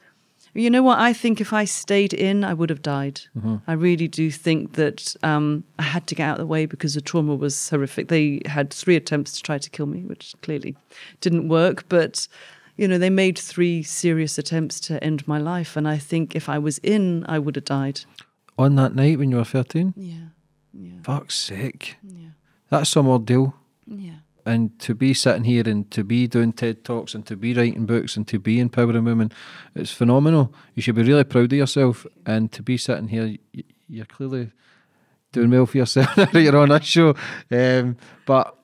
You 0.56 0.70
know 0.72 0.82
what? 0.82 0.98
I 1.00 1.14
think 1.14 1.40
if 1.42 1.54
I 1.54 1.66
stayed 1.66 2.12
in, 2.12 2.44
I 2.44 2.56
would 2.56 2.72
have 2.72 2.82
died. 2.82 3.22
Mm-hmm. 3.38 3.58
I 3.68 3.74
really 3.74 4.08
do 4.08 4.32
think 4.32 4.74
that 4.74 5.16
um, 5.22 5.64
I 5.78 5.84
had 5.84 6.08
to 6.08 6.16
get 6.16 6.26
out 6.28 6.34
of 6.34 6.40
the 6.40 6.48
way 6.48 6.66
because 6.66 6.96
the 6.96 7.02
trauma 7.02 7.36
was 7.36 7.70
horrific. 7.70 8.08
They 8.08 8.42
had 8.46 8.72
three 8.74 8.96
attempts 8.96 9.34
to 9.34 9.44
try 9.44 9.60
to 9.60 9.70
kill 9.70 9.86
me, 9.86 10.02
which 10.06 10.34
clearly 10.42 10.76
didn't 11.22 11.50
work. 11.50 11.86
But 11.88 12.28
you 12.80 12.88
know, 12.88 12.98
they 12.98 13.10
made 13.10 13.38
three 13.38 13.84
serious 13.84 14.38
attempts 14.38 14.80
to 14.82 15.04
end 15.04 15.28
my 15.28 15.38
life, 15.38 15.76
and 15.78 15.88
I 15.88 15.98
think 15.98 16.36
if 16.36 16.48
I 16.50 16.58
was 16.60 16.78
in, 16.80 17.26
I 17.28 17.38
would 17.40 17.56
have 17.56 17.66
died. 17.66 18.02
On 18.58 18.76
that 18.76 18.96
night 18.96 19.18
when 19.20 19.32
you 19.32 19.38
were 19.38 19.44
13? 19.44 19.94
Yeah, 19.98 20.14
yeah, 20.74 20.92
Fuck's 21.04 21.36
sake. 21.36 21.98
yeah, 22.04 22.30
That's 22.70 22.90
some 22.90 23.08
ordeal. 23.08 23.54
yeah. 23.86 24.20
And 24.46 24.80
to 24.80 24.96
be 24.96 25.14
sitting 25.14 25.44
here 25.44 25.64
and 25.68 25.92
to 25.92 26.04
be 26.04 26.26
doing 26.26 26.54
TED 26.54 26.84
Talks 26.84 27.14
and 27.14 27.24
to 27.28 27.36
be 27.36 27.54
writing 27.54 27.86
books 27.86 28.18
and 28.18 28.28
to 28.30 28.40
be 28.40 28.60
empowering 28.60 29.04
women, 29.04 29.32
it's 29.76 29.92
phenomenal. 29.92 30.52
You 30.74 30.82
should 30.82 30.96
be 30.96 31.04
really 31.04 31.24
proud 31.26 31.52
of 31.54 31.58
yourself. 31.58 32.08
And 32.26 32.52
to 32.54 32.64
be 32.64 32.76
sitting 32.78 33.10
here, 33.10 33.36
you're 33.88 34.06
clearly 34.06 34.52
doing 35.34 35.52
well 35.52 35.68
for 35.68 35.78
yourself 35.78 36.18
now 36.18 36.26
that 36.26 36.42
you're 36.42 36.58
on 36.58 36.70
this 36.70 36.86
show. 36.86 37.16
Um, 37.52 37.98
but 38.26 38.58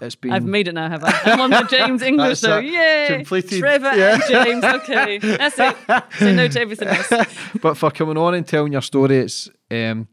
it's 0.00 0.14
been. 0.16 0.32
I've 0.32 0.44
made 0.44 0.68
it 0.68 0.74
now, 0.74 0.88
have 0.88 1.04
I? 1.04 1.20
I'm 1.24 1.40
on 1.40 1.50
the 1.50 1.62
James 1.70 2.02
English 2.10 2.40
show. 2.40 2.58
it. 2.58 2.64
Yay! 2.64 3.06
Completed. 3.16 3.58
Trevor 3.60 3.92
Yeah. 3.94 4.14
and 4.14 4.22
James. 4.28 4.64
Okay, 4.64 5.18
that's 5.18 5.58
it. 5.58 5.76
Say 6.18 6.34
no 6.34 6.48
to 6.48 6.60
everything 6.60 6.88
else. 6.88 7.12
but 7.62 7.76
for 7.76 7.90
coming 7.90 8.16
on 8.16 8.34
and 8.34 8.46
telling 8.46 8.72
your 8.72 8.82
story, 8.82 9.18
it's 9.18 9.50
um, 9.70 10.08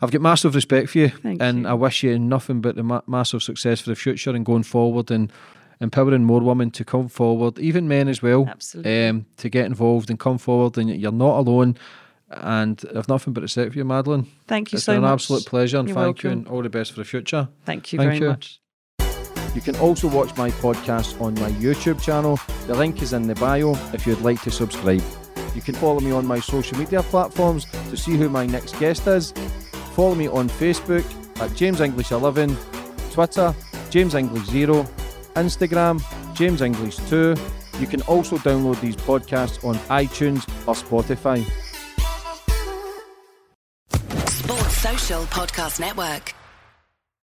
I've 0.00 0.10
got 0.12 0.20
massive 0.20 0.54
respect 0.54 0.90
for 0.90 0.98
you, 0.98 1.08
Thank 1.08 1.42
and 1.42 1.62
you. 1.62 1.68
I 1.68 1.74
wish 1.74 2.02
you 2.02 2.18
nothing 2.18 2.60
but 2.60 2.76
the 2.76 2.82
ma- 2.84 3.00
massive 3.06 3.42
success 3.42 3.80
for 3.80 3.90
the 3.90 3.96
future 3.96 4.30
and 4.30 4.44
going 4.46 4.62
forward 4.62 5.10
and 5.10 5.32
empowering 5.80 6.24
more 6.24 6.40
women 6.40 6.70
to 6.72 6.84
come 6.84 7.08
forward, 7.08 7.58
even 7.58 7.88
men 7.88 8.08
as 8.08 8.22
well, 8.22 8.46
Absolutely. 8.48 9.06
um, 9.08 9.26
to 9.38 9.48
get 9.48 9.66
involved 9.66 10.08
and 10.10 10.18
come 10.18 10.38
forward. 10.38 10.78
And 10.78 10.88
you're 10.90 11.12
not 11.12 11.38
alone. 11.40 11.76
And 12.30 12.84
I've 12.94 13.08
nothing 13.08 13.32
but 13.32 13.42
respect 13.42 13.72
for 13.72 13.78
you, 13.78 13.84
Madeleine. 13.84 14.26
Thank 14.46 14.70
you 14.72 14.76
It's 14.76 14.84
so 14.84 14.92
been 14.94 15.02
an 15.04 15.10
absolute 15.10 15.46
pleasure, 15.46 15.78
and 15.78 15.88
You're 15.88 15.96
thank 15.96 16.22
you, 16.22 16.30
and 16.30 16.46
all 16.46 16.62
the 16.62 16.68
best 16.68 16.92
for 16.92 16.98
the 16.98 17.04
future. 17.06 17.48
Thank 17.64 17.90
you 17.92 17.96
Thank 17.98 18.08
very 18.10 18.18
you. 18.20 18.28
much. 18.28 18.60
You 19.54 19.60
can 19.60 19.76
also 19.76 20.08
watch 20.08 20.36
my 20.36 20.50
podcast 20.50 21.20
on 21.20 21.34
my 21.34 21.50
YouTube 21.52 22.00
channel. 22.00 22.38
The 22.66 22.74
link 22.74 23.02
is 23.02 23.12
in 23.12 23.26
the 23.26 23.34
bio 23.34 23.72
if 23.92 24.06
you'd 24.06 24.20
like 24.20 24.40
to 24.42 24.50
subscribe. 24.50 25.02
You 25.54 25.62
can 25.62 25.74
follow 25.74 26.00
me 26.00 26.12
on 26.12 26.26
my 26.26 26.40
social 26.40 26.78
media 26.78 27.02
platforms 27.02 27.66
to 27.90 27.96
see 27.96 28.16
who 28.16 28.28
my 28.28 28.46
next 28.46 28.78
guest 28.78 29.06
is. 29.06 29.32
Follow 29.94 30.14
me 30.14 30.28
on 30.28 30.48
Facebook 30.48 31.04
at 31.40 31.54
James 31.56 31.80
English 31.80 32.10
11, 32.12 32.56
Twitter 33.12 33.54
James 33.90 34.14
English 34.14 34.46
0, 34.46 34.86
Instagram 35.34 36.02
James 36.34 36.60
English 36.62 36.96
2. 37.08 37.34
You 37.80 37.86
can 37.86 38.02
also 38.02 38.36
download 38.38 38.80
these 38.80 38.96
podcasts 38.96 39.64
on 39.64 39.76
iTunes 39.88 40.46
or 40.66 40.74
Spotify. 40.74 41.44
Sports 44.28 44.76
Social 44.76 45.22
Podcast 45.24 45.80
Network. 45.80 46.37